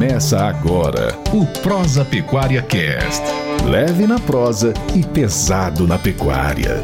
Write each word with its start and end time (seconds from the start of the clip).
Começa 0.00 0.38
agora 0.38 1.14
o 1.30 1.44
Prosa 1.60 2.06
Pecuária 2.06 2.62
Cast. 2.62 3.22
Leve 3.68 4.06
na 4.06 4.18
prosa 4.18 4.72
e 4.96 5.04
pesado 5.04 5.86
na 5.86 5.98
pecuária. 5.98 6.82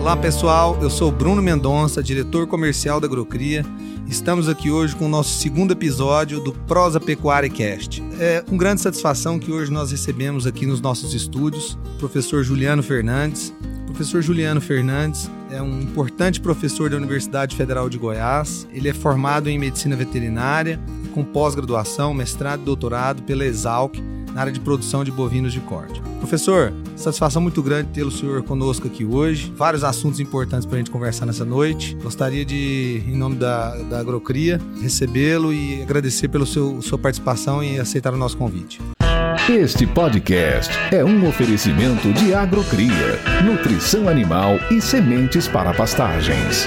Olá 0.00 0.16
pessoal, 0.16 0.76
eu 0.82 0.90
sou 0.90 1.12
Bruno 1.12 1.40
Mendonça, 1.40 2.02
diretor 2.02 2.48
comercial 2.48 2.98
da 2.98 3.06
Agrocria. 3.06 3.64
Estamos 4.08 4.48
aqui 4.48 4.72
hoje 4.72 4.96
com 4.96 5.06
o 5.06 5.08
nosso 5.08 5.38
segundo 5.38 5.70
episódio 5.70 6.40
do 6.40 6.52
Prosa 6.52 6.98
Pecuária 6.98 7.48
Cast. 7.48 8.02
É 8.18 8.40
com 8.40 8.56
grande 8.56 8.80
satisfação 8.80 9.38
que 9.38 9.52
hoje 9.52 9.70
nós 9.70 9.92
recebemos 9.92 10.48
aqui 10.48 10.66
nos 10.66 10.80
nossos 10.80 11.14
estúdios 11.14 11.78
o 11.94 11.98
professor 12.00 12.42
Juliano 12.42 12.82
Fernandes. 12.82 13.54
O 13.84 13.86
professor 13.86 14.20
Juliano 14.20 14.60
Fernandes 14.60 15.30
é 15.48 15.62
um 15.62 15.80
importante 15.80 16.40
professor 16.40 16.90
da 16.90 16.96
Universidade 16.96 17.54
Federal 17.54 17.88
de 17.88 17.98
Goiás. 17.98 18.66
Ele 18.72 18.88
é 18.88 18.92
formado 18.92 19.48
em 19.48 19.56
medicina 19.56 19.94
veterinária, 19.94 20.80
com 21.14 21.22
pós-graduação, 21.22 22.12
mestrado 22.12 22.62
e 22.62 22.64
doutorado 22.64 23.22
pela 23.22 23.44
Exalc 23.44 23.96
na 24.34 24.40
área 24.40 24.52
de 24.52 24.58
produção 24.58 25.04
de 25.04 25.12
bovinos 25.12 25.52
de 25.52 25.60
corte. 25.60 26.02
Professor, 26.18 26.72
satisfação 26.96 27.40
muito 27.40 27.62
grande 27.62 27.90
tê-lo 27.90 28.10
senhor 28.10 28.42
conosco 28.42 28.88
aqui 28.88 29.04
hoje. 29.04 29.52
Vários 29.56 29.84
assuntos 29.84 30.18
importantes 30.18 30.66
para 30.66 30.74
a 30.74 30.78
gente 30.78 30.90
conversar 30.90 31.24
nessa 31.24 31.44
noite. 31.44 31.94
Gostaria 32.02 32.44
de, 32.44 33.02
em 33.06 33.16
nome 33.16 33.36
da, 33.36 33.76
da 33.82 34.00
Agrocria, 34.00 34.60
recebê-lo 34.82 35.52
e 35.52 35.82
agradecer 35.82 36.26
pela 36.26 36.44
sua 36.44 36.98
participação 36.98 37.62
e 37.62 37.78
aceitar 37.78 38.12
o 38.12 38.16
nosso 38.16 38.36
convite. 38.36 38.80
Este 39.48 39.86
podcast 39.86 40.72
é 40.90 41.04
um 41.04 41.28
oferecimento 41.28 42.12
de 42.14 42.34
Agrocria, 42.34 43.20
nutrição 43.44 44.08
animal 44.08 44.54
e 44.70 44.80
sementes 44.80 45.46
para 45.46 45.72
pastagens. 45.74 46.66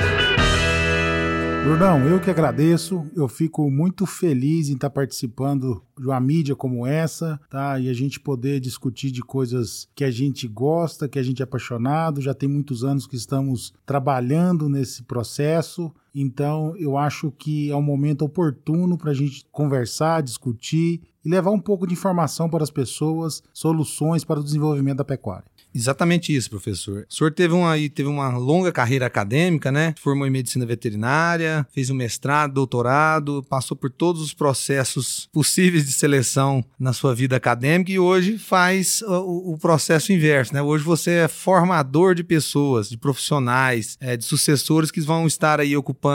Brunão, 1.68 2.08
eu 2.08 2.18
que 2.18 2.30
agradeço, 2.30 3.06
eu 3.14 3.28
fico 3.28 3.70
muito 3.70 4.06
feliz 4.06 4.70
em 4.70 4.76
estar 4.76 4.90
participando 4.90 5.84
de 6.00 6.08
uma 6.08 6.18
mídia 6.18 6.56
como 6.56 6.88
essa, 6.88 7.38
tá? 7.50 7.78
E 7.78 7.90
a 7.90 7.94
gente 7.94 8.22
poder 8.22 8.62
discutir 8.62 9.12
de 9.12 9.22
coisas 9.22 9.86
que 9.94 10.06
a 10.06 10.10
gente 10.10 10.48
gosta, 10.48 11.10
que 11.10 11.20
a 11.20 11.24
gente 11.24 11.42
é 11.42 11.44
apaixonado, 11.44 12.22
já 12.22 12.34
tem 12.34 12.48
muitos 12.48 12.86
anos 12.86 13.06
que 13.06 13.18
estamos 13.18 13.74
trabalhando 13.86 14.70
nesse 14.70 15.04
processo, 15.04 15.94
então 16.22 16.76
eu 16.78 16.98
acho 16.98 17.32
que 17.32 17.70
é 17.70 17.76
um 17.76 17.82
momento 17.82 18.24
oportuno 18.24 18.98
para 18.98 19.12
a 19.12 19.14
gente 19.14 19.46
conversar, 19.52 20.22
discutir 20.22 21.02
e 21.24 21.30
levar 21.30 21.52
um 21.52 21.60
pouco 21.60 21.86
de 21.86 21.94
informação 21.94 22.50
para 22.50 22.64
as 22.64 22.72
pessoas, 22.72 23.44
soluções 23.54 24.24
para 24.24 24.40
o 24.40 24.44
desenvolvimento 24.44 24.98
da 24.98 25.06
pecuária. 25.06 25.46
Exatamente 25.78 26.36
isso, 26.36 26.50
professor. 26.50 27.06
O 27.08 27.14
senhor 27.14 27.32
teve 27.32 27.54
uma, 27.54 27.76
teve 27.94 28.10
uma 28.10 28.36
longa 28.36 28.72
carreira 28.72 29.06
acadêmica, 29.06 29.72
né? 29.72 29.94
Formou 30.00 30.26
em 30.26 30.32
medicina 30.32 30.66
veterinária, 30.66 31.68
fez 31.72 31.92
um 31.92 31.96
mestrado, 31.96 32.54
doutorado, 32.54 33.46
passou 33.48 33.78
por 33.78 33.92
todos 33.92 34.22
os 34.22 34.34
processos 34.34 35.30
possíveis 35.32 35.86
de 35.86 35.92
seleção 35.92 36.66
na 36.80 36.94
sua 36.94 37.14
vida 37.14 37.36
acadêmica 37.36 37.92
e 37.92 38.00
hoje 38.00 38.40
faz 38.40 39.04
o, 39.04 39.54
o 39.54 39.58
processo 39.60 40.12
inverso, 40.12 40.52
né? 40.52 40.64
Hoje 40.64 40.84
você 40.84 41.12
é 41.12 41.28
formador 41.28 42.16
de 42.16 42.24
pessoas, 42.24 42.90
de 42.90 42.98
profissionais, 42.98 43.98
é, 44.00 44.18
de 44.18 44.26
sucessores 44.26 44.90
que 44.90 45.02
vão 45.02 45.28
estar 45.28 45.60
aí 45.60 45.78
ocupando 45.78 46.07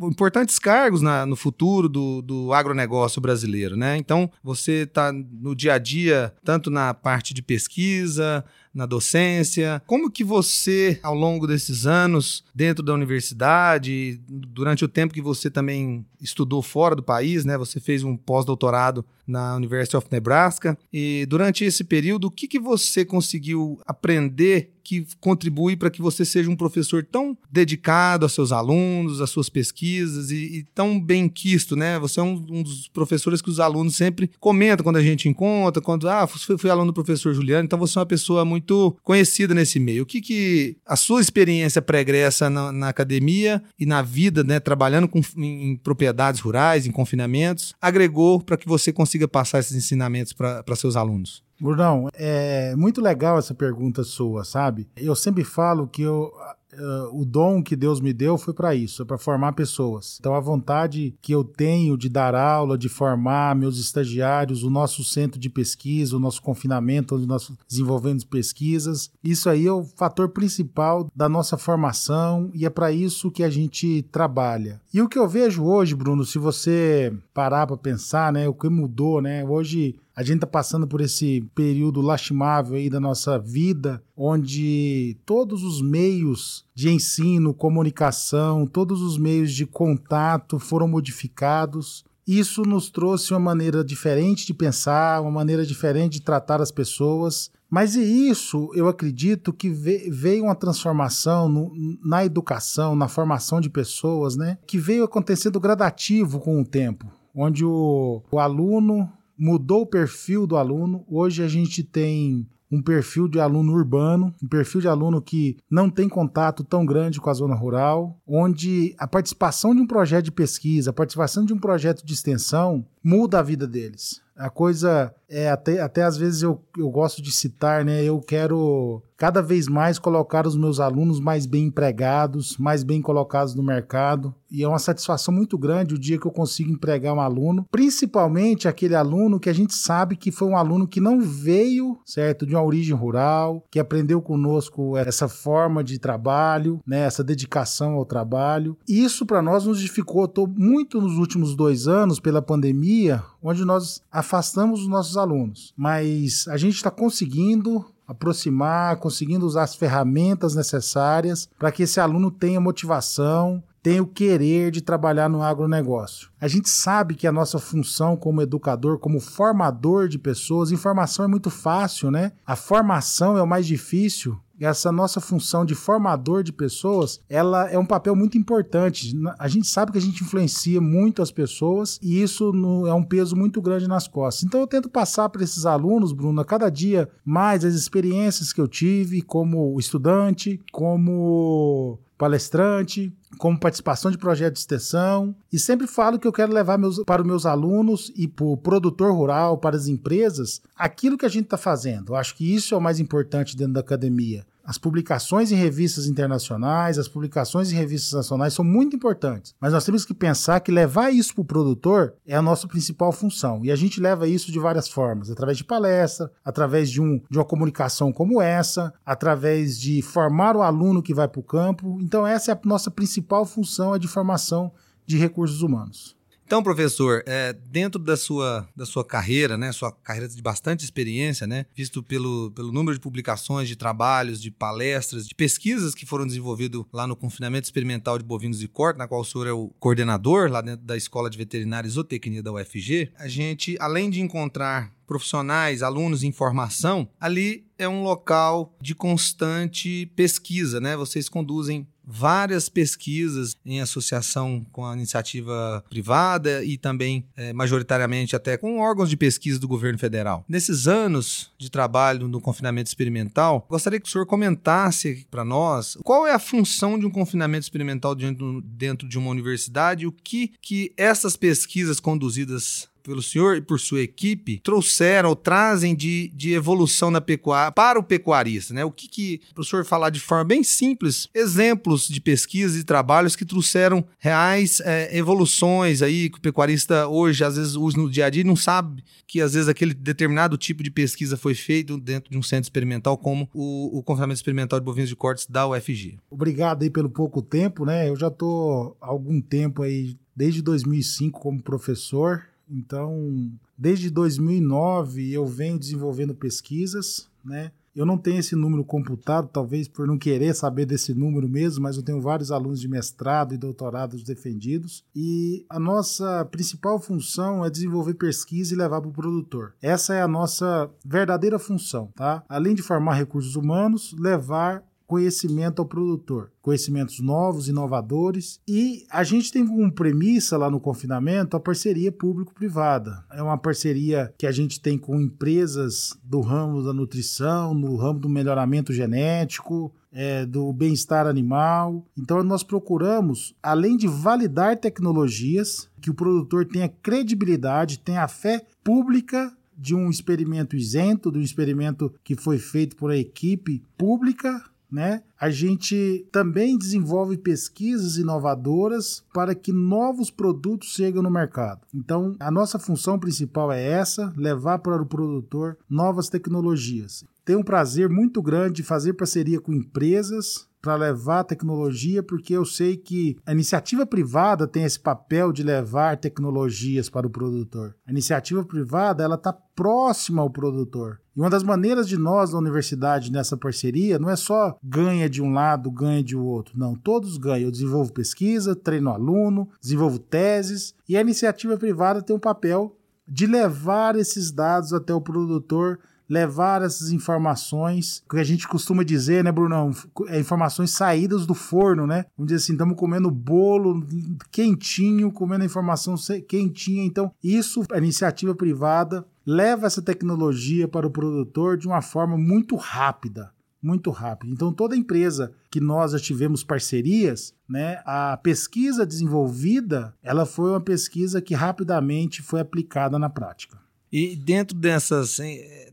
importantes 0.00 0.58
cargos 0.58 1.02
na, 1.02 1.26
no 1.26 1.36
futuro 1.36 1.88
do, 1.88 2.22
do 2.22 2.52
agronegócio 2.52 3.20
brasileiro, 3.20 3.76
né? 3.76 3.96
Então, 3.96 4.30
você 4.42 4.82
está 4.82 5.12
no 5.12 5.54
dia 5.54 5.74
a 5.74 5.78
dia, 5.78 6.32
tanto 6.44 6.70
na 6.70 6.94
parte 6.94 7.32
de 7.32 7.42
pesquisa, 7.42 8.44
na 8.74 8.86
docência? 8.86 9.82
Como 9.86 10.10
que 10.10 10.22
você, 10.22 10.98
ao 11.02 11.14
longo 11.14 11.46
desses 11.46 11.86
anos, 11.86 12.44
dentro 12.54 12.82
da 12.82 12.94
universidade, 12.94 14.20
durante 14.28 14.84
o 14.84 14.88
tempo 14.88 15.14
que 15.14 15.22
você 15.22 15.50
também 15.50 16.04
estudou 16.20 16.62
fora 16.62 16.94
do 16.94 17.02
país, 17.02 17.44
né? 17.44 17.58
Você 17.58 17.80
fez 17.80 18.04
um 18.04 18.16
pós-doutorado 18.16 19.04
na 19.28 19.54
University 19.56 19.96
of 19.96 20.06
Nebraska. 20.10 20.76
E 20.92 21.26
durante 21.26 21.64
esse 21.64 21.84
período, 21.84 22.26
o 22.26 22.30
que, 22.30 22.48
que 22.48 22.58
você 22.58 23.04
conseguiu 23.04 23.78
aprender 23.86 24.72
que 24.88 25.06
contribui 25.20 25.76
para 25.76 25.90
que 25.90 26.00
você 26.00 26.24
seja 26.24 26.48
um 26.48 26.56
professor 26.56 27.04
tão 27.04 27.36
dedicado 27.52 28.24
aos 28.24 28.32
seus 28.32 28.52
alunos, 28.52 29.20
às 29.20 29.28
suas 29.28 29.50
pesquisas 29.50 30.30
e, 30.30 30.60
e 30.60 30.66
tão 30.74 30.98
bem 30.98 31.28
quisto, 31.28 31.76
né? 31.76 31.98
Você 31.98 32.20
é 32.20 32.22
um, 32.22 32.42
um, 32.48 32.62
dos 32.62 32.88
professores 32.88 33.42
que 33.42 33.50
os 33.50 33.60
alunos 33.60 33.96
sempre 33.96 34.30
comentam 34.40 34.82
quando 34.82 34.96
a 34.96 35.02
gente 35.02 35.28
encontra, 35.28 35.82
quando, 35.82 36.08
ah, 36.08 36.26
fui, 36.26 36.56
fui 36.56 36.70
aluno 36.70 36.86
do 36.86 36.94
professor 36.94 37.34
Juliano, 37.34 37.66
então 37.66 37.78
você 37.78 37.98
é 37.98 38.00
uma 38.00 38.06
pessoa 38.06 38.46
muito 38.46 38.96
conhecida 39.02 39.52
nesse 39.52 39.78
meio. 39.78 40.04
O 40.04 40.06
que 40.06 40.22
que 40.22 40.78
a 40.86 40.96
sua 40.96 41.20
experiência 41.20 41.82
pregressa 41.82 42.48
na, 42.48 42.72
na 42.72 42.88
academia 42.88 43.62
e 43.78 43.84
na 43.84 44.00
vida, 44.00 44.42
né, 44.42 44.58
trabalhando 44.58 45.06
com, 45.06 45.20
em, 45.36 45.72
em 45.72 45.76
propriedades 45.76 46.40
rurais, 46.40 46.86
em 46.86 46.90
confinamentos, 46.90 47.74
agregou 47.78 48.40
para 48.40 48.56
que 48.56 48.66
você 48.66 48.90
consiga 48.90 49.17
passar 49.26 49.58
esses 49.58 49.74
ensinamentos 49.74 50.32
para 50.32 50.76
seus 50.76 50.94
alunos? 50.94 51.42
Brunão, 51.60 52.08
é 52.14 52.76
muito 52.76 53.00
legal 53.00 53.38
essa 53.38 53.52
pergunta 53.52 54.04
sua, 54.04 54.44
sabe? 54.44 54.88
Eu 54.96 55.16
sempre 55.16 55.42
falo 55.42 55.88
que 55.88 56.02
eu, 56.02 56.32
uh, 56.78 57.20
o 57.20 57.24
dom 57.24 57.62
que 57.62 57.76
Deus 57.76 58.00
me 58.00 58.12
deu 58.12 58.38
foi 58.38 58.54
para 58.54 58.74
isso, 58.74 59.02
é 59.02 59.04
para 59.04 59.18
formar 59.18 59.52
pessoas. 59.52 60.16
Então 60.20 60.34
a 60.34 60.40
vontade 60.40 61.14
que 61.20 61.32
eu 61.32 61.44
tenho 61.44 61.96
de 61.96 62.08
dar 62.08 62.34
aula, 62.34 62.78
de 62.78 62.88
formar 62.88 63.54
meus 63.54 63.78
estagiários, 63.78 64.62
o 64.62 64.70
nosso 64.70 65.04
centro 65.04 65.38
de 65.38 65.50
pesquisa, 65.50 66.16
o 66.16 66.20
nosso 66.20 66.42
confinamento, 66.42 67.14
onde 67.14 67.26
nós 67.26 67.50
desenvolvemos 67.68 68.24
pesquisas, 68.24 69.10
isso 69.22 69.48
aí 69.48 69.66
é 69.66 69.72
o 69.72 69.84
fator 69.84 70.28
principal 70.30 71.10
da 71.14 71.28
nossa 71.28 71.56
formação 71.56 72.50
e 72.54 72.64
é 72.64 72.70
para 72.70 72.92
isso 72.92 73.30
que 73.30 73.42
a 73.42 73.50
gente 73.50 74.02
trabalha. 74.10 74.80
E 74.92 75.02
o 75.02 75.08
que 75.08 75.18
eu 75.18 75.28
vejo 75.28 75.64
hoje, 75.64 75.94
Bruno, 75.94 76.24
se 76.24 76.38
você 76.38 77.12
parar 77.34 77.66
para 77.66 77.76
pensar, 77.76 78.32
né, 78.32 78.48
o 78.48 78.54
que 78.54 78.68
mudou, 78.68 79.20
né? 79.20 79.44
Hoje 79.44 79.96
a 80.18 80.22
gente 80.24 80.38
está 80.38 80.48
passando 80.48 80.84
por 80.84 81.00
esse 81.00 81.48
período 81.54 82.00
lastimável 82.00 82.74
aí 82.76 82.90
da 82.90 82.98
nossa 82.98 83.38
vida, 83.38 84.02
onde 84.16 85.16
todos 85.24 85.62
os 85.62 85.80
meios 85.80 86.66
de 86.74 86.90
ensino, 86.90 87.54
comunicação, 87.54 88.66
todos 88.66 89.00
os 89.00 89.16
meios 89.16 89.52
de 89.52 89.64
contato 89.64 90.58
foram 90.58 90.88
modificados. 90.88 92.04
Isso 92.26 92.62
nos 92.62 92.90
trouxe 92.90 93.32
uma 93.32 93.38
maneira 93.38 93.84
diferente 93.84 94.44
de 94.44 94.52
pensar, 94.52 95.20
uma 95.20 95.30
maneira 95.30 95.64
diferente 95.64 96.14
de 96.14 96.22
tratar 96.22 96.60
as 96.60 96.72
pessoas. 96.72 97.48
Mas 97.70 97.94
e 97.94 98.02
isso, 98.02 98.70
eu 98.74 98.88
acredito 98.88 99.52
que 99.52 99.70
veio 99.70 100.42
uma 100.46 100.56
transformação 100.56 101.48
no, 101.48 101.72
na 102.04 102.24
educação, 102.24 102.96
na 102.96 103.06
formação 103.06 103.60
de 103.60 103.70
pessoas, 103.70 104.36
né? 104.36 104.58
Que 104.66 104.78
veio 104.78 105.04
acontecendo 105.04 105.60
gradativo 105.60 106.40
com 106.40 106.60
o 106.60 106.66
tempo, 106.66 107.06
onde 107.32 107.64
o, 107.64 108.20
o 108.32 108.40
aluno 108.40 109.08
mudou 109.38 109.82
o 109.82 109.86
perfil 109.86 110.46
do 110.46 110.56
aluno. 110.56 111.04
Hoje 111.08 111.42
a 111.42 111.48
gente 111.48 111.82
tem 111.82 112.46
um 112.70 112.82
perfil 112.82 113.28
de 113.28 113.40
aluno 113.40 113.72
urbano, 113.72 114.34
um 114.42 114.48
perfil 114.48 114.80
de 114.80 114.88
aluno 114.88 115.22
que 115.22 115.56
não 115.70 115.88
tem 115.88 116.08
contato 116.08 116.62
tão 116.62 116.84
grande 116.84 117.20
com 117.20 117.30
a 117.30 117.34
zona 117.34 117.54
rural, 117.54 118.20
onde 118.26 118.94
a 118.98 119.06
participação 119.06 119.74
de 119.74 119.80
um 119.80 119.86
projeto 119.86 120.26
de 120.26 120.32
pesquisa, 120.32 120.90
a 120.90 120.92
participação 120.92 121.44
de 121.44 121.52
um 121.54 121.58
projeto 121.58 122.04
de 122.04 122.12
extensão 122.12 122.84
muda 123.02 123.38
a 123.38 123.42
vida 123.42 123.66
deles. 123.66 124.20
A 124.38 124.48
coisa 124.48 125.12
é 125.28 125.50
até, 125.50 125.80
até 125.80 126.02
às 126.02 126.16
vezes 126.16 126.42
eu, 126.42 126.60
eu 126.76 126.88
gosto 126.90 127.20
de 127.20 127.30
citar, 127.30 127.84
né? 127.84 128.02
Eu 128.02 128.20
quero 128.20 129.02
cada 129.16 129.42
vez 129.42 129.66
mais 129.66 129.98
colocar 129.98 130.46
os 130.46 130.56
meus 130.56 130.78
alunos 130.78 131.18
mais 131.18 131.44
bem 131.44 131.66
empregados, 131.66 132.56
mais 132.56 132.84
bem 132.84 133.02
colocados 133.02 133.54
no 133.54 133.64
mercado. 133.64 134.32
E 134.50 134.62
é 134.62 134.68
uma 134.68 134.78
satisfação 134.78 135.34
muito 135.34 135.58
grande 135.58 135.94
o 135.94 135.98
dia 135.98 136.18
que 136.18 136.26
eu 136.26 136.30
consigo 136.30 136.70
empregar 136.70 137.12
um 137.12 137.20
aluno, 137.20 137.66
principalmente 137.70 138.68
aquele 138.68 138.94
aluno 138.94 139.40
que 139.40 139.50
a 139.50 139.52
gente 139.52 139.74
sabe 139.74 140.16
que 140.16 140.30
foi 140.30 140.48
um 140.48 140.56
aluno 140.56 140.86
que 140.86 141.00
não 141.00 141.20
veio, 141.20 141.98
certo, 142.06 142.46
de 142.46 142.54
uma 142.54 142.62
origem 142.62 142.94
rural, 142.94 143.66
que 143.70 143.80
aprendeu 143.80 144.22
conosco 144.22 144.96
essa 144.96 145.28
forma 145.28 145.82
de 145.82 145.98
trabalho, 145.98 146.80
né, 146.86 147.00
essa 147.00 147.24
dedicação 147.24 147.94
ao 147.94 148.06
trabalho. 148.06 148.78
Isso 148.88 149.26
para 149.26 149.42
nós 149.42 149.66
nos 149.66 149.80
dificultou 149.80 150.46
muito 150.46 151.00
nos 151.00 151.18
últimos 151.18 151.56
dois 151.56 151.88
anos 151.88 152.20
pela 152.20 152.40
pandemia, 152.40 153.22
onde 153.42 153.64
nós 153.64 154.00
afastamos 154.28 154.82
os 154.82 154.88
nossos 154.88 155.16
alunos. 155.16 155.72
Mas 155.76 156.46
a 156.48 156.58
gente 156.58 156.76
está 156.76 156.90
conseguindo 156.90 157.84
aproximar, 158.06 158.96
conseguindo 158.96 159.46
usar 159.46 159.64
as 159.64 159.74
ferramentas 159.74 160.54
necessárias 160.54 161.48
para 161.58 161.72
que 161.72 161.82
esse 161.82 161.98
aluno 161.98 162.30
tenha 162.30 162.60
motivação, 162.60 163.62
tenha 163.88 164.02
o 164.02 164.06
querer 164.06 164.70
de 164.70 164.82
trabalhar 164.82 165.30
no 165.30 165.42
agronegócio. 165.42 166.28
A 166.38 166.46
gente 166.46 166.68
sabe 166.68 167.14
que 167.14 167.26
a 167.26 167.32
nossa 167.32 167.58
função 167.58 168.18
como 168.18 168.42
educador, 168.42 168.98
como 168.98 169.18
formador 169.18 170.08
de 170.08 170.18
pessoas, 170.18 170.70
informação 170.70 171.24
é 171.24 171.28
muito 171.28 171.48
fácil, 171.48 172.10
né? 172.10 172.32
A 172.46 172.54
formação 172.54 173.38
é 173.38 173.42
o 173.42 173.46
mais 173.46 173.66
difícil, 173.66 174.38
essa 174.60 174.92
nossa 174.92 175.22
função 175.22 175.64
de 175.64 175.74
formador 175.74 176.42
de 176.42 176.52
pessoas, 176.52 177.18
ela 177.30 177.70
é 177.70 177.78
um 177.78 177.86
papel 177.86 178.14
muito 178.14 178.36
importante. 178.36 179.18
A 179.38 179.48
gente 179.48 179.66
sabe 179.66 179.92
que 179.92 179.98
a 179.98 180.02
gente 180.02 180.22
influencia 180.22 180.82
muito 180.82 181.22
as 181.22 181.30
pessoas 181.30 181.98
e 182.02 182.20
isso 182.20 182.52
é 182.86 182.92
um 182.92 183.02
peso 183.02 183.34
muito 183.34 183.62
grande 183.62 183.88
nas 183.88 184.06
costas. 184.06 184.44
Então 184.44 184.60
eu 184.60 184.66
tento 184.66 184.90
passar 184.90 185.30
para 185.30 185.42
esses 185.42 185.64
alunos, 185.64 186.12
Bruno, 186.12 186.42
a 186.42 186.44
cada 186.44 186.68
dia 186.68 187.08
mais 187.24 187.64
as 187.64 187.72
experiências 187.72 188.52
que 188.52 188.60
eu 188.60 188.68
tive 188.68 189.22
como 189.22 189.78
estudante, 189.78 190.60
como 190.72 191.98
palestrante, 192.18 193.16
como 193.36 193.58
participação 193.58 194.10
de 194.10 194.18
projeto 194.18 194.54
de 194.54 194.60
extensão, 194.60 195.34
e 195.52 195.58
sempre 195.58 195.86
falo 195.86 196.18
que 196.18 196.26
eu 196.26 196.32
quero 196.32 196.52
levar 196.52 196.78
meus, 196.78 197.02
para 197.04 197.22
os 197.22 197.28
meus 197.28 197.44
alunos 197.44 198.10
e 198.16 198.26
para 198.26 198.46
o 198.46 198.56
produtor 198.56 199.12
rural, 199.12 199.58
para 199.58 199.76
as 199.76 199.86
empresas, 199.86 200.62
aquilo 200.76 201.18
que 201.18 201.26
a 201.26 201.28
gente 201.28 201.44
está 201.44 201.58
fazendo. 201.58 202.12
Eu 202.12 202.16
acho 202.16 202.34
que 202.34 202.54
isso 202.54 202.74
é 202.74 202.78
o 202.78 202.80
mais 202.80 202.98
importante 202.98 203.56
dentro 203.56 203.74
da 203.74 203.80
academia. 203.80 204.46
As 204.68 204.76
publicações 204.76 205.50
em 205.50 205.54
revistas 205.54 206.06
internacionais, 206.06 206.98
as 206.98 207.08
publicações 207.08 207.72
em 207.72 207.74
revistas 207.74 208.12
nacionais 208.12 208.52
são 208.52 208.62
muito 208.62 208.94
importantes, 208.94 209.54
mas 209.58 209.72
nós 209.72 209.82
temos 209.82 210.04
que 210.04 210.12
pensar 210.12 210.60
que 210.60 210.70
levar 210.70 211.08
isso 211.10 211.34
para 211.34 211.40
o 211.40 211.46
produtor 211.46 212.12
é 212.26 212.36
a 212.36 212.42
nossa 212.42 212.68
principal 212.68 213.10
função. 213.10 213.64
E 213.64 213.72
a 213.72 213.76
gente 213.76 213.98
leva 213.98 214.28
isso 214.28 214.52
de 214.52 214.58
várias 214.58 214.86
formas: 214.86 215.30
através 215.30 215.56
de 215.56 215.64
palestra, 215.64 216.30
através 216.44 216.90
de, 216.90 217.00
um, 217.00 217.18
de 217.30 217.38
uma 217.38 217.46
comunicação 217.46 218.12
como 218.12 218.42
essa, 218.42 218.92
através 219.06 219.80
de 219.80 220.02
formar 220.02 220.54
o 220.54 220.60
aluno 220.60 221.02
que 221.02 221.14
vai 221.14 221.26
para 221.26 221.40
o 221.40 221.42
campo. 221.42 221.98
Então, 222.02 222.26
essa 222.26 222.50
é 222.50 222.54
a 222.54 222.60
nossa 222.66 222.90
principal 222.90 223.46
função 223.46 223.94
é 223.94 223.98
de 223.98 224.06
formação 224.06 224.70
de 225.06 225.16
recursos 225.16 225.62
humanos. 225.62 226.17
Então, 226.48 226.62
professor, 226.62 227.22
é, 227.26 227.52
dentro 227.52 228.02
da 228.02 228.16
sua, 228.16 228.66
da 228.74 228.86
sua 228.86 229.04
carreira, 229.04 229.58
né, 229.58 229.70
sua 229.70 229.92
carreira 229.92 230.26
de 230.26 230.40
bastante 230.40 230.82
experiência, 230.82 231.46
né, 231.46 231.66
visto 231.74 232.02
pelo, 232.02 232.50
pelo 232.52 232.72
número 232.72 232.96
de 232.96 233.02
publicações, 233.02 233.68
de 233.68 233.76
trabalhos, 233.76 234.40
de 234.40 234.50
palestras, 234.50 235.28
de 235.28 235.34
pesquisas 235.34 235.94
que 235.94 236.06
foram 236.06 236.26
desenvolvidas 236.26 236.80
lá 236.90 237.06
no 237.06 237.14
confinamento 237.14 237.66
experimental 237.66 238.16
de 238.16 238.24
bovinos 238.24 238.60
de 238.60 238.66
corte, 238.66 238.96
na 238.96 239.06
qual 239.06 239.20
o 239.20 239.24
senhor 239.26 239.46
é 239.46 239.52
o 239.52 239.68
coordenador 239.78 240.50
lá 240.50 240.62
dentro 240.62 240.86
da 240.86 240.96
Escola 240.96 241.28
de 241.28 241.36
Veterinária 241.36 241.86
e 241.86 241.90
Zootecnia 241.90 242.42
da 242.42 242.50
UFG, 242.50 243.12
a 243.18 243.28
gente, 243.28 243.76
além 243.78 244.08
de 244.08 244.22
encontrar 244.22 244.96
profissionais, 245.06 245.82
alunos 245.82 246.22
em 246.22 246.32
formação, 246.32 247.08
ali 247.20 247.66
é 247.78 247.88
um 247.88 248.02
local 248.02 248.74
de 248.80 248.94
constante 248.94 250.06
pesquisa, 250.14 250.80
né? 250.80 250.96
Vocês 250.96 251.28
conduzem 251.28 251.86
várias 252.08 252.68
pesquisas 252.68 253.54
em 253.66 253.80
associação 253.80 254.64
com 254.72 254.86
a 254.86 254.94
iniciativa 254.94 255.84
privada 255.90 256.64
e 256.64 256.78
também, 256.78 257.26
é, 257.36 257.52
majoritariamente, 257.52 258.34
até 258.34 258.56
com 258.56 258.78
órgãos 258.78 259.10
de 259.10 259.16
pesquisa 259.16 259.58
do 259.58 259.68
governo 259.68 259.98
federal. 259.98 260.44
Nesses 260.48 260.88
anos 260.88 261.52
de 261.58 261.70
trabalho 261.70 262.26
no 262.26 262.40
confinamento 262.40 262.88
experimental, 262.88 263.66
gostaria 263.68 264.00
que 264.00 264.08
o 264.08 264.10
senhor 264.10 264.26
comentasse 264.26 265.26
para 265.30 265.44
nós 265.44 265.98
qual 266.02 266.26
é 266.26 266.32
a 266.32 266.38
função 266.38 266.98
de 266.98 267.04
um 267.04 267.10
confinamento 267.10 267.64
experimental 267.64 268.14
dentro, 268.14 268.62
dentro 268.62 269.08
de 269.08 269.18
uma 269.18 269.30
universidade 269.30 270.04
e 270.04 270.06
o 270.06 270.12
que, 270.12 270.52
que 270.62 270.92
essas 270.96 271.36
pesquisas 271.36 272.00
conduzidas 272.00 272.88
pelo 273.02 273.22
senhor 273.22 273.56
e 273.56 273.60
por 273.60 273.78
sua 273.78 274.00
equipe 274.00 274.60
trouxeram 274.60 275.30
ou 275.30 275.36
trazem 275.36 275.94
de, 275.94 276.28
de 276.34 276.52
evolução 276.52 277.10
na 277.10 277.20
pecuária 277.20 277.72
para 277.72 277.98
o 277.98 278.02
pecuarista, 278.02 278.74
né? 278.74 278.84
O 278.84 278.90
que, 278.90 279.08
que 279.08 279.40
o 279.56 279.64
senhor 279.64 279.84
falar 279.84 280.10
de 280.10 280.20
forma 280.20 280.44
bem 280.44 280.62
simples, 280.62 281.28
exemplos 281.34 282.08
de 282.08 282.20
pesquisas 282.20 282.76
e 282.76 282.84
trabalhos 282.84 283.36
que 283.36 283.44
trouxeram 283.44 284.04
reais 284.18 284.80
é, 284.80 285.16
evoluções 285.16 286.02
aí 286.02 286.28
que 286.30 286.38
o 286.38 286.40
pecuarista 286.40 287.08
hoje 287.08 287.44
às 287.44 287.56
vezes 287.56 287.74
usa 287.74 287.96
no 287.96 288.10
dia 288.10 288.26
a 288.26 288.30
dia 288.30 288.42
e 288.42 288.44
não 288.44 288.56
sabe 288.56 289.02
que 289.26 289.40
às 289.40 289.54
vezes 289.54 289.68
aquele 289.68 289.94
determinado 289.94 290.56
tipo 290.56 290.82
de 290.82 290.90
pesquisa 290.90 291.36
foi 291.36 291.54
feito 291.54 291.98
dentro 291.98 292.30
de 292.30 292.38
um 292.38 292.42
centro 292.42 292.64
experimental 292.64 293.16
como 293.16 293.48
o, 293.52 293.98
o 293.98 294.02
confinamento 294.02 294.38
experimental 294.38 294.78
de 294.78 294.84
bovinos 294.84 295.08
de 295.08 295.16
cortes 295.16 295.46
da 295.46 295.66
UFG. 295.68 296.18
Obrigado 296.30 296.82
aí 296.82 296.90
pelo 296.90 297.10
pouco 297.10 297.42
tempo, 297.42 297.84
né? 297.84 298.08
Eu 298.08 298.16
já 298.16 298.30
tô 298.30 298.96
há 299.00 299.06
algum 299.06 299.40
tempo 299.40 299.82
aí 299.82 300.16
desde 300.34 300.62
2005 300.62 301.40
como 301.40 301.62
professor 301.62 302.47
então, 302.70 303.50
desde 303.76 304.10
2009 304.10 305.32
eu 305.32 305.46
venho 305.46 305.78
desenvolvendo 305.78 306.34
pesquisas, 306.34 307.28
né? 307.44 307.72
Eu 307.98 308.06
não 308.06 308.16
tenho 308.16 308.38
esse 308.38 308.54
número 308.54 308.84
computado, 308.84 309.48
talvez 309.52 309.88
por 309.88 310.06
não 310.06 310.16
querer 310.16 310.54
saber 310.54 310.86
desse 310.86 311.12
número 311.12 311.48
mesmo, 311.48 311.82
mas 311.82 311.96
eu 311.96 312.02
tenho 312.04 312.20
vários 312.20 312.52
alunos 312.52 312.80
de 312.80 312.86
mestrado 312.86 313.54
e 313.54 313.58
doutorados 313.58 314.22
defendidos. 314.22 315.04
E 315.16 315.66
a 315.68 315.80
nossa 315.80 316.44
principal 316.44 317.00
função 317.00 317.64
é 317.64 317.70
desenvolver 317.70 318.14
pesquisa 318.14 318.72
e 318.72 318.76
levar 318.76 319.00
para 319.00 319.10
o 319.10 319.12
produtor. 319.12 319.74
Essa 319.82 320.14
é 320.14 320.22
a 320.22 320.28
nossa 320.28 320.88
verdadeira 321.04 321.58
função, 321.58 322.12
tá? 322.14 322.44
Além 322.48 322.72
de 322.72 322.82
formar 322.82 323.14
recursos 323.14 323.56
humanos, 323.56 324.14
levar 324.16 324.84
conhecimento 325.08 325.80
ao 325.80 325.88
produtor, 325.88 326.52
conhecimentos 326.60 327.18
novos, 327.18 327.66
inovadores. 327.66 328.60
E 328.68 329.06
a 329.10 329.24
gente 329.24 329.50
tem 329.50 329.66
como 329.66 329.90
premissa 329.90 330.58
lá 330.58 330.70
no 330.70 330.78
confinamento 330.78 331.56
a 331.56 331.60
parceria 331.60 332.12
público-privada. 332.12 333.24
É 333.32 333.42
uma 333.42 333.56
parceria 333.56 334.32
que 334.36 334.46
a 334.46 334.52
gente 334.52 334.78
tem 334.78 334.98
com 334.98 335.18
empresas 335.18 336.14
do 336.22 336.42
ramo 336.42 336.82
da 336.82 336.92
nutrição, 336.92 337.72
no 337.72 337.96
ramo 337.96 338.20
do 338.20 338.28
melhoramento 338.28 338.92
genético, 338.92 339.90
é, 340.12 340.44
do 340.44 340.74
bem-estar 340.74 341.26
animal. 341.26 342.06
Então, 342.16 342.42
nós 342.44 342.62
procuramos, 342.62 343.54
além 343.62 343.96
de 343.96 344.06
validar 344.06 344.76
tecnologias, 344.76 345.88
que 346.02 346.10
o 346.10 346.14
produtor 346.14 346.66
tenha 346.66 346.88
credibilidade, 346.88 347.98
tenha 347.98 348.28
fé 348.28 348.62
pública 348.84 349.50
de 349.74 349.94
um 349.94 350.10
experimento 350.10 350.76
isento, 350.76 351.32
de 351.32 351.38
um 351.38 351.42
experimento 351.42 352.12
que 352.22 352.34
foi 352.34 352.58
feito 352.58 352.94
por 352.96 353.10
a 353.10 353.16
equipe 353.16 353.82
pública 353.96 354.62
né? 354.90 355.22
A 355.38 355.50
gente 355.50 356.26
também 356.32 356.76
desenvolve 356.76 357.36
pesquisas 357.36 358.16
inovadoras 358.16 359.24
para 359.32 359.54
que 359.54 359.72
novos 359.72 360.30
produtos 360.30 360.94
cheguem 360.94 361.22
no 361.22 361.30
mercado. 361.30 361.80
Então, 361.94 362.34
a 362.40 362.50
nossa 362.50 362.78
função 362.78 363.18
principal 363.18 363.70
é 363.70 363.82
essa: 363.82 364.32
levar 364.36 364.78
para 364.78 365.02
o 365.02 365.06
produtor 365.06 365.76
novas 365.88 366.28
tecnologias. 366.28 367.24
Tenho 367.44 367.60
um 367.60 367.64
prazer 367.64 368.10
muito 368.10 368.42
grande 368.42 368.74
de 368.74 368.82
fazer 368.82 369.14
parceria 369.14 369.58
com 369.58 369.72
empresas 369.72 370.67
para 370.80 370.96
levar 370.96 371.44
tecnologia, 371.44 372.22
porque 372.22 372.54
eu 372.54 372.64
sei 372.64 372.96
que 372.96 373.36
a 373.44 373.52
iniciativa 373.52 374.06
privada 374.06 374.66
tem 374.66 374.84
esse 374.84 374.98
papel 374.98 375.52
de 375.52 375.62
levar 375.62 376.16
tecnologias 376.16 377.10
para 377.10 377.26
o 377.26 377.30
produtor. 377.30 377.96
A 378.06 378.10
iniciativa 378.10 378.64
privada 378.64 379.22
ela 379.22 379.34
está 379.34 379.52
próxima 379.52 380.42
ao 380.42 380.50
produtor. 380.50 381.20
E 381.36 381.40
uma 381.40 381.50
das 381.50 381.62
maneiras 381.62 382.08
de 382.08 382.16
nós 382.16 382.50
da 382.50 382.58
universidade 382.58 383.30
nessa 383.30 383.56
parceria 383.56 384.18
não 384.18 384.28
é 384.28 384.36
só 384.36 384.76
ganha 384.82 385.28
de 385.28 385.40
um 385.40 385.52
lado, 385.52 385.90
ganha 385.90 386.22
de 386.22 386.36
outro. 386.36 386.78
Não, 386.78 386.94
todos 386.96 387.36
ganham. 387.36 387.66
Eu 387.66 387.70
desenvolvo 387.70 388.12
pesquisa, 388.12 388.74
treino 388.74 389.10
aluno, 389.10 389.68
desenvolvo 389.80 390.18
teses 390.18 390.94
e 391.08 391.16
a 391.16 391.20
iniciativa 391.20 391.76
privada 391.76 392.22
tem 392.22 392.34
um 392.34 392.40
papel 392.40 392.96
de 393.28 393.46
levar 393.46 394.16
esses 394.16 394.50
dados 394.50 394.92
até 394.92 395.12
o 395.12 395.20
produtor 395.20 396.00
levar 396.28 396.82
essas 396.82 397.10
informações, 397.10 398.22
que 398.28 398.38
a 398.38 398.44
gente 398.44 398.68
costuma 398.68 399.02
dizer, 399.02 399.42
né, 399.42 399.50
Brunão? 399.50 399.90
É 400.28 400.38
informações 400.38 400.90
saídas 400.90 401.46
do 401.46 401.54
forno, 401.54 402.06
né? 402.06 402.26
Vamos 402.36 402.52
dizer 402.52 402.62
assim, 402.62 402.72
estamos 402.72 402.96
comendo 402.96 403.30
bolo 403.30 404.06
quentinho, 404.50 405.32
comendo 405.32 405.64
informação 405.64 406.14
quentinha. 406.46 407.04
Então, 407.04 407.32
isso, 407.42 407.84
a 407.90 407.98
iniciativa 407.98 408.54
privada 408.54 409.26
leva 409.46 409.86
essa 409.86 410.02
tecnologia 410.02 410.86
para 410.86 411.06
o 411.06 411.10
produtor 411.10 411.76
de 411.78 411.86
uma 411.86 412.02
forma 412.02 412.36
muito 412.36 412.76
rápida 412.76 413.50
muito 413.80 414.10
rápida. 414.10 414.52
Então, 414.52 414.72
toda 414.72 414.96
empresa 414.96 415.52
que 415.70 415.80
nós 415.80 416.12
já 416.12 416.18
tivemos 416.18 416.64
parcerias, 416.64 417.54
né, 417.68 418.02
a 418.04 418.36
pesquisa 418.36 419.06
desenvolvida, 419.06 420.14
ela 420.22 420.44
foi 420.44 420.70
uma 420.70 420.80
pesquisa 420.80 421.40
que 421.40 421.54
rapidamente 421.54 422.42
foi 422.42 422.60
aplicada 422.60 423.18
na 423.18 423.30
prática. 423.30 423.78
E 424.10 424.34
dentro 424.36 424.76
dessas, 424.76 425.38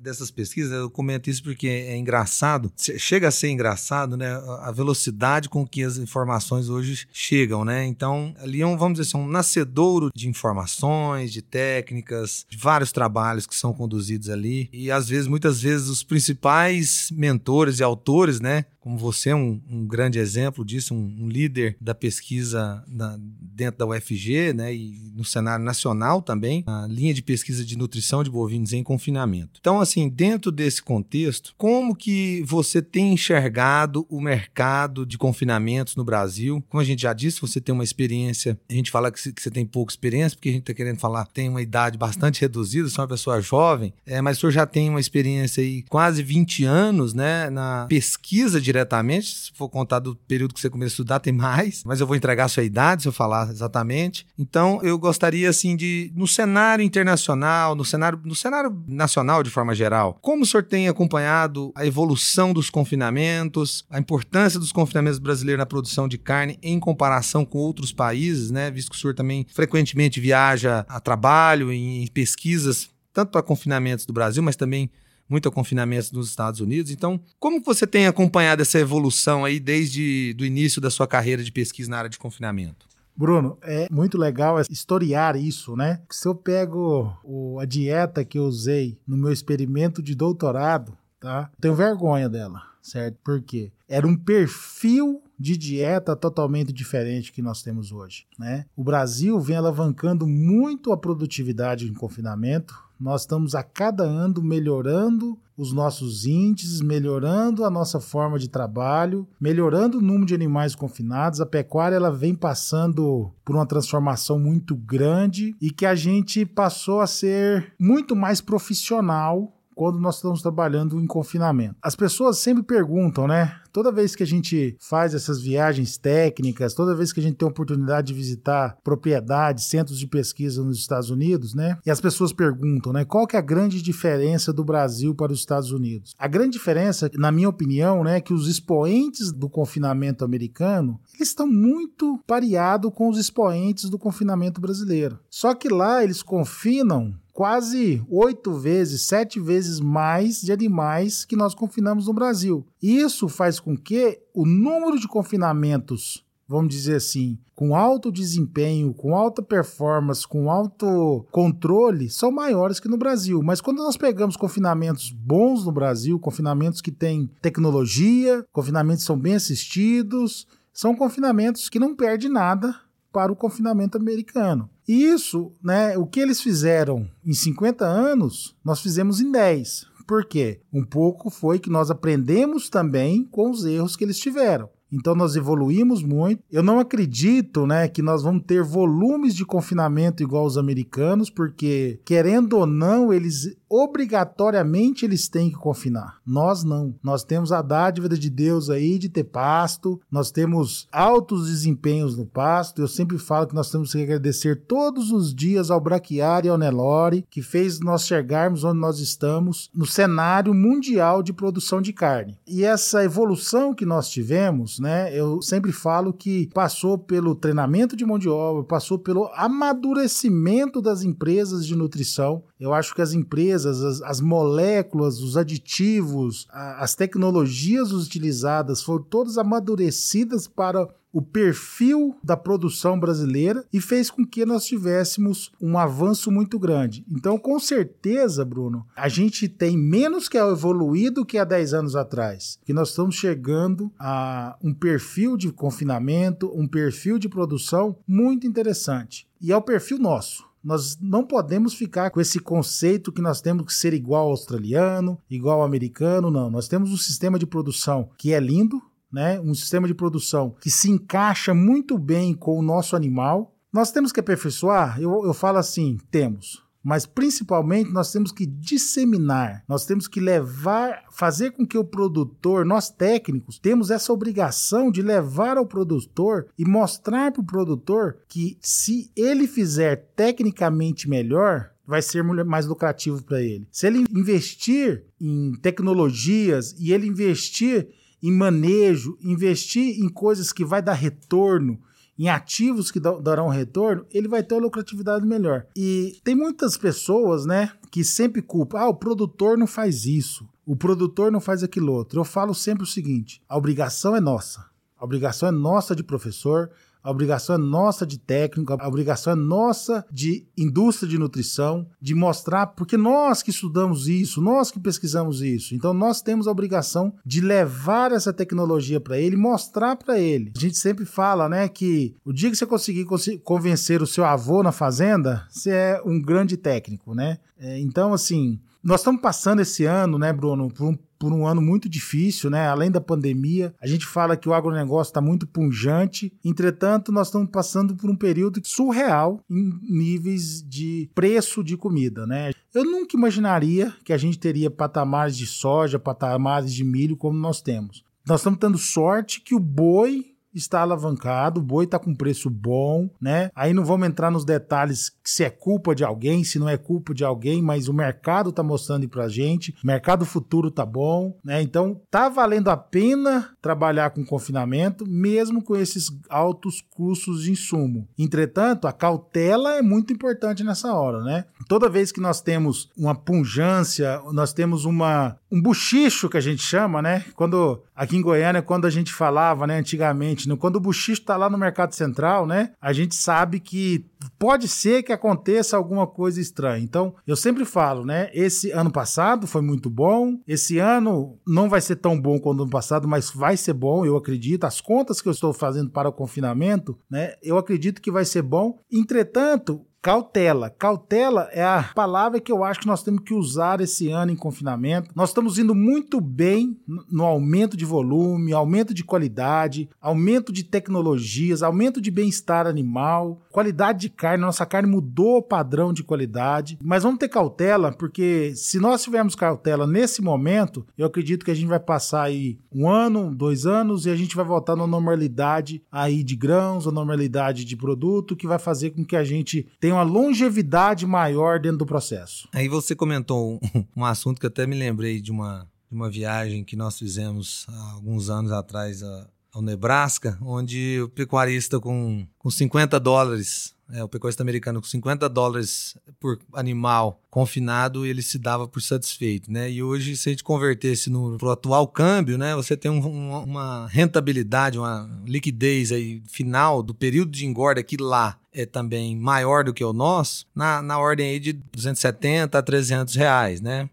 dessas 0.06 0.32
pesquisas, 0.32 0.72
eu 0.72 0.90
comento 0.90 1.30
isso 1.30 1.44
porque 1.44 1.68
é 1.68 1.98
engraçado, 1.98 2.72
chega 2.78 3.28
a 3.28 3.32
ser 3.32 3.50
engraçado, 3.50 4.16
né? 4.16 4.36
A 4.62 4.72
velocidade 4.72 5.50
com 5.50 5.68
que 5.68 5.84
as 5.84 5.98
informações 5.98 6.70
hoje 6.70 7.08
chegam, 7.12 7.66
né? 7.66 7.86
Então, 7.86 8.34
ali 8.40 8.62
é 8.62 8.68
um, 8.68 8.78
vamos 8.78 9.00
dizer 9.00 9.10
assim, 9.10 9.18
um 9.18 9.28
nascedouro 9.28 10.12
de 10.16 10.30
informações, 10.30 11.34
de 11.34 11.42
técnicas, 11.42 12.46
de 12.48 12.58
vários 12.58 12.92
trabalhos 12.92 13.48
que 13.48 13.56
são 13.56 13.74
conduzidos 13.74 14.30
ali. 14.30 14.70
E 14.72 14.92
às 14.92 15.10
vezes, 15.10 15.28
muitas 15.28 15.62
vezes, 15.62 15.88
os 15.88 16.04
principais 16.04 17.10
mentores 17.12 17.80
e 17.80 17.84
autores, 17.84 18.40
né? 18.40 18.66
como 18.86 19.00
você 19.00 19.32
é 19.32 19.36
um, 19.36 19.60
um 19.68 19.88
grande 19.88 20.20
exemplo 20.20 20.64
disso, 20.64 20.94
um, 20.94 21.16
um 21.22 21.28
líder 21.28 21.76
da 21.82 21.96
pesquisa 21.96 22.84
na, 22.88 23.18
dentro 23.20 23.80
da 23.80 23.88
UFG, 23.88 24.54
né, 24.54 24.76
e 24.76 25.12
no 25.16 25.26
cenário 25.26 25.66
nacional 25.66 26.22
também, 26.22 26.64
a 26.68 26.86
linha 26.88 27.12
de 27.12 27.24
pesquisa 27.24 27.66
de 27.66 27.76
nutrição 27.76 28.24
de 28.24 28.30
bovinos 28.30 28.74
em 28.74 28.84
confinamento. 28.84 29.60
Então, 29.60 29.82
assim, 29.82 29.95
dentro 30.10 30.52
desse 30.52 30.82
contexto, 30.82 31.54
como 31.58 31.96
que 31.96 32.44
você 32.46 32.82
tem 32.82 33.14
enxergado 33.14 34.06
o 34.10 34.20
mercado 34.20 35.06
de 35.06 35.18
confinamentos 35.18 35.96
no 35.96 36.04
Brasil? 36.04 36.64
Como 36.70 36.82
a 36.82 36.84
gente 36.84 37.04
já 37.04 37.14
disse, 37.14 37.42
você 37.42 37.62
tem 37.62 37.74
uma 37.74 37.84
experiência, 37.84 38.60
a 38.70 38.74
gente 38.74 38.92
fala 38.92 39.12
que 39.12 39.20
você 39.20 39.50
tem 39.50 39.66
pouca 39.66 39.92
experiência, 39.92 40.36
porque 40.36 40.50
a 40.50 40.52
gente 40.52 40.62
está 40.62 40.74
querendo 40.74 41.00
falar, 41.00 41.26
tem 41.28 41.48
uma 41.50 41.62
idade 41.62 41.98
bastante 41.98 42.42
reduzida, 42.42 42.90
você 42.90 43.00
é 43.00 43.02
uma 43.02 43.08
pessoa 43.08 43.42
jovem, 43.42 43.94
é, 44.06 44.22
mas 44.22 44.38
o 44.38 44.42
senhor 44.42 44.52
já 44.52 44.66
tem 44.66 44.90
uma 44.90 45.00
experiência 45.00 45.64
aí 45.64 45.84
quase 45.84 46.22
20 46.22 46.66
anos, 46.66 47.14
né, 47.14 47.50
na 47.50 47.86
pesquisa 47.88 48.60
diretamente, 48.60 49.28
se 49.28 49.52
for 49.54 49.70
contar 49.70 50.00
do 50.00 50.16
período 50.16 50.54
que 50.54 50.60
você 50.60 50.70
começou 50.70 50.86
a 50.86 50.96
estudar, 50.96 51.20
tem 51.20 51.34
mais, 51.34 51.84
mas 51.86 52.00
eu 52.00 52.08
vou 52.08 52.16
entregar 52.16 52.46
a 52.46 52.48
sua 52.50 52.64
idade 52.64 53.04
se 53.04 53.08
eu 53.08 53.12
falar 53.14 53.50
exatamente. 53.50 54.26
Então, 54.38 54.80
eu 54.84 54.98
gostaria, 54.98 55.50
assim, 55.50 55.76
de, 55.76 56.12
no 56.16 56.28
cenário 56.28 56.84
internacional, 56.84 57.76
no 57.76 57.86
cenário, 57.86 58.20
no 58.24 58.36
cenário 58.36 58.84
nacional 58.88 59.44
de 59.44 59.50
forma 59.50 59.74
geral, 59.74 59.85
como 60.22 60.44
o 60.44 60.46
senhor 60.46 60.64
tem 60.64 60.88
acompanhado 60.88 61.72
a 61.76 61.86
evolução 61.86 62.54
dos 62.54 62.70
confinamentos, 62.70 63.86
a 63.90 64.00
importância 64.00 64.60
dos 64.60 64.72
confinamentos 64.72 65.20
brasileiros 65.20 65.60
na 65.60 65.66
produção 65.66 66.08
de 66.08 66.18
carne 66.18 66.58
em 66.62 66.80
comparação 66.80 67.46
com 67.46 67.58
outros 67.58 67.92
países, 67.92 68.52
né? 68.52 68.72
Visto 68.72 68.92
que 68.92 68.98
o 68.98 69.00
senhor 69.00 69.14
também 69.14 69.46
frequentemente 69.54 70.20
viaja 70.20 70.86
a 70.88 71.00
trabalho, 71.00 71.72
em 71.72 72.08
pesquisas, 72.08 72.90
tanto 73.14 73.32
para 73.32 73.42
confinamentos 73.42 74.06
do 74.06 74.14
Brasil, 74.14 74.44
mas 74.44 74.56
também 74.56 74.90
muito 75.28 75.50
a 75.50 75.52
confinamentos 75.52 76.12
nos 76.12 76.30
Estados 76.30 76.60
Unidos. 76.60 76.92
Então, 76.92 77.20
como 77.40 77.62
você 77.62 77.88
tem 77.88 78.08
acompanhado 78.08 78.62
essa 78.62 78.80
evolução 78.80 79.44
aí 79.44 79.60
desde 79.60 80.36
o 80.40 80.46
início 80.46 80.80
da 80.80 80.92
sua 80.92 81.08
carreira 81.08 81.44
de 81.44 81.52
pesquisa 81.52 81.90
na 81.90 81.98
área 81.98 82.10
de 82.10 82.20
confinamento? 82.20 82.85
Bruno, 83.16 83.58
é 83.62 83.88
muito 83.90 84.18
legal 84.18 84.60
historiar 84.70 85.36
isso, 85.36 85.76
né? 85.76 86.02
Se 86.12 86.28
eu 86.28 86.36
pego 86.36 87.18
o, 87.24 87.60
a 87.60 87.66
dieta 87.66 88.26
que 88.26 88.38
eu 88.38 88.44
usei 88.44 89.00
no 89.08 89.16
meu 89.16 89.32
experimento 89.32 90.02
de 90.02 90.14
doutorado, 90.14 90.98
tá? 91.20 91.50
Tenho 91.60 91.76
vergonha 91.76 92.28
dela, 92.28 92.62
certo? 92.82 93.18
Por 93.24 93.42
quê? 93.42 93.72
Era 93.88 94.06
um 94.06 94.18
perfil 94.18 95.22
de 95.40 95.58
dieta 95.58 96.16
totalmente 96.16 96.72
diferente 96.72 97.32
que 97.32 97.42
nós 97.42 97.62
temos 97.62 97.92
hoje, 97.92 98.26
né? 98.40 98.66
O 98.76 98.84
Brasil 98.84 99.40
vem 99.40 99.58
alavancando 99.58 100.28
muito 100.28 100.92
a 100.92 100.98
produtividade 100.98 101.88
em 101.88 101.94
confinamento, 101.94 102.86
nós 103.00 103.22
estamos 103.22 103.56
a 103.56 103.62
cada 103.62 104.04
ano 104.04 104.42
melhorando 104.42 105.38
os 105.58 105.72
nossos 105.72 106.26
índices, 106.26 106.82
melhorando 106.82 107.64
a 107.64 107.70
nossa 107.70 108.00
forma 108.00 108.38
de 108.38 108.50
trabalho, 108.50 109.28
melhorando 109.40 109.98
o 109.98 110.02
número 110.02 110.26
de 110.26 110.36
animais 110.36 110.76
confinados. 110.76 111.40
A 111.40 111.46
pecuária 111.46 111.96
ela 111.96 112.12
vem 112.12 112.36
passando 112.36 113.32
por 113.44 113.56
uma 113.56 113.66
transformação 113.66 114.38
muito 114.38 114.76
grande 114.76 115.56
e 115.62 115.72
que 115.72 115.86
a 115.86 115.96
gente 115.96 116.46
passou 116.46 117.00
a 117.00 117.08
ser 117.08 117.74
muito 117.80 118.16
mais 118.16 118.42
profissional 118.42 119.52
quando 119.76 120.00
nós 120.00 120.16
estamos 120.16 120.42
trabalhando 120.42 121.00
em 121.00 121.06
confinamento. 121.06 121.76
As 121.82 121.96
pessoas 121.96 122.40
sempre 122.40 122.64
perguntam, 122.64 123.28
né? 123.28 123.60
Toda 123.72 123.92
vez 123.92 124.16
que 124.16 124.24
a 124.24 124.28
gente 124.28 124.78
faz 124.80 125.14
essas 125.14 125.42
viagens 125.42 125.98
técnicas, 125.98 126.74
toda 126.74 126.96
vez 126.96 127.12
que 127.12 127.20
a 127.20 127.24
gente 127.24 127.36
tem 127.36 127.46
a 127.46 127.52
oportunidade 127.52 128.08
de 128.08 128.14
visitar 128.14 128.78
propriedades, 128.82 129.66
centros 129.66 130.00
de 130.00 130.08
pesquisa 130.08 130.64
nos 130.64 130.78
Estados 130.78 131.10
Unidos, 131.10 131.54
né? 131.54 131.78
E 131.86 131.92
as 131.92 132.00
pessoas 132.00 132.32
perguntam, 132.32 132.94
né? 132.94 133.04
Qual 133.04 133.28
que 133.28 133.36
é 133.36 133.40
a 133.40 133.42
grande 133.42 133.82
diferença 133.82 134.54
do 134.54 134.64
Brasil 134.64 135.14
para 135.14 135.34
os 135.34 135.40
Estados 135.40 135.72
Unidos? 135.72 136.16
A 136.18 136.28
grande 136.28 136.52
diferença, 136.52 137.12
na 137.16 137.32
minha 137.32 137.50
opinião, 137.50 138.04
né, 138.04 138.18
é 138.18 138.22
que 138.22 138.34
os 138.34 138.48
expoentes 138.48 139.34
do 139.34 139.50
confinamento 139.50 140.24
americano, 140.24 141.00
eles 141.14 141.30
estão 141.30 141.46
muito 141.46 142.18
pareados 142.26 142.92
com 142.94 143.10
os 143.10 143.18
expoentes 143.18 143.90
do 143.90 144.00
confinamento 144.00 144.62
brasileiro. 144.62 145.20
Só 145.30 145.54
que 145.54 145.68
lá 145.68 146.04
eles 146.04 146.24
confinam 146.24 147.14
quase 147.36 148.02
oito 148.10 148.54
vezes, 148.54 149.02
sete 149.02 149.42
vezes 149.42 149.82
mais 149.82 150.40
de 150.40 150.54
animais 150.54 151.26
que 151.26 151.36
nós 151.36 151.54
confinamos 151.54 152.08
no 152.08 152.14
Brasil. 152.14 152.66
Isso 152.82 153.28
faz 153.28 153.60
com 153.60 153.78
que 153.78 154.22
o 154.34 154.46
número 154.46 154.98
de 154.98 155.06
confinamentos, 155.06 156.26
vamos 156.48 156.74
dizer 156.74 156.96
assim, 156.96 157.38
com 157.54 157.76
alto 157.76 158.10
desempenho, 158.10 158.94
com 158.94 159.14
alta 159.14 159.42
performance, 159.42 160.26
com 160.26 160.50
alto 160.50 161.28
controle, 161.30 162.10
são 162.10 162.32
maiores 162.32 162.80
que 162.80 162.88
no 162.88 162.98
Brasil. 162.98 163.42
Mas 163.44 163.60
quando 163.60 163.80
nós 163.80 163.98
pegamos 163.98 164.38
confinamentos 164.38 165.12
bons 165.12 165.66
no 165.66 165.74
Brasil, 165.74 166.18
confinamentos 166.18 166.80
que 166.80 166.92
têm 166.92 167.30
tecnologia, 167.42 168.46
confinamentos 168.54 169.04
que 169.04 169.08
são 169.08 169.20
bem 169.20 169.36
assistidos, 169.36 170.48
são 170.74 170.96
confinamentos 170.96 171.68
que 171.68 171.80
não 171.80 171.94
perdem 171.94 172.30
nada 172.30 172.74
para 173.12 173.30
o 173.30 173.36
confinamento 173.36 173.98
americano. 173.98 174.70
E 174.88 175.06
isso, 175.06 175.52
né, 175.64 175.98
o 175.98 176.06
que 176.06 176.20
eles 176.20 176.42
fizeram 176.42 177.10
em 177.26 177.34
50 177.34 177.86
anos, 177.86 178.56
nós 178.64 178.82
fizemos 178.82 179.20
em 179.20 179.32
10. 179.32 179.88
Por 180.08 180.26
quê? 180.26 180.60
Um 180.72 180.84
pouco 180.84 181.30
foi 181.32 181.58
que 181.58 181.70
nós 181.70 181.90
aprendemos 181.90 182.70
também 182.70 183.24
com 183.24 183.50
os 183.50 183.66
erros 183.66 183.96
que 183.96 184.04
eles 184.04 184.20
tiveram. 184.20 184.70
Então 184.92 185.16
nós 185.16 185.36
evoluímos 185.36 186.04
muito. 186.04 186.44
Eu 186.52 186.64
não 186.64 186.80
acredito, 186.80 187.66
né, 187.66 187.88
que 187.88 188.02
nós 188.02 188.24
vamos 188.24 188.44
ter 188.46 188.64
volumes 188.64 189.36
de 189.36 189.44
confinamento 189.44 190.24
igual 190.24 190.46
os 190.46 190.58
americanos, 190.58 191.30
porque 191.30 192.00
querendo 192.06 192.58
ou 192.58 192.66
não, 192.66 193.12
eles 193.12 193.58
obrigatoriamente 193.70 195.06
eles 195.06 195.28
têm 195.28 195.50
que 195.50 195.56
confinar. 195.56 196.20
Nós 196.26 196.64
não. 196.64 196.96
Nós 197.04 197.24
temos 197.24 197.52
a 197.52 197.62
dádiva 197.62 198.08
de 198.10 198.30
Deus 198.30 198.70
aí 198.70 198.98
de 198.98 199.10
ter 199.10 199.24
pasto, 199.24 200.00
nós 200.12 200.32
temos 200.32 200.88
altos 200.92 201.48
desempenhos 201.48 202.18
no 202.18 202.26
pasto. 202.26 202.82
Eu 202.82 202.88
sempre 202.88 203.18
falo 203.18 203.48
que 203.48 203.56
nós 203.56 203.70
temos 203.70 203.92
que 203.92 204.02
agradecer 204.02 204.64
todos 204.68 205.12
os 205.12 205.34
dias 205.34 205.72
ao 205.72 205.80
Braquiário 205.80 206.48
e 206.48 206.50
ao 206.50 206.58
Nelore, 206.58 207.26
que 207.30 207.42
fez 207.42 207.80
nós 207.80 208.06
chegarmos 208.06 208.64
onde 208.64 208.80
nós 208.80 209.00
estamos 209.00 209.70
no 209.74 209.86
cenário 209.86 210.54
mundial 210.54 211.24
de 211.24 211.34
produção 211.34 211.82
de 211.82 211.94
carne. 211.94 212.38
E 212.48 212.64
essa 212.64 213.04
evolução 213.04 213.74
que 213.74 213.86
nós 213.86 214.10
tivemos, 214.10 214.80
né, 214.80 215.18
eu 215.18 215.42
sempre 215.42 215.72
falo 215.72 216.14
que 216.14 216.50
passou 216.54 216.98
pelo 216.98 217.36
treinamento 217.36 217.96
de 217.96 218.06
mão 218.06 218.20
de 218.20 218.30
obra, 218.30 218.64
passou 218.64 219.00
pelo 219.00 219.30
amadurecimento 219.34 220.82
das 220.82 221.04
empresas 221.04 221.66
de 221.66 221.76
nutrição. 221.76 222.44
Eu 222.60 222.74
acho 222.74 222.94
que 222.94 223.02
as 223.02 223.14
empresas 223.14 223.55
as, 223.64 224.02
as 224.02 224.20
moléculas, 224.20 225.22
os 225.22 225.38
aditivos, 225.38 226.48
a, 226.50 226.84
as 226.84 226.96
tecnologias 226.96 227.92
utilizadas 227.92 228.82
foram 228.82 229.04
todas 229.04 229.38
amadurecidas 229.38 230.48
para 230.48 230.88
o 231.16 231.22
perfil 231.22 232.14
da 232.22 232.36
produção 232.36 233.00
brasileira 233.00 233.64
e 233.72 233.80
fez 233.80 234.12
com 234.12 234.26
que 234.26 234.46
nós 234.46 234.66
tivéssemos 234.66 235.50
um 235.62 235.78
avanço 235.78 236.30
muito 236.30 236.60
grande. 236.60 237.06
Então, 237.10 237.38
com 237.38 237.58
certeza, 237.58 238.44
Bruno, 238.44 238.86
a 238.94 239.08
gente 239.08 239.48
tem 239.48 239.78
menos 239.78 240.28
que 240.28 240.38
evoluído 240.38 241.26
que 241.26 241.38
há 241.38 241.46
10 241.46 241.74
anos 241.74 241.96
atrás, 241.96 242.60
que 242.66 242.74
nós 242.74 242.90
estamos 242.90 243.16
chegando 243.16 243.90
a 243.98 244.58
um 244.62 244.74
perfil 244.74 245.38
de 245.38 245.54
confinamento, 245.54 246.52
um 246.54 246.68
perfil 246.68 247.18
de 247.18 247.30
produção 247.30 247.96
muito 248.06 248.46
interessante. 248.46 249.26
E 249.40 249.54
é 249.54 249.56
o 249.56 249.62
perfil 249.62 249.98
nosso. 249.98 250.44
Nós 250.66 250.98
não 251.00 251.24
podemos 251.24 251.76
ficar 251.76 252.10
com 252.10 252.20
esse 252.20 252.40
conceito 252.40 253.12
que 253.12 253.22
nós 253.22 253.40
temos 253.40 253.68
que 253.68 253.74
ser 253.74 253.94
igual 253.94 254.24
ao 254.24 254.32
australiano, 254.32 255.22
igual 255.30 255.60
ao 255.60 255.66
americano, 255.66 256.32
não. 256.32 256.50
Nós 256.50 256.68
temos 256.68 256.92
um 256.92 256.98
sistema 256.98 257.38
de 257.38 257.46
produção 257.46 258.10
que 258.18 258.34
é 258.34 258.40
lindo, 258.40 258.82
né? 259.14 259.40
Um 259.40 259.54
sistema 259.54 259.88
de 259.88 259.94
produção 259.94 260.56
que 260.60 260.72
se 260.72 260.90
encaixa 260.90 261.54
muito 261.54 262.00
bem 262.00 262.34
com 262.34 262.58
o 262.58 262.64
nosso 262.64 262.96
animal. 262.96 263.54
Nós 263.72 263.92
temos 263.92 264.12
que 264.12 264.20
aperfeiçoar? 264.20 265.00
Eu, 265.00 265.24
eu 265.24 265.36
falo 265.36 265.60
assim: 265.60 266.00
temos 266.10 266.65
mas 266.86 267.08
principalmente 267.08 267.92
nós 267.92 268.12
temos 268.12 268.32
que 268.32 268.46
disseminar, 268.46 269.64
nós 269.68 269.88
temos 269.88 270.08
que 270.08 270.20
levar, 270.20 271.04
fazer 271.12 271.50
com 271.50 271.66
que 271.66 271.80
o 271.80 271.84
produtor, 271.84 272.64
nós 272.64 272.92
técnicos, 272.92 273.58
temos 273.58 273.90
essa 273.90 274.14
obrigação 274.14 274.92
de 274.92 275.02
levar 275.02 275.58
ao 275.58 275.66
produtor 275.66 276.46
e 276.56 276.64
mostrar 276.64 277.32
para 277.32 277.42
o 277.42 277.46
produtor 277.46 278.20
que 278.28 278.56
se 278.62 279.12
ele 279.16 279.48
fizer 279.48 280.12
tecnicamente 280.16 281.10
melhor, 281.10 281.72
vai 281.88 282.04
ser 282.04 282.24
mais 282.24 282.68
lucrativo 282.68 283.24
para 283.24 283.42
ele. 283.42 283.68
Se 283.72 283.88
ele 283.88 284.06
investir 284.12 285.06
em 285.20 285.54
tecnologias 285.54 286.76
e 286.78 286.94
ele 286.94 287.08
investir 287.08 287.88
em 288.22 288.32
manejo, 288.32 289.18
investir 289.24 290.00
em 290.00 290.08
coisas 290.08 290.54
que 290.54 290.64
vai 290.64 290.84
dar 290.84 290.94
retorno, 290.94 291.80
em 292.18 292.30
ativos 292.30 292.92
que 292.92 293.00
darão 293.00 293.50
retorno, 293.50 294.06
ele 294.12 294.28
vai 294.28 294.42
ter 294.42 294.56
uma 294.56 294.64
lucratividade 294.64 295.26
melhor. 295.26 295.66
E 295.76 296.20
tem 296.24 296.36
muitas 296.36 296.78
pessoas, 296.78 297.46
né, 297.46 297.72
que 297.92 298.04
sempre 298.04 298.42
culpam, 298.42 298.80
ah, 298.80 298.88
o 298.88 298.96
produtor 298.96 299.58
não 299.58 299.68
faz 299.68 300.06
isso, 300.06 300.48
o 300.66 300.76
produtor 300.76 301.32
não 301.32 301.40
faz 301.40 301.64
aquilo 301.64 301.94
outro. 301.94 302.20
Eu 302.20 302.26
falo 302.26 302.54
sempre 302.54 302.84
o 302.84 302.88
seguinte: 302.88 303.42
a 303.48 303.58
obrigação 303.58 304.16
é 304.16 304.20
nossa. 304.20 304.66
A 304.98 305.04
obrigação 305.04 305.50
é 305.50 305.52
nossa 305.52 305.96
de 305.96 306.04
professor, 306.04 306.72
a 307.06 307.12
obrigação 307.12 307.54
é 307.54 307.58
nossa 307.60 308.04
de 308.04 308.18
técnico, 308.18 308.74
a 308.74 308.88
obrigação 308.88 309.32
é 309.32 309.36
nossa 309.36 310.04
de 310.12 310.48
indústria 310.58 311.08
de 311.08 311.20
nutrição, 311.20 311.86
de 312.02 312.16
mostrar, 312.16 312.66
porque 312.66 312.98
nós 312.98 313.44
que 313.44 313.52
estudamos 313.52 314.08
isso, 314.08 314.42
nós 314.42 314.72
que 314.72 314.80
pesquisamos 314.80 315.40
isso, 315.44 315.76
então 315.76 315.94
nós 315.94 316.20
temos 316.20 316.48
a 316.48 316.52
obrigação 316.52 317.14
de 317.24 317.42
levar 317.42 318.12
essa 318.12 318.34
tecnologia 318.34 319.00
para 319.00 319.20
ele, 319.20 319.36
mostrar 319.36 319.96
para 319.96 320.20
ele. 320.20 320.52
A 320.58 320.60
gente 320.60 320.80
sempre 320.80 321.06
fala, 321.06 321.48
né, 321.48 321.68
que 321.70 322.16
o 322.26 322.34
dia 322.34 322.50
que 322.50 322.56
você 322.56 322.66
conseguir 322.66 323.06
convencer 323.44 324.02
o 324.02 324.08
seu 324.08 324.26
avô 324.26 324.64
na 324.64 324.72
fazenda, 324.72 325.46
você 325.48 325.70
é 325.70 326.02
um 326.04 326.20
grande 326.20 326.58
técnico, 326.58 327.14
né? 327.14 327.38
É, 327.60 327.80
então, 327.80 328.14
assim, 328.14 328.60
nós 328.84 329.02
estamos 329.02 329.22
passando 329.22 329.62
esse 329.62 329.86
ano, 329.86 330.20
né, 330.20 330.34
Bruno, 330.34 330.70
por 330.70 330.88
um 330.88 330.98
por 331.18 331.32
um 331.34 331.48
ano 331.48 331.62
muito 331.62 331.90
difícil, 331.90 332.50
né? 332.50 332.68
Além 332.68 332.92
da 332.92 333.02
pandemia, 333.02 333.74
a 333.82 333.88
gente 333.88 334.06
fala 334.06 334.38
que 334.38 334.50
o 334.50 334.54
agronegócio 334.54 335.12
está 335.12 335.22
muito 335.22 335.48
punjante. 335.48 336.34
Entretanto, 336.44 337.12
nós 337.12 337.28
estamos 337.28 337.50
passando 337.52 337.96
por 337.96 338.10
um 338.10 338.16
período 338.16 338.62
surreal 338.64 339.40
em 339.50 339.74
níveis 339.82 340.62
de 340.68 341.10
preço 341.16 341.64
de 341.64 341.78
comida, 341.78 342.26
né? 342.28 342.52
Eu 342.74 342.84
nunca 342.84 343.16
imaginaria 343.16 343.94
que 344.04 344.14
a 344.14 344.18
gente 344.18 344.38
teria 344.38 344.70
patamares 344.70 345.38
de 345.38 345.46
soja, 345.46 345.98
patamares 345.98 346.74
de 346.74 346.84
milho 346.84 347.16
como 347.16 347.38
nós 347.38 347.62
temos. 347.62 348.04
Nós 348.28 348.40
estamos 348.40 348.60
tendo 348.60 348.78
sorte 348.78 349.40
que 349.40 349.54
o 349.54 349.60
boi 349.60 350.35
está 350.56 350.82
alavancado, 350.82 351.60
o 351.60 351.64
boi 351.64 351.86
está 351.86 352.00
com 352.00 352.16
preço 352.16 352.50
bom, 352.50 353.10
né? 353.20 353.50
Aí 353.56 353.74
não 353.74 353.86
vamos 353.86 354.08
entrar 354.08 354.32
nos 354.32 354.46
detalhes 354.46 355.12
se 355.24 355.44
é 355.44 355.50
culpa 355.50 355.94
de 355.94 356.04
alguém, 356.04 356.44
se 356.44 356.58
não 356.58 356.70
é 356.70 356.78
culpa 356.78 357.14
de 357.14 357.24
alguém, 357.24 357.62
mas 357.62 357.88
o 357.88 357.94
mercado 357.94 358.50
está 358.50 358.64
mostrando 358.64 359.08
para 359.08 359.26
a 359.26 359.30
gente, 359.30 359.76
o 359.84 359.88
mercado 359.88 360.26
futuro 360.26 360.72
tá 360.72 360.86
bom, 360.86 361.38
né? 361.44 361.62
Então 361.62 362.02
tá 362.10 362.30
valendo 362.30 362.70
a 362.70 362.78
pena 362.78 363.50
trabalhar 363.62 364.12
com 364.12 364.26
confinamento, 364.26 365.06
mesmo 365.08 365.64
com 365.64 365.76
esses 365.76 366.10
altos 366.30 366.82
custos 366.82 367.44
de 367.44 367.52
insumo. 367.52 368.08
Entretanto, 368.18 368.88
a 368.88 368.94
cautela 368.94 369.76
é 369.76 369.82
muito 369.82 370.14
importante 370.14 370.64
nessa 370.64 370.94
hora, 370.94 371.22
né? 371.24 371.46
Toda 371.68 371.90
vez 371.90 372.12
que 372.12 372.22
nós 372.22 372.42
temos 372.42 372.90
uma 372.98 373.16
punjância, 373.16 374.22
nós 374.32 374.54
temos 374.54 374.86
uma 374.86 375.38
um 375.56 375.62
buchicho 375.62 376.28
que 376.28 376.36
a 376.36 376.42
gente 376.42 376.62
chama, 376.62 377.02
né? 377.02 377.24
Quando 377.34 377.82
aqui 377.96 378.18
em 378.18 378.22
Goiânia, 378.22 378.62
quando 378.62 378.86
a 378.86 378.90
gente 378.90 379.14
falava, 379.14 379.66
né, 379.66 379.78
antigamente, 379.78 380.50
né, 380.50 380.56
quando 380.60 380.76
o 380.76 380.82
buchicho 380.82 381.22
está 381.22 381.38
lá 381.38 381.50
no 381.50 381.58
mercado 381.58 381.96
central, 381.96 382.46
né, 382.46 382.74
a 382.82 382.92
gente 382.92 383.16
sabe 383.16 383.62
que 383.62 384.06
pode 384.38 384.68
ser 384.68 385.02
que 385.02 385.14
aconteça 385.14 385.78
alguma 385.78 386.06
coisa 386.06 386.42
estranha. 386.42 386.84
Então, 386.84 387.16
eu 387.26 387.38
sempre 387.38 387.64
falo, 387.64 388.06
né, 388.06 388.30
esse 388.34 388.70
ano 388.72 388.92
passado 388.92 389.48
foi 389.48 389.62
muito 389.62 389.90
bom, 389.90 390.38
esse 390.46 390.78
ano 390.78 391.40
não 391.48 391.70
vai 391.70 391.80
ser 391.80 391.96
tão 391.96 392.20
bom 392.20 392.38
quanto 392.38 392.64
ano 392.64 392.70
passado, 392.70 393.08
mas 393.08 393.32
vai 393.32 393.56
ser 393.56 393.74
bom, 393.74 394.06
eu 394.06 394.18
acredito. 394.18 394.66
As 394.66 394.82
contas 394.82 395.22
que 395.22 395.30
eu 395.30 395.32
estou 395.32 395.54
fazendo 395.54 395.90
para 395.90 396.10
o 396.10 396.14
confinamento, 396.14 397.00
né, 397.10 397.36
eu 397.42 397.58
acredito 397.58 398.02
que 398.02 398.12
vai 398.12 398.26
ser 398.26 398.42
bom. 398.42 398.78
Entretanto, 398.92 399.86
Cautela. 400.06 400.70
Cautela 400.70 401.50
é 401.52 401.64
a 401.64 401.90
palavra 401.96 402.40
que 402.40 402.52
eu 402.52 402.64
acho 402.64 402.82
que 402.82 402.86
nós 402.86 403.02
temos 403.02 403.24
que 403.24 403.34
usar 403.34 403.82
esse 403.82 404.12
ano 404.12 404.32
em 404.32 404.36
confinamento. 404.36 405.10
Nós 405.16 405.30
estamos 405.30 405.58
indo 405.58 405.74
muito 405.74 406.22
bem 406.22 406.80
no 407.12 407.24
aumento 407.24 407.76
de 407.76 407.86
volume, 407.86 408.54
aumento 408.54 408.94
de 408.94 409.04
qualidade, 409.04 409.90
aumento 410.00 410.54
de 410.54 410.64
tecnologias, 410.64 411.64
aumento 411.64 412.00
de 412.00 412.12
bem-estar 412.12 412.68
animal, 412.68 413.42
qualidade 413.52 414.02
de 414.02 414.10
carne. 414.10 414.46
Nossa 414.46 414.64
carne 414.64 414.88
mudou 414.88 415.38
o 415.38 415.42
padrão 415.42 415.92
de 415.92 416.04
qualidade. 416.04 416.78
Mas 416.84 417.02
vamos 417.02 417.18
ter 417.18 417.28
cautela, 417.28 417.92
porque 417.92 418.54
se 418.56 418.78
nós 418.78 419.02
tivermos 419.02 419.34
cautela 419.34 419.88
nesse 419.88 420.22
momento, 420.22 420.86
eu 420.96 421.08
acredito 421.08 421.44
que 421.44 421.50
a 421.50 421.56
gente 421.56 421.68
vai 421.68 421.80
passar 421.80 422.22
aí 422.22 422.60
um 422.72 422.88
ano, 422.88 423.34
dois 423.34 423.66
anos 423.66 424.06
e 424.06 424.12
a 424.12 424.16
gente 424.16 424.36
vai 424.36 424.46
voltar 424.46 424.76
na 424.76 424.86
normalidade 424.86 425.82
aí 425.92 426.24
de 426.24 426.36
grãos, 426.36 426.88
a 426.88 426.92
normalidade 426.92 427.66
de 427.66 427.76
produto, 427.76 428.36
que 428.36 428.46
vai 428.46 428.60
fazer 428.60 428.92
com 428.92 429.04
que 429.04 429.16
a 429.16 429.24
gente 429.24 429.68
tenha 429.80 429.95
uma 429.96 430.04
longevidade 430.04 431.06
maior 431.06 431.60
dentro 431.60 431.80
do 431.80 431.86
processo. 431.86 432.48
Aí 432.54 432.68
você 432.68 432.96
comentou 432.96 433.56
um, 433.56 433.86
um 433.98 434.06
assunto 434.06 434.40
que 434.40 434.48
até 434.48 434.68
me 434.68 434.76
lembrei 434.76 435.22
de 435.22 435.32
uma, 435.32 435.68
de 435.90 435.96
uma 435.96 436.10
viagem 436.10 436.64
que 436.64 436.76
nós 436.76 436.98
fizemos 436.98 437.66
há 437.70 437.92
alguns 437.94 438.30
anos 438.30 438.52
atrás 438.52 439.02
a, 439.02 439.28
ao 439.56 439.62
Nebraska, 439.62 440.38
onde 440.42 441.00
o 441.02 441.08
pecuarista 441.08 441.80
com, 441.80 442.28
com 442.38 442.50
50 442.52 443.00
dólares 443.00 443.74
é, 443.94 444.04
o 444.04 444.10
pecuarista 444.10 444.42
americano 444.42 444.82
com 444.82 444.88
50 444.88 445.30
dólares 445.30 445.96
por 446.20 446.40
animal 446.54 447.22
confinado, 447.30 448.04
ele 448.04 448.24
se 448.24 448.40
dava 448.40 448.68
por 448.68 448.82
satisfeito, 448.82 449.52
né? 449.52 449.70
E 449.70 449.84
hoje, 449.84 450.18
se 450.18 450.28
a 450.28 450.32
gente 450.32 450.44
convertesse 450.44 451.08
no 451.10 451.38
pro 451.38 451.52
atual 451.52 451.88
câmbio, 451.88 452.36
né? 452.36 452.56
Você 452.56 452.76
tem 452.76 452.90
um, 452.90 452.98
um, 452.98 453.44
uma 453.44 453.88
rentabilidade, 453.88 454.80
uma 454.80 455.08
liquidez 455.26 455.92
aí 455.92 456.24
final 456.26 456.82
do 456.82 456.96
período 456.96 457.32
de 457.32 457.46
engorda 457.46 457.84
que 457.84 457.98
lá 457.98 458.40
é 458.52 458.66
também 458.66 459.16
maior 459.16 459.64
do 459.64 459.74
que 459.74 459.84
o 459.84 459.94
nosso, 459.94 460.48
na, 460.56 460.82
na 460.82 460.98
ordem 460.98 461.30
aí 461.30 461.40
de 461.40 461.54
270 461.54 462.58
a 462.58 462.64
300 462.64 463.16
reais, 463.16 463.62
né? 463.62 463.88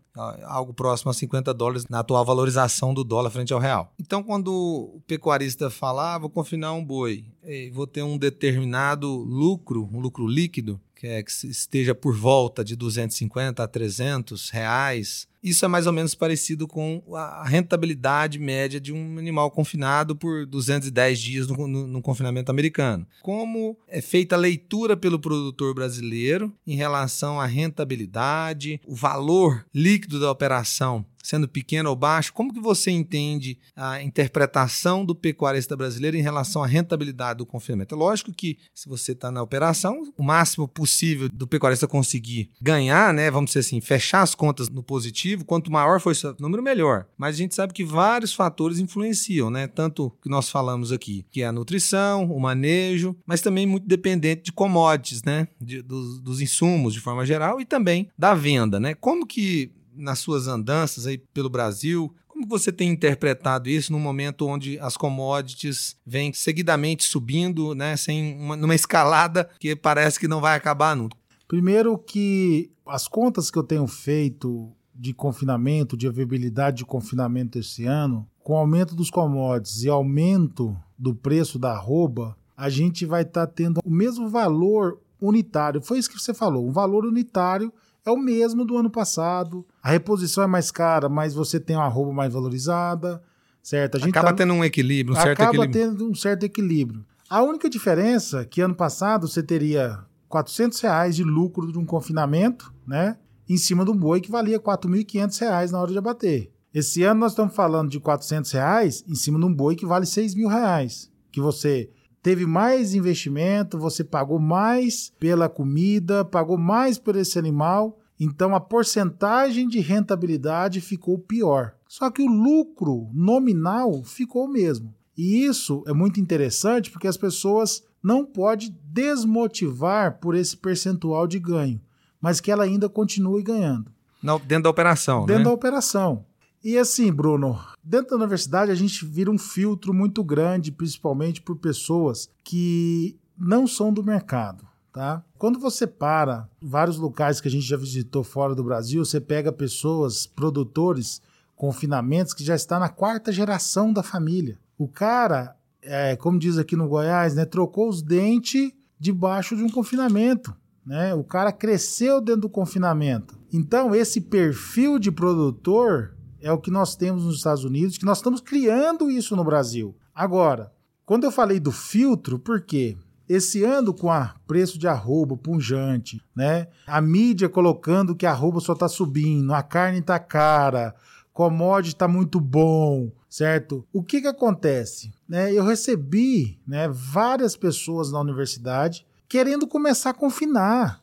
Algo 0.45 0.75
próximo 0.75 1.11
a 1.11 1.15
50 1.15 1.55
dólares 1.55 1.87
na 1.89 2.01
atual 2.01 2.25
valorização 2.25 2.93
do 2.93 3.03
dólar 3.03 3.31
frente 3.31 3.53
ao 3.53 3.59
real. 3.59 3.93
Então, 3.99 4.23
quando 4.23 4.53
o 4.53 5.03
pecuarista 5.07 5.71
fala, 5.71 6.15
ah, 6.15 6.19
vou 6.19 6.29
confinar 6.29 6.73
um 6.73 6.85
boi, 6.85 7.32
vou 7.73 7.87
ter 7.87 8.03
um 8.03 8.17
determinado 8.17 9.09
lucro, 9.09 9.89
um 9.93 10.01
lucro 10.01 10.27
líquido, 10.27 10.81
que, 10.95 11.07
é, 11.07 11.23
que 11.23 11.31
esteja 11.31 11.95
por 11.95 12.15
volta 12.15 12.65
de 12.65 12.77
250 12.77 13.63
a 13.63 13.67
300 13.67 14.51
reais 14.51 15.27
isso 15.43 15.65
é 15.65 15.69
mais 15.69 15.89
ou 15.89 15.93
menos 15.93 16.15
parecido 16.15 16.69
com 16.69 17.03
a 17.17 17.45
rentabilidade 17.45 18.39
média 18.39 18.81
de 18.81 18.93
um 18.93 19.19
animal 19.19 19.51
confinado 19.51 20.15
por 20.15 20.47
210 20.47 21.21
dias 21.21 21.49
no, 21.49 21.67
no, 21.67 21.87
no, 21.89 22.01
confinamento 22.01 22.51
americano. 22.51 23.05
Como 23.23 23.77
é 23.89 24.01
feita 24.01 24.37
a 24.37 24.39
leitura 24.39 24.97
pelo 24.97 25.19
produtor 25.19 25.75
brasileiro 25.75 26.53
em 26.65 26.77
relação 26.77 27.41
à 27.41 27.47
rentabilidade, 27.47 28.81
o 28.87 28.95
valor 28.95 29.67
líquido 29.75 30.21
da 30.21 30.31
operação 30.31 31.05
sendo 31.23 31.49
pequeno 31.49 31.89
ou 31.89 31.97
baixo, 31.97 32.33
como 32.33 32.53
que 32.53 32.61
você 32.61 32.91
entende 32.91 33.59
a 33.77 34.03
interpretação 34.03 35.05
do 35.05 35.15
pecuarista 35.15 35.77
brasileiro 35.77 36.17
em 36.17 36.23
relação 36.23 36.63
à 36.63 36.67
rentabilidade 36.67 37.39
do 37.39 37.47
confinamento? 37.47 37.95
É 37.95 37.99
lógico 37.99 38.33
que 38.33 38.59
se 38.75 38.89
você 38.89 39.13
está 39.13 39.31
na 39.31 39.43
operação, 39.43 40.13
o 40.17 40.23
máximo 40.23 40.67
possível 40.67 41.29
do 41.29 41.47
pecuarista 41.47 41.87
conseguir 41.87 42.51
ganhar, 42.61 43.15
né, 43.15 43.31
vamos 43.31 43.51
dizer 43.51 43.61
assim, 43.61 43.81
fechar 43.81 44.23
as 44.23 44.35
contas 44.35 44.69
no 44.69 44.83
positivo, 44.83 45.45
quanto 45.45 45.71
maior 45.71 46.01
for 46.01 46.11
esse 46.11 46.27
número, 46.39 46.63
melhor. 46.63 47.07
Mas 47.17 47.37
a 47.37 47.39
gente 47.39 47.55
sabe 47.55 47.73
que 47.73 47.85
vários 47.85 48.35
fatores 48.35 48.79
influenciam, 48.79 49.51
né? 49.51 49.67
Tanto 49.67 50.11
que 50.23 50.29
nós 50.29 50.49
falamos 50.49 50.93
aqui, 50.93 51.25
que 51.31 51.43
é 51.43 51.47
a 51.47 51.53
nutrição, 51.53 52.25
o 52.33 52.41
manejo, 52.41 53.17
mas 53.27 53.41
também 53.41 53.67
muito 53.67 53.87
dependente 53.87 54.43
de 54.43 54.53
commodities, 54.53 55.23
né? 55.23 55.49
De, 55.61 55.83
dos, 55.83 56.21
dos 56.21 56.41
insumos 56.41 56.95
de 56.95 57.01
forma 57.01 57.25
geral 57.25 57.61
e 57.61 57.65
também 57.65 58.09
da 58.19 58.35
venda, 58.35 58.81
né? 58.81 58.95
Como 58.95 59.27
que 59.27 59.71
nas 59.95 60.19
suas 60.19 60.47
andanças 60.47 61.07
aí 61.07 61.19
pelo 61.19 61.51
Brasil, 61.51 62.15
como 62.27 62.47
você 62.47 62.73
tem 62.73 62.91
interpretado 62.91 63.69
isso 63.69 63.93
num 63.93 64.01
momento 64.01 64.47
onde 64.47 64.79
as 64.79 64.97
commodities 64.97 65.97
vêm 66.05 66.33
seguidamente 66.33 67.05
subindo, 67.05 67.75
né, 67.75 67.97
sem 67.97 68.37
uma, 68.37 68.57
numa 68.57 68.75
escalada 68.75 69.49
que 69.61 69.77
parece 69.77 70.19
que 70.19 70.27
não 70.27 70.41
vai 70.41 70.57
acabar 70.57 70.97
nunca? 70.97 71.17
Primeiro 71.47 71.97
que 71.99 72.71
as 72.87 73.07
contas 73.07 73.51
que 73.51 73.59
eu 73.59 73.63
tenho 73.63 73.87
feito 73.87 74.73
de 74.95 75.13
confinamento, 75.15 75.97
de 75.97 76.09
viabilidade 76.11 76.79
de 76.79 76.85
confinamento 76.85 77.59
esse 77.59 77.85
ano, 77.85 78.27
com 78.41 78.55
o 78.55 78.57
aumento 78.57 78.95
dos 78.95 79.11
commodities 79.11 79.85
e 79.85 79.89
aumento 79.89 80.77
do 80.99 81.15
preço 81.15 81.59
da 81.59 81.73
arroba, 81.73 82.37
a 82.57 82.69
gente 82.69 83.07
vai 83.07 83.23
estar 83.23 83.47
tá 83.47 83.53
tendo 83.53 83.81
o 83.85 83.91
mesmo 83.91 84.29
valor 84.29 85.01
unitário. 85.21 85.81
Foi 85.83 85.99
isso 85.99 86.11
que 86.11 86.19
você 86.19 86.35
falou, 86.35 86.69
um 86.69 86.73
valor 86.73 87.05
unitário 87.05 87.73
é 88.05 88.11
o 88.11 88.17
mesmo 88.17 88.65
do 88.65 88.77
ano 88.77 88.91
passado. 88.91 89.67
A 89.83 89.91
reposição 89.91 90.45
é 90.45 90.47
mais 90.47 90.71
cara, 90.71 91.09
mas 91.09 91.35
você 91.35 91.61
tem 91.61 91.77
uma 91.77 91.89
roupa 91.89 92.13
mais 92.13 92.33
valorizada, 92.33 93.23
certo? 93.63 93.97
A 93.97 94.01
gente 94.01 94.11
acaba 94.11 94.29
tá... 94.29 94.37
tendo 94.37 94.53
um 94.55 94.65
equilíbrio, 94.65 95.17
um 95.17 95.21
certo 95.21 95.41
acaba 95.41 95.65
equilíbrio. 95.65 95.91
tendo 95.91 96.11
um 96.11 96.15
certo 96.15 96.45
equilíbrio. 96.45 97.05
A 97.29 97.43
única 97.43 97.71
diferença 97.71 98.41
é 98.41 98.45
que 98.45 98.61
ano 98.61 98.75
passado 98.75 99.27
você 99.27 99.43
teria 99.43 100.05
400 100.29 100.81
reais 100.81 101.17
de 101.17 101.25
lucro 101.25 101.71
de 101.71 101.79
um 101.79 101.85
confinamento, 101.85 102.73
né? 102.87 103.17
Em 103.49 103.57
cima 103.57 103.85
de 103.85 103.91
um 103.91 103.97
boi 103.97 104.21
que 104.21 104.31
valia 104.31 104.59
4.500 104.59 105.41
reais 105.41 105.71
na 105.71 105.81
hora 105.81 105.93
de 105.93 105.99
abater. 105.99 106.51
Esse 106.75 107.03
ano 107.03 107.21
nós 107.21 107.33
estamos 107.33 107.55
falando 107.55 107.91
de 107.91 108.01
400 108.01 108.51
reais 108.53 109.05
em 109.07 109.15
cima 109.15 109.39
de 109.39 109.45
um 109.45 109.53
boi 109.53 109.77
que 109.77 109.85
vale 109.85 110.07
6 110.07 110.35
mil 110.35 110.49
reais. 110.49 111.11
Que 111.31 111.41
você 111.41 111.91
teve 112.23 112.47
mais 112.47 112.95
investimento, 112.95 113.79
você 113.79 114.05
pagou 114.05 114.39
mais 114.39 115.13
pela 115.19 115.49
comida, 115.49 116.25
pagou 116.25 116.57
mais 116.57 116.99
por 116.99 117.17
esse 117.17 117.39
animal, 117.39 117.99
então 118.19 118.55
a 118.55 118.61
porcentagem 118.61 119.67
de 119.67 119.81
rentabilidade 119.81 120.81
ficou 120.81 121.19
pior. 121.19 121.75
Só 121.89 122.11
que 122.11 122.23
o 122.23 122.27
lucro 122.27 123.11
nominal 123.13 124.03
ficou 124.05 124.45
o 124.45 124.53
mesmo. 124.53 124.95
E 125.19 125.45
isso 125.45 125.83
é 125.87 125.93
muito 125.93 126.21
interessante 126.21 126.91
porque 126.91 127.09
as 127.09 127.17
pessoas 127.17 127.83
não 128.03 128.25
podem 128.25 128.75
desmotivar 128.85 130.19
por 130.19 130.35
esse 130.35 130.57
percentual 130.57 131.27
de 131.27 131.39
ganho, 131.39 131.81
mas 132.21 132.41
que 132.41 132.51
ela 132.51 132.65
ainda 132.65 132.89
continue 132.89 133.43
ganhando. 133.43 133.93
Não, 134.23 134.39
dentro 134.39 134.65
da 134.65 134.71
operação, 134.71 135.27
Dentro 135.27 135.43
né? 135.43 135.45
da 135.45 135.53
operação. 135.53 136.25
E 136.65 136.79
assim, 136.79 137.13
Bruno, 137.13 137.59
dentro 137.83 138.11
da 138.11 138.17
universidade 138.17 138.71
a 138.71 138.75
gente 138.75 139.05
vira 139.05 139.31
um 139.31 139.39
filtro 139.39 139.93
muito 139.93 140.23
grande, 140.23 140.71
principalmente 140.71 141.43
por 141.43 141.57
pessoas 141.57 142.31
que 142.45 143.19
não 143.37 143.67
são 143.67 143.93
do 143.93 144.05
mercado. 144.05 144.65
Tá? 144.93 145.25
Quando 145.39 145.59
você 145.59 145.87
para 145.87 146.49
vários 146.61 146.99
locais 146.99 147.41
que 147.41 147.49
a 147.49 147.51
gente 147.51 147.67
já 147.67 147.77
visitou 147.77 148.23
fora 148.23 148.55
do 148.55 148.63
Brasil, 148.63 149.05
você 149.05 149.21
pega 149.21 149.51
pessoas, 149.51 150.27
produtores, 150.27 151.21
confinamentos 151.57 152.35
que 152.35 152.45
já 152.45 152.55
está 152.55 152.79
na 152.79 152.91
quarta 152.91 153.33
geração 153.33 153.93
da 153.93 154.03
família. 154.03 154.59
O 154.79 154.87
cara, 154.87 155.57
é, 155.81 156.15
como 156.15 156.39
diz 156.39 156.59
aqui 156.59 156.77
no 156.77 156.89
Goiás, 156.89 157.35
né, 157.35 157.45
trocou 157.45 157.89
os 157.89 158.03
dentes 158.03 158.71
debaixo 159.01 159.57
de 159.57 159.63
um 159.65 159.71
confinamento. 159.71 160.55
Né? 160.85 161.15
O 161.15 161.25
cara 161.25 161.51
cresceu 161.51 162.21
dentro 162.21 162.43
do 162.43 162.49
confinamento. 162.49 163.39
Então, 163.53 163.95
esse 163.95 164.21
perfil 164.21 164.99
de 164.99 165.11
produtor 165.11 166.15
é 166.43 166.53
o 166.53 166.59
que 166.59 166.71
nós 166.71 166.97
temos 166.97 167.25
nos 167.25 167.37
Estados 167.37 167.65
Unidos, 167.65 167.97
que 167.97 168.05
nós 168.05 168.19
estamos 168.19 168.41
criando 168.41 169.11
isso 169.11 169.35
no 169.37 169.45
Brasil. 169.45 169.97
Agora, 170.15 170.73
quando 171.07 171.25
eu 171.25 171.33
falei 171.33 171.61
do 171.61 171.73
filtro, 171.73 172.39
por 172.39 172.61
quê? 172.61 172.97
Esse 173.29 173.65
ano 173.65 173.95
com 173.95 174.09
o 174.09 174.29
preço 174.47 174.79
de 174.79 174.87
arroba 174.87 175.37
punjante, 175.37 176.21
né? 176.35 176.67
A 176.87 177.01
mídia 177.01 177.49
colocando 177.49 178.15
que 178.15 178.27
a 178.27 178.31
arroba 178.31 178.61
só 178.61 178.73
está 178.73 178.89
subindo, 178.89 179.55
a 179.55 179.63
carne 179.63 180.01
está 180.01 180.19
cara, 180.19 180.95
commodity 181.33 181.95
está 181.95 182.07
muito 182.07 182.41
bom, 182.41 183.11
certo? 183.29 183.87
O 183.93 184.03
que 184.03 184.21
que 184.21 184.27
acontece? 184.27 185.13
Né, 185.29 185.53
eu 185.53 185.65
recebi 185.65 186.61
né, 186.67 186.89
várias 186.89 187.57
pessoas 187.57 188.13
na 188.13 188.21
universidade 188.21 189.07
querendo 189.29 189.67
começar 189.67 190.11
a 190.11 190.15
confinar. 190.15 191.02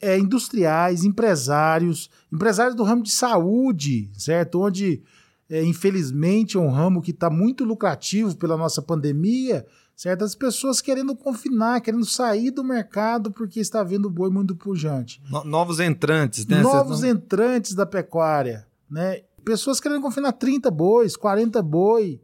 É, 0.00 0.18
industriais, 0.18 1.04
empresários, 1.04 2.10
empresários 2.32 2.76
do 2.76 2.84
ramo 2.84 3.02
de 3.02 3.10
saúde, 3.10 4.10
certo? 4.16 4.60
Onde, 4.60 5.02
é, 5.48 5.64
infelizmente, 5.64 6.56
é 6.56 6.60
um 6.60 6.70
ramo 6.70 7.02
que 7.02 7.10
está 7.10 7.28
muito 7.28 7.64
lucrativo 7.64 8.36
pela 8.36 8.56
nossa 8.56 8.80
pandemia, 8.80 9.66
certo? 9.96 10.24
As 10.24 10.34
pessoas 10.34 10.80
querendo 10.80 11.14
confinar, 11.16 11.80
querendo 11.80 12.04
sair 12.04 12.50
do 12.50 12.62
mercado 12.62 13.30
porque 13.30 13.60
está 13.60 13.82
vendo 13.82 14.10
boi 14.10 14.30
muito 14.30 14.54
pujante. 14.54 15.22
No, 15.30 15.44
novos 15.44 15.80
entrantes, 15.80 16.46
né? 16.46 16.60
Novos 16.60 17.02
entrantes 17.02 17.74
da 17.74 17.86
pecuária, 17.86 18.66
né? 18.90 19.22
Pessoas 19.44 19.80
querendo 19.80 20.00
confinar 20.00 20.32
30 20.32 20.70
bois, 20.70 21.16
40 21.16 21.62
boi, 21.62 22.20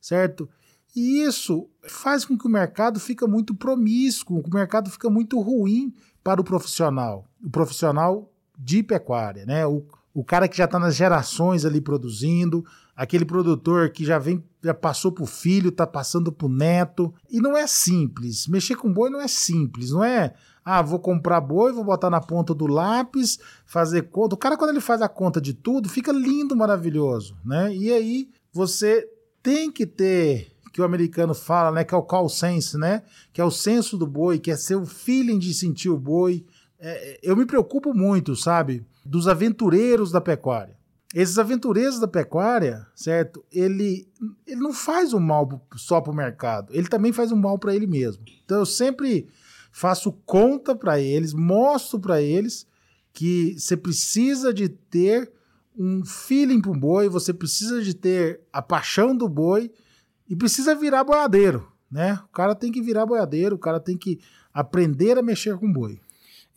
certo? 0.00 0.48
E 0.94 1.22
isso 1.22 1.68
faz 1.82 2.24
com 2.24 2.38
que 2.38 2.46
o 2.46 2.50
mercado 2.50 3.00
fica 3.00 3.26
muito 3.26 3.54
promíscuo, 3.54 4.40
o 4.40 4.54
mercado 4.54 4.90
fica 4.90 5.10
muito 5.10 5.40
ruim 5.40 5.92
para 6.24 6.40
o 6.40 6.44
profissional, 6.44 7.26
o 7.44 7.50
profissional 7.50 8.32
de 8.58 8.82
pecuária, 8.82 9.44
né? 9.46 9.66
O, 9.66 9.84
o 10.12 10.24
cara 10.24 10.48
que 10.48 10.56
já 10.56 10.64
está 10.64 10.78
nas 10.78 10.96
gerações 10.96 11.64
ali 11.64 11.80
produzindo, 11.80 12.64
aquele 12.96 13.24
produtor 13.24 13.90
que 13.90 14.04
já 14.04 14.18
vem, 14.18 14.42
já 14.62 14.72
passou 14.72 15.12
para 15.12 15.24
o 15.24 15.26
filho, 15.26 15.68
está 15.68 15.86
passando 15.86 16.32
para 16.32 16.46
o 16.46 16.50
neto. 16.50 17.12
E 17.28 17.40
não 17.40 17.56
é 17.56 17.66
simples. 17.66 18.48
Mexer 18.48 18.76
com 18.76 18.92
boi 18.92 19.10
não 19.10 19.20
é 19.20 19.28
simples, 19.28 19.90
não 19.90 20.02
é 20.02 20.34
ah, 20.64 20.80
vou 20.80 20.98
comprar 20.98 21.40
boi, 21.42 21.72
vou 21.72 21.84
botar 21.84 22.08
na 22.08 22.20
ponta 22.20 22.54
do 22.54 22.66
lápis, 22.66 23.38
fazer 23.66 24.02
conta. 24.02 24.34
O 24.34 24.38
cara, 24.38 24.56
quando 24.56 24.70
ele 24.70 24.80
faz 24.80 25.02
a 25.02 25.08
conta 25.08 25.40
de 25.40 25.52
tudo, 25.52 25.90
fica 25.90 26.10
lindo, 26.10 26.56
maravilhoso, 26.56 27.36
né? 27.44 27.74
E 27.74 27.92
aí 27.92 28.30
você 28.50 29.06
tem 29.42 29.70
que 29.70 29.86
ter, 29.86 30.53
que 30.74 30.80
o 30.80 30.84
americano 30.84 31.32
fala, 31.36 31.70
né? 31.70 31.84
Que 31.84 31.94
é 31.94 31.96
o 31.96 32.02
call 32.02 32.28
sense, 32.28 32.76
né? 32.76 33.04
Que 33.32 33.40
é 33.40 33.44
o 33.44 33.50
senso 33.50 33.96
do 33.96 34.08
boi, 34.08 34.40
que 34.40 34.50
é 34.50 34.56
ser 34.56 34.74
o 34.74 34.84
feeling 34.84 35.38
de 35.38 35.54
sentir 35.54 35.88
o 35.88 35.96
boi. 35.96 36.44
É, 36.80 37.20
eu 37.22 37.36
me 37.36 37.46
preocupo 37.46 37.94
muito, 37.94 38.34
sabe? 38.34 38.84
Dos 39.06 39.28
aventureiros 39.28 40.10
da 40.10 40.20
pecuária. 40.20 40.76
Esses 41.14 41.38
aventureiros 41.38 42.00
da 42.00 42.08
pecuária, 42.08 42.84
certo? 42.92 43.44
Ele, 43.52 44.08
ele 44.44 44.60
não 44.60 44.72
faz 44.72 45.12
um 45.12 45.20
mal 45.20 45.64
só 45.76 46.00
para 46.00 46.10
o 46.10 46.16
mercado, 46.16 46.74
ele 46.74 46.88
também 46.88 47.12
faz 47.12 47.30
um 47.30 47.36
mal 47.36 47.56
para 47.56 47.72
ele 47.72 47.86
mesmo. 47.86 48.24
Então 48.44 48.58
eu 48.58 48.66
sempre 48.66 49.28
faço 49.70 50.10
conta 50.26 50.74
para 50.74 50.98
eles, 50.98 51.32
mostro 51.32 52.00
para 52.00 52.20
eles 52.20 52.66
que 53.12 53.54
você 53.56 53.76
precisa 53.76 54.52
de 54.52 54.68
ter 54.68 55.30
um 55.78 56.04
feeling 56.04 56.60
para 56.60 56.72
o 56.72 56.76
boi, 56.76 57.08
você 57.08 57.32
precisa 57.32 57.80
de 57.80 57.94
ter 57.94 58.40
a 58.52 58.60
paixão 58.60 59.16
do 59.16 59.28
boi 59.28 59.70
e 60.28 60.36
precisa 60.36 60.74
virar 60.74 61.04
boiadeiro, 61.04 61.70
né? 61.90 62.18
O 62.24 62.32
cara 62.32 62.54
tem 62.54 62.72
que 62.72 62.82
virar 62.82 63.06
boiadeiro, 63.06 63.56
o 63.56 63.58
cara 63.58 63.80
tem 63.80 63.96
que 63.96 64.20
aprender 64.52 65.18
a 65.18 65.22
mexer 65.22 65.56
com 65.58 65.72
boi. 65.72 66.00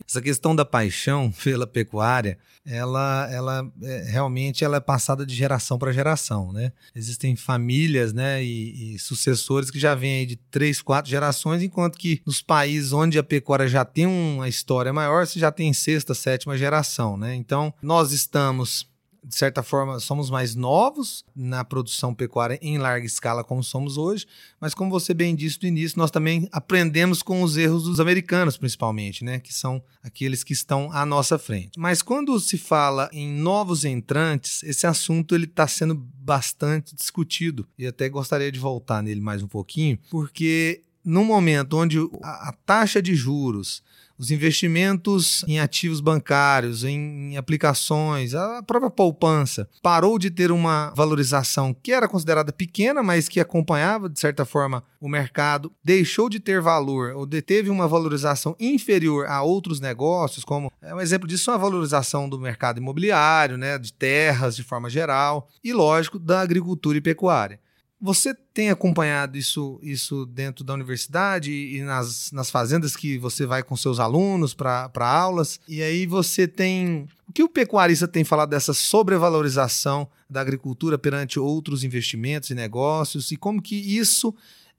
Essa 0.06 0.22
questão 0.22 0.54
da 0.54 0.64
paixão 0.64 1.32
pela 1.42 1.66
pecuária, 1.66 2.38
ela, 2.64 3.28
ela 3.30 3.72
é, 3.82 4.04
realmente 4.10 4.64
ela 4.64 4.76
é 4.76 4.80
passada 4.80 5.24
de 5.24 5.34
geração 5.34 5.78
para 5.78 5.92
geração, 5.92 6.52
né? 6.52 6.72
Existem 6.94 7.34
famílias, 7.34 8.12
né, 8.12 8.44
e, 8.44 8.94
e, 8.94 8.98
sucessores 8.98 9.70
que 9.70 9.78
já 9.78 9.94
vêm 9.94 10.20
aí 10.20 10.26
de 10.26 10.36
três, 10.36 10.82
quatro 10.82 11.10
gerações, 11.10 11.62
enquanto 11.62 11.98
que 11.98 12.20
nos 12.26 12.42
países 12.42 12.92
onde 12.92 13.18
a 13.18 13.22
pecuária 13.22 13.66
já 13.66 13.84
tem 13.84 14.06
uma 14.06 14.48
história 14.48 14.92
maior, 14.92 15.26
você 15.26 15.38
já 15.38 15.50
tem 15.50 15.72
sexta, 15.72 16.14
sétima 16.14 16.56
geração, 16.56 17.16
né? 17.16 17.34
Então, 17.34 17.72
nós 17.82 18.12
estamos 18.12 18.86
de 19.24 19.36
certa 19.36 19.62
forma, 19.62 20.00
somos 20.00 20.30
mais 20.30 20.54
novos 20.54 21.24
na 21.34 21.64
produção 21.64 22.14
pecuária 22.14 22.58
em 22.62 22.78
larga 22.78 23.06
escala, 23.06 23.44
como 23.44 23.62
somos 23.62 23.96
hoje, 23.96 24.26
mas 24.60 24.74
como 24.74 24.90
você 24.90 25.12
bem 25.12 25.34
disse 25.34 25.58
no 25.62 25.68
início, 25.68 25.98
nós 25.98 26.10
também 26.10 26.48
aprendemos 26.52 27.22
com 27.22 27.42
os 27.42 27.56
erros 27.56 27.84
dos 27.84 28.00
americanos, 28.00 28.56
principalmente, 28.56 29.24
né? 29.24 29.38
Que 29.40 29.52
são 29.52 29.82
aqueles 30.02 30.42
que 30.42 30.52
estão 30.52 30.90
à 30.92 31.04
nossa 31.04 31.38
frente. 31.38 31.78
Mas 31.78 32.02
quando 32.02 32.38
se 32.40 32.56
fala 32.56 33.08
em 33.12 33.28
novos 33.28 33.84
entrantes, 33.84 34.62
esse 34.62 34.86
assunto 34.86 35.34
ele 35.34 35.44
está 35.44 35.66
sendo 35.66 35.94
bastante 35.94 36.94
discutido 36.94 37.66
e 37.78 37.86
até 37.86 38.08
gostaria 38.08 38.52
de 38.52 38.58
voltar 38.58 39.02
nele 39.02 39.20
mais 39.20 39.42
um 39.42 39.48
pouquinho, 39.48 39.98
porque 40.10 40.82
no 41.08 41.24
momento 41.24 41.78
onde 41.78 41.98
a, 42.22 42.50
a 42.50 42.54
taxa 42.66 43.00
de 43.00 43.14
juros 43.14 43.82
os 44.18 44.32
investimentos 44.32 45.44
em 45.46 45.60
ativos 45.60 46.00
bancários, 46.00 46.82
em 46.82 47.36
aplicações, 47.36 48.34
a 48.34 48.62
própria 48.64 48.90
poupança 48.90 49.68
parou 49.80 50.18
de 50.18 50.28
ter 50.28 50.50
uma 50.50 50.90
valorização 50.90 51.72
que 51.72 51.92
era 51.92 52.08
considerada 52.08 52.52
pequena, 52.52 53.00
mas 53.00 53.28
que 53.28 53.38
acompanhava, 53.38 54.08
de 54.08 54.18
certa 54.18 54.44
forma, 54.44 54.82
o 55.00 55.08
mercado, 55.08 55.72
deixou 55.84 56.28
de 56.28 56.40
ter 56.40 56.60
valor 56.60 57.12
ou 57.14 57.26
teve 57.26 57.70
uma 57.70 57.86
valorização 57.86 58.56
inferior 58.58 59.26
a 59.26 59.40
outros 59.42 59.78
negócios, 59.78 60.44
como 60.44 60.72
é 60.82 60.92
um 60.92 61.00
exemplo 61.00 61.28
disso, 61.28 61.52
a 61.52 61.56
valorização 61.56 62.28
do 62.28 62.40
mercado 62.40 62.78
imobiliário, 62.78 63.56
né, 63.56 63.78
de 63.78 63.92
terras 63.92 64.56
de 64.56 64.64
forma 64.64 64.90
geral, 64.90 65.48
e, 65.62 65.72
lógico, 65.72 66.18
da 66.18 66.40
agricultura 66.40 66.98
e 66.98 67.00
pecuária. 67.00 67.60
Você 68.00 68.32
tem 68.32 68.70
acompanhado 68.70 69.36
isso, 69.36 69.80
isso 69.82 70.24
dentro 70.24 70.64
da 70.64 70.72
universidade 70.72 71.50
e 71.52 71.82
nas, 71.82 72.30
nas 72.30 72.48
fazendas 72.48 72.94
que 72.94 73.18
você 73.18 73.44
vai 73.44 73.60
com 73.62 73.76
seus 73.76 73.98
alunos 73.98 74.54
para 74.54 74.90
aulas? 74.96 75.58
E 75.66 75.82
aí 75.82 76.06
você 76.06 76.46
tem. 76.46 77.08
O 77.28 77.32
que 77.32 77.42
o 77.42 77.48
pecuarista 77.48 78.06
tem 78.06 78.22
falado 78.22 78.50
dessa 78.50 78.72
sobrevalorização 78.72 80.08
da 80.30 80.40
agricultura 80.40 80.96
perante 80.96 81.40
outros 81.40 81.82
investimentos 81.82 82.50
e 82.50 82.54
negócios? 82.54 83.32
E 83.32 83.36
como 83.36 83.60
que 83.60 83.74
isso. 83.74 84.32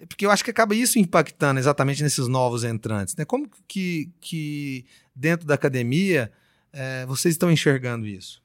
Porque 0.08 0.26
eu 0.26 0.32
acho 0.32 0.46
que 0.46 0.52
acaba 0.52 0.74
isso 0.74 0.98
impactando 0.98 1.60
exatamente 1.60 2.02
nesses 2.02 2.26
novos 2.30 2.64
entrantes. 2.64 3.18
Né? 3.18 3.26
Como 3.26 3.50
que, 3.68 4.10
que 4.22 4.86
dentro 5.14 5.46
da 5.46 5.56
academia 5.56 6.32
é, 6.72 7.06
vocês 7.06 7.34
estão 7.34 7.52
enxergando 7.52 8.08
isso? 8.08 8.42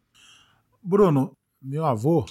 Bruno, 0.83 1.31
meu 1.63 1.85
avô, 1.85 2.27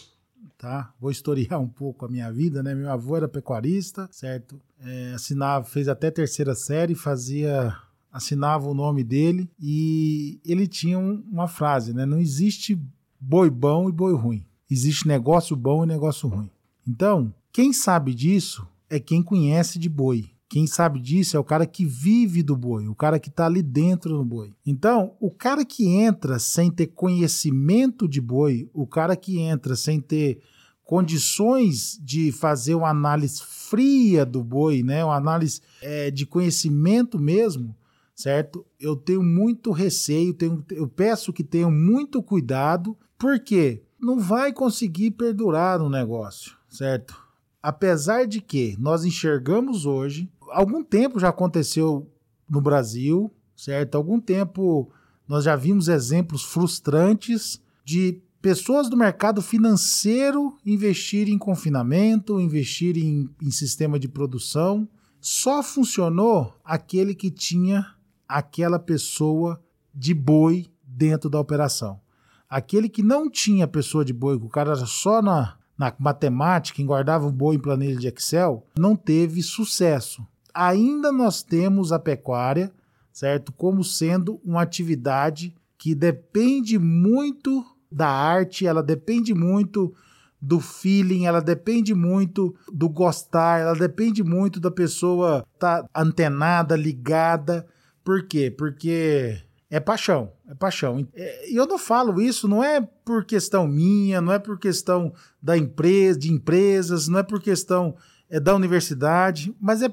tá? 0.64 0.94
Vou 0.98 1.12
historiar 1.12 1.60
um 1.60 1.68
pouco 1.68 2.06
a 2.06 2.10
minha 2.10 2.32
vida, 2.32 2.64
né? 2.64 2.74
Meu 2.74 2.90
avô 2.90 3.18
era 3.18 3.28
pecuarista, 3.28 4.08
certo? 4.10 4.62
É, 4.80 5.12
assinava, 5.14 5.66
fez 5.66 5.90
até 5.90 6.10
terceira 6.10 6.56
série, 6.56 6.96
fazia 6.96 7.76
assinava 8.10 8.70
o 8.70 8.74
nome 8.74 9.04
dele 9.04 9.50
e 9.60 10.40
ele 10.46 10.66
tinha 10.66 10.98
um, 10.98 11.22
uma 11.30 11.50
frase, 11.50 11.94
né? 11.94 12.06
Não 12.06 12.18
existe 12.18 12.80
boi 13.20 13.50
bom 13.50 13.90
e 13.90 13.92
boi 13.92 14.14
ruim. 14.16 14.46
Existe 14.72 15.06
negócio 15.06 15.54
bom 15.54 15.84
e 15.84 15.88
negócio 15.88 16.30
ruim. 16.30 16.50
Então, 16.88 17.34
quem 17.52 17.74
sabe 17.74 18.14
disso 18.14 18.66
é 18.90 19.02
quem 19.02 19.22
conhece 19.22 19.78
de 19.78 19.90
boi. 19.90 20.30
Quem 20.54 20.68
sabe 20.68 21.00
disso 21.00 21.36
é 21.36 21.40
o 21.40 21.44
cara 21.44 21.66
que 21.66 21.84
vive 21.84 22.44
do 22.44 22.56
boi, 22.56 22.88
o 22.88 22.94
cara 22.94 23.18
que 23.18 23.30
está 23.30 23.48
ali 23.48 23.64
dentro 23.64 24.16
do 24.16 24.24
boi. 24.24 24.54
Então, 24.64 25.16
o 25.20 25.32
cara 25.32 25.66
que 25.66 25.88
entra 25.88 26.38
sem 26.38 26.70
ter 26.70 26.86
conhecimento 26.86 28.08
de 28.08 28.22
boi, 28.22 28.70
o 28.72 28.86
cara 28.86 29.16
que 29.16 29.40
entra 29.40 29.76
sem 29.76 30.00
ter 30.00 30.44
condições 30.84 32.00
de 32.00 32.32
fazer 32.32 32.76
uma 32.76 32.90
análise 32.90 33.42
fria 33.44 34.24
do 34.24 34.44
boi, 34.44 34.84
né? 34.84 35.04
uma 35.04 35.16
análise 35.16 35.60
é, 35.82 36.12
de 36.12 36.24
conhecimento 36.24 37.18
mesmo, 37.18 37.76
certo? 38.16 38.64
Eu 38.80 38.96
tenho 38.96 39.24
muito 39.24 39.72
receio, 39.72 40.36
tenho, 40.36 40.64
eu 40.70 40.88
peço 40.88 41.34
que 41.34 41.44
tenham 41.44 41.72
muito 41.72 42.22
cuidado, 42.22 42.96
porque 43.18 43.82
não 44.00 44.20
vai 44.20 44.54
conseguir 44.54 45.10
perdurar 45.10 45.80
no 45.80 45.90
negócio, 45.90 46.56
certo? 46.70 47.24
Apesar 47.64 48.28
de 48.28 48.42
que 48.42 48.76
nós 48.78 49.06
enxergamos 49.06 49.86
hoje, 49.86 50.30
algum 50.54 50.84
tempo 50.84 51.20
já 51.20 51.30
aconteceu 51.30 52.10
no 52.50 52.62
Brasil, 52.62 53.32
certo? 53.56 53.96
Algum 53.96 54.20
tempo 54.20 54.92
nós 55.28 55.44
já 55.44 55.56
vimos 55.56 55.88
exemplos 55.88 56.44
frustrantes 56.44 57.62
de 57.84 58.22
pessoas 58.42 58.90
do 58.90 58.98
mercado 58.98 59.42
financeiro 59.42 60.58
investir 60.66 61.30
em 61.30 61.38
confinamento, 61.38 62.40
investir 62.40 62.98
em, 62.98 63.30
em 63.42 63.52
sistema 63.52 63.98
de 63.98 64.08
produção. 64.08 64.88
Só 65.20 65.64
funcionou 65.64 66.54
aquele 66.64 67.16
que 67.16 67.32
tinha 67.32 67.96
aquela 68.28 68.78
pessoa 68.78 69.64
de 69.94 70.14
boi 70.14 70.68
dentro 70.84 71.30
da 71.30 71.40
operação. 71.40 72.02
Aquele 72.50 72.90
que 72.90 73.02
não 73.02 73.30
tinha 73.30 73.68
pessoa 73.68 74.04
de 74.04 74.14
boi, 74.14 74.38
que 74.38 74.46
o 74.46 74.50
cara 74.50 74.74
era 74.74 74.86
só 74.86 75.22
na, 75.22 75.58
na 75.78 75.94
matemática, 75.98 76.84
guardava 76.84 77.26
o 77.26 77.32
boi 77.32 77.56
em 77.56 77.60
planilha 77.60 77.96
de 77.96 78.08
Excel, 78.08 78.68
não 78.78 78.96
teve 78.96 79.42
sucesso. 79.42 80.26
Ainda 80.54 81.12
nós 81.12 81.42
temos 81.42 81.92
a 81.92 82.00
pecuária, 82.00 82.72
certo? 83.12 83.52
Como 83.52 83.84
sendo 83.84 84.40
uma 84.44 84.62
atividade 84.62 85.56
que 85.78 85.94
depende 85.96 86.78
muito 86.78 87.66
da 87.92 88.08
arte, 88.08 88.66
ela 88.66 88.82
depende 88.82 89.34
muito 89.34 89.94
do 90.42 90.60
feeling, 90.60 91.26
ela 91.26 91.42
depende 91.42 91.94
muito 91.94 92.54
do 92.72 92.90
gostar, 92.90 93.62
ela 93.62 93.76
depende 93.76 94.24
muito 94.24 94.60
da 94.60 94.70
pessoa 94.70 95.46
estar 95.54 95.84
tá 95.84 95.90
antenada, 95.96 96.76
ligada. 96.76 97.66
Por 98.04 98.28
quê? 98.28 98.52
Porque 98.52 99.42
É 99.74 99.80
paixão, 99.80 100.32
é 100.48 100.54
paixão. 100.54 101.08
É, 101.16 101.50
e 101.52 101.56
eu 101.56 101.66
não 101.66 101.80
falo 101.80 102.22
isso, 102.22 102.48
não 102.48 102.64
é 102.64 102.80
por 102.80 103.26
questão 103.26 103.68
minha, 103.68 104.22
não 104.22 104.32
é 104.32 104.38
por 104.38 104.60
questão 104.60 105.12
da 105.42 105.58
empresa, 105.58 106.20
de 106.20 106.32
empresas, 106.32 107.08
não 107.08 107.18
é 107.18 107.24
por 107.24 107.42
questão 107.42 107.96
é, 108.30 108.40
da 108.40 108.54
universidade, 108.54 109.56
mas 109.60 109.82
é 109.82 109.90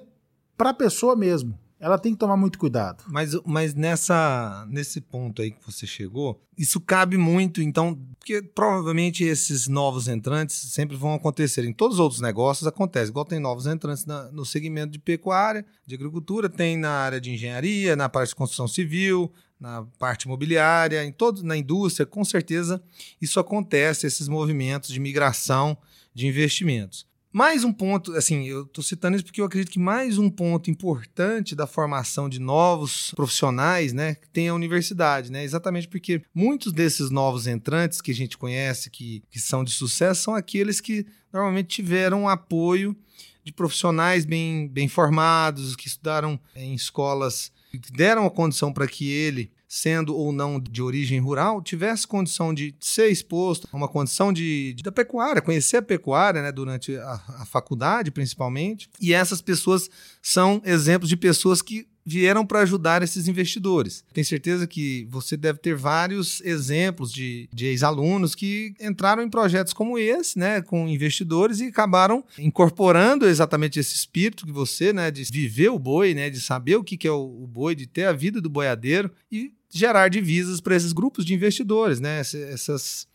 para 0.61 0.71
a 0.71 0.75
pessoa 0.75 1.17
mesmo 1.17 1.59
ela 1.83 1.99
tem 1.99 2.13
que 2.13 2.19
tomar 2.19 2.37
muito 2.37 2.59
cuidado. 2.59 3.03
Mas, 3.09 3.35
mas 3.47 3.73
nessa, 3.73 4.67
nesse 4.69 5.01
ponto 5.01 5.41
aí 5.41 5.51
que 5.51 5.65
você 5.65 5.87
chegou, 5.87 6.39
isso 6.57 6.79
cabe 6.79 7.17
muito, 7.17 7.63
então, 7.63 7.99
porque 8.19 8.43
provavelmente 8.43 9.25
esses 9.25 9.67
novos 9.67 10.07
entrantes 10.07 10.55
sempre 10.57 10.95
vão 10.95 11.15
acontecer. 11.15 11.65
Em 11.65 11.73
todos 11.73 11.95
os 11.95 12.01
outros 12.01 12.21
negócios 12.21 12.67
acontece, 12.67 13.11
igual 13.11 13.25
tem 13.25 13.41
novos 13.41 13.67
entrantes 13.67 14.05
na, 14.05 14.31
no 14.31 14.45
segmento 14.45 14.93
de 14.93 14.99
pecuária, 14.99 15.65
de 15.87 15.95
agricultura, 15.95 16.51
tem 16.51 16.77
na 16.77 16.91
área 16.91 17.19
de 17.19 17.31
engenharia, 17.31 17.97
na 17.97 18.11
parte 18.11 18.29
de 18.29 18.35
construção 18.35 18.69
civil, 18.69 19.33
na 19.59 19.87
parte 19.99 20.25
imobiliária, 20.25 21.03
em 21.03 21.13
todo, 21.13 21.43
na 21.43 21.57
indústria, 21.57 22.05
com 22.05 22.27
certeza 22.27 22.83
isso 23.23 23.41
acontece, 23.41 24.07
esses 24.07 24.29
movimentos 24.29 24.91
de 24.91 25.01
migração 25.01 25.79
de 26.15 26.27
investimentos. 26.27 27.09
Mais 27.33 27.63
um 27.63 27.73
ponto, 27.73 28.13
assim, 28.17 28.45
eu 28.49 28.63
estou 28.63 28.83
citando 28.83 29.15
isso 29.15 29.25
porque 29.25 29.41
eu 29.41 29.45
acredito 29.45 29.71
que 29.71 29.79
mais 29.79 30.19
um 30.19 30.29
ponto 30.29 30.69
importante 30.69 31.55
da 31.55 31.65
formação 31.65 32.29
de 32.29 32.41
novos 32.41 33.13
profissionais, 33.15 33.93
né, 33.93 34.17
tem 34.33 34.49
a 34.49 34.55
universidade, 34.55 35.31
né? 35.31 35.45
Exatamente 35.45 35.87
porque 35.87 36.23
muitos 36.35 36.73
desses 36.73 37.09
novos 37.09 37.47
entrantes 37.47 38.01
que 38.01 38.11
a 38.11 38.15
gente 38.15 38.37
conhece, 38.37 38.91
que, 38.91 39.23
que 39.31 39.39
são 39.39 39.63
de 39.63 39.71
sucesso, 39.71 40.23
são 40.23 40.35
aqueles 40.35 40.81
que 40.81 41.07
normalmente 41.33 41.69
tiveram 41.69 42.29
apoio 42.29 42.97
de 43.45 43.53
profissionais 43.53 44.25
bem, 44.25 44.67
bem 44.67 44.89
formados, 44.89 45.77
que 45.77 45.87
estudaram 45.87 46.39
em 46.57 46.75
escolas 46.75 47.53
que 47.71 47.93
deram 47.93 48.27
a 48.27 48.31
condição 48.31 48.73
para 48.73 48.89
que 48.89 49.09
ele 49.09 49.53
sendo 49.73 50.17
ou 50.17 50.33
não 50.33 50.59
de 50.59 50.83
origem 50.83 51.21
rural, 51.21 51.63
tivesse 51.63 52.05
condição 52.05 52.53
de 52.53 52.75
ser 52.81 53.07
exposto 53.07 53.69
a 53.73 53.77
uma 53.77 53.87
condição 53.87 54.33
de, 54.33 54.75
de 54.75 54.83
da 54.83 54.91
pecuária, 54.91 55.41
conhecer 55.41 55.77
a 55.77 55.83
pecuária 55.83 56.43
né, 56.43 56.51
durante 56.51 56.97
a, 56.97 57.13
a 57.39 57.47
faculdade, 57.47 58.11
principalmente. 58.11 58.91
E 59.01 59.15
essas 59.15 59.41
pessoas 59.41 59.89
são 60.21 60.61
exemplos 60.65 61.09
de 61.09 61.17
pessoas 61.17 61.63
que 61.63 61.87
vieram 62.11 62.45
para 62.45 62.61
ajudar 62.61 63.03
esses 63.03 63.29
investidores. 63.29 64.05
Tenho 64.13 64.25
certeza 64.25 64.67
que 64.67 65.07
você 65.11 65.37
deve 65.37 65.61
ter 65.61 65.77
vários 65.77 66.41
exemplos 66.41 67.13
de, 67.13 67.49
de 67.53 67.67
ex-alunos 67.67 68.35
que 68.35 68.75
entraram 68.81 69.23
em 69.23 69.31
projetos 69.31 69.73
como 69.73 69.99
esse, 69.99 70.39
né, 70.39 70.61
com 70.61 70.89
investidores 70.89 71.61
e 71.61 71.67
acabaram 71.67 72.25
incorporando 72.39 73.27
exatamente 73.27 73.79
esse 73.79 73.95
espírito 73.95 74.45
que 74.45 74.53
você, 74.53 74.93
né, 74.93 75.11
de 75.11 75.23
viver 75.25 75.71
o 75.71 75.79
boi, 75.79 76.15
né, 76.15 76.29
de 76.29 76.41
saber 76.41 76.77
o 76.77 76.85
que, 76.85 76.97
que 76.97 77.07
é 77.07 77.13
o, 77.13 77.45
o 77.45 77.47
boi, 77.47 77.75
de 77.75 77.87
ter 77.87 78.05
a 78.05 78.13
vida 78.13 78.41
do 78.41 78.51
boiadeiro 78.51 79.11
e 79.31 79.53
gerar 79.71 80.09
divisas 80.09 80.61
para 80.61 80.75
esses 80.75 80.93
grupos 80.93 81.25
de 81.25 81.33
investidores, 81.33 82.01
né? 82.01 82.19
Essas, 82.19 83.07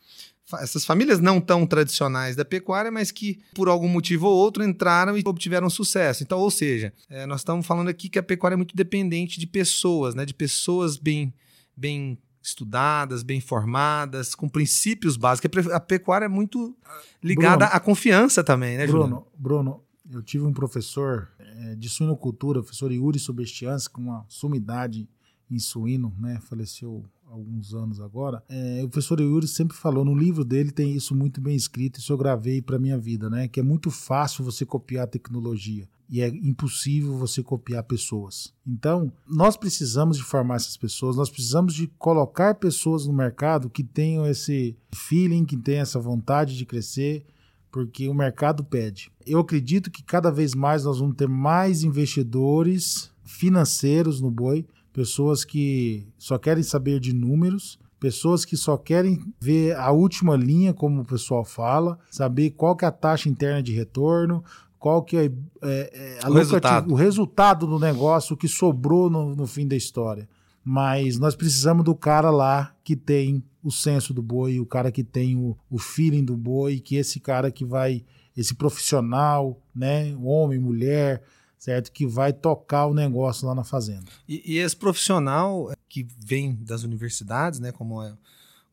essas 0.59 0.85
famílias 0.85 1.19
não 1.19 1.41
tão 1.41 1.65
tradicionais 1.65 2.35
da 2.35 2.45
pecuária, 2.45 2.91
mas 2.91 3.11
que 3.11 3.39
por 3.53 3.67
algum 3.67 3.87
motivo 3.87 4.27
ou 4.27 4.37
outro 4.37 4.63
entraram 4.63 5.17
e 5.17 5.23
obtiveram 5.25 5.69
sucesso. 5.69 6.23
Então, 6.23 6.39
ou 6.39 6.51
seja, 6.51 6.93
é, 7.09 7.25
nós 7.25 7.41
estamos 7.41 7.65
falando 7.65 7.87
aqui 7.87 8.09
que 8.09 8.19
a 8.19 8.23
pecuária 8.23 8.53
é 8.53 8.57
muito 8.57 8.75
dependente 8.75 9.39
de 9.39 9.47
pessoas, 9.47 10.13
né? 10.13 10.23
De 10.23 10.33
pessoas 10.33 10.97
bem, 10.97 11.33
bem 11.75 12.17
estudadas, 12.43 13.23
bem 13.23 13.41
formadas, 13.41 14.35
com 14.35 14.47
princípios 14.47 15.17
básicos. 15.17 15.67
A 15.71 15.79
pecuária 15.79 16.25
é 16.25 16.29
muito 16.29 16.77
ligada 17.23 17.65
Bruno, 17.65 17.71
à 17.73 17.79
confiança 17.79 18.43
também, 18.43 18.77
né, 18.77 18.85
Bruno? 18.85 19.25
Bruno, 19.35 19.83
eu 20.11 20.21
tive 20.21 20.45
um 20.45 20.53
professor 20.53 21.31
é, 21.39 21.75
de 21.75 21.89
suinocultura, 21.89 22.59
o 22.59 22.63
professor 22.63 22.91
Yuri 22.91 23.17
Sobestians, 23.17 23.87
com 23.87 24.01
uma 24.01 24.23
sumidade 24.29 25.09
em 25.49 25.57
suíno, 25.57 26.15
né? 26.19 26.39
Faleceu 26.47 27.03
alguns 27.27 27.73
anos 27.73 27.99
agora. 27.99 28.43
É, 28.47 28.81
o 28.83 28.89
professor 28.89 29.19
Yuri 29.19 29.47
sempre 29.47 29.75
falou, 29.75 30.05
no 30.05 30.15
livro 30.15 30.45
dele 30.45 30.71
tem 30.71 30.93
isso 30.93 31.15
muito 31.15 31.41
bem 31.41 31.55
escrito, 31.55 31.99
isso 31.99 32.13
eu 32.13 32.17
gravei 32.17 32.61
para 32.61 32.79
minha 32.79 32.97
vida, 32.97 33.29
né? 33.29 33.47
Que 33.47 33.59
é 33.59 33.63
muito 33.63 33.91
fácil 33.91 34.43
você 34.43 34.65
copiar 34.65 35.07
tecnologia 35.07 35.87
e 36.09 36.21
é 36.21 36.27
impossível 36.27 37.17
você 37.17 37.41
copiar 37.41 37.83
pessoas. 37.83 38.53
Então, 38.65 39.11
nós 39.27 39.57
precisamos 39.57 40.17
de 40.17 40.23
formar 40.23 40.55
essas 40.55 40.77
pessoas, 40.77 41.15
nós 41.15 41.29
precisamos 41.29 41.73
de 41.73 41.87
colocar 41.97 42.55
pessoas 42.55 43.07
no 43.07 43.13
mercado 43.13 43.69
que 43.69 43.83
tenham 43.83 44.25
esse 44.25 44.77
feeling, 44.93 45.45
que 45.45 45.57
tenham 45.57 45.81
essa 45.81 45.99
vontade 45.99 46.55
de 46.55 46.65
crescer, 46.65 47.25
porque 47.71 48.07
o 48.07 48.13
mercado 48.13 48.63
pede. 48.63 49.11
Eu 49.25 49.39
acredito 49.39 49.91
que 49.91 50.03
cada 50.03 50.31
vez 50.31 50.53
mais 50.53 50.85
nós 50.85 50.99
vamos 50.99 51.15
ter 51.15 51.27
mais 51.27 51.83
investidores 51.83 53.11
financeiros 53.23 54.21
no 54.21 54.29
boi, 54.29 54.65
pessoas 54.95 55.43
que 55.43 56.07
só 56.17 56.37
querem 56.37 56.63
saber 56.63 57.01
de 57.01 57.11
números, 57.11 57.77
pessoas 57.99 58.45
que 58.45 58.55
só 58.55 58.77
querem 58.77 59.21
ver 59.41 59.75
a 59.75 59.91
última 59.91 60.37
linha, 60.37 60.73
como 60.73 61.01
o 61.01 61.05
pessoal 61.05 61.43
fala, 61.43 61.99
saber 62.09 62.51
qual 62.51 62.77
que 62.77 62.85
é 62.85 62.87
a 62.87 62.91
taxa 62.91 63.27
interna 63.27 63.61
de 63.61 63.73
retorno, 63.73 64.41
qual 64.79 65.03
que 65.03 65.17
é, 65.17 65.25
é, 65.61 66.19
é 66.23 66.29
o, 66.29 66.33
resultado. 66.33 66.93
o, 66.93 66.95
resultado. 66.95 67.67
do 67.67 67.77
negócio, 67.77 68.35
o 68.35 68.37
que 68.37 68.47
sobrou 68.47 69.09
no, 69.09 69.35
no 69.35 69.45
fim 69.45 69.67
da 69.67 69.75
história. 69.75 70.29
Mas 70.63 71.19
nós 71.19 71.35
precisamos 71.35 71.83
do 71.83 71.93
cara 71.93 72.31
lá 72.31 72.73
que 72.81 72.95
tem 72.95 73.43
o 73.61 73.71
senso 73.71 74.13
do 74.13 74.21
boi, 74.21 74.61
o 74.61 74.65
cara 74.65 74.93
que 74.93 75.03
tem 75.03 75.35
o, 75.35 75.57
o 75.69 75.77
feeling 75.77 76.23
do 76.23 76.37
boi, 76.37 76.79
que 76.79 76.95
esse 76.95 77.19
cara 77.19 77.51
que 77.51 77.65
vai, 77.65 78.05
esse 78.35 78.55
profissional, 78.55 79.59
né, 79.75 80.15
homem, 80.21 80.57
mulher, 80.57 81.21
certo? 81.57 81.91
Que 81.91 82.05
vai 82.05 82.33
tocar 82.33 82.85
o 82.85 82.93
negócio 82.93 83.47
lá 83.47 83.55
na 83.55 83.63
fazenda. 83.63 84.05
E, 84.27 84.53
e 84.53 84.57
esse 84.57 84.75
profissional 84.75 85.71
que 85.87 86.05
vem 86.17 86.55
das 86.55 86.83
universidades, 86.83 87.59
né, 87.59 87.71
como 87.71 88.01
é, 88.01 88.15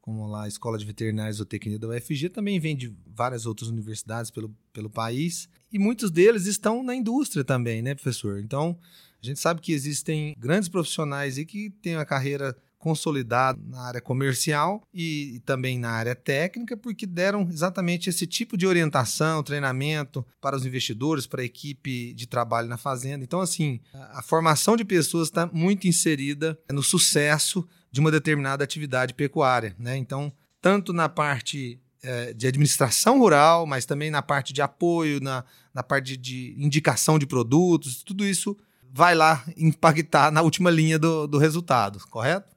como 0.01 0.27
lá 0.27 0.45
a 0.45 0.49
Escola 0.49 0.77
de 0.77 0.85
Veterinária 0.85 1.31
e 1.31 1.35
Zootecnia 1.35 1.79
da 1.79 1.89
UFG, 1.89 2.29
também 2.29 2.59
vem 2.59 2.77
de 2.77 2.93
várias 3.07 3.47
outras 3.47 3.71
universidades 3.71 4.31
pelo, 4.31 4.55
pelo 4.73 4.91
país, 4.91 5.49
e 5.73 5.79
muitos 5.79 6.11
deles 6.11 6.47
estão 6.47 6.83
na 6.83 6.95
indústria 6.95 7.45
também, 7.45 7.81
né, 7.81 7.95
professor? 7.95 8.41
Então, 8.41 8.77
a 9.23 9.25
gente 9.27 9.39
sabe 9.39 9.61
que 9.61 9.73
existem 9.73 10.35
grandes 10.37 10.69
profissionais 10.69 11.39
e 11.39 11.47
que 11.47 11.71
têm 11.71 11.97
uma 11.97 12.05
carreira 12.05 12.57
consolidado 12.83 13.63
na 13.65 13.81
área 13.83 14.01
comercial 14.01 14.83
e, 14.93 15.37
e, 15.37 15.41
também 15.41 15.79
na 15.79 15.91
área 15.91 16.17
técnica, 16.17 16.77
porque 16.77 17.07
deram 17.07 17.49
exatamente 17.49 18.11
esse 18.11 18.27
tipo 18.27 18.57
de 18.57 18.67
orientação, 18.67 19.41
treinamento 19.41 20.27
para 20.41 20.57
os 20.57 20.67
investidores, 20.67 21.25
para 21.25 21.43
a 21.43 21.45
equipe 21.45 22.13
de 22.13 22.27
trabalho 22.27 22.69
na 22.69 22.77
fazenda. 22.77 23.23
Então, 23.23 23.41
assim, 23.41 23.79
a, 23.95 24.19
a 24.19 24.23
formação 24.23 24.77
de 24.77 24.85
pessoas 24.85 25.29
está 25.29 25.49
muito 25.53 25.87
inserida 25.87 26.59
no 26.73 26.83
sucesso 26.83 27.65
de 27.93 28.01
uma 28.01 28.11
determinada 28.11 28.65
atividade 28.65 29.15
pecuária. 29.15 29.77
Né? 29.79 29.97
Então, 29.97 30.33
tanto 30.61 30.93
na 30.93 31.09
parte 31.09 31.81
é, 32.03 32.33
de 32.33 32.49
administração 32.49 33.21
rural, 33.21 33.65
mas 33.65 33.87
também 33.87 34.11
na 34.11 34.23
parte 34.23 34.53
de 34.53 34.61
apoio, 34.61 35.21
na, 35.21 35.45
na 35.73 35.85
parte 35.85 36.17
de, 36.17 36.53
indicação 36.59 37.17
de 37.17 37.27
produtos, 37.27 38.03
tudo 38.03 38.27
isso 38.27 38.57
vai 38.93 39.15
lá 39.15 39.45
impactar 39.57 40.31
na 40.31 40.43
última 40.43 40.69
linha 40.69 40.99
do, 40.99 41.27
do 41.27 41.39
resultado, 41.39 42.01
correto? 42.11 42.52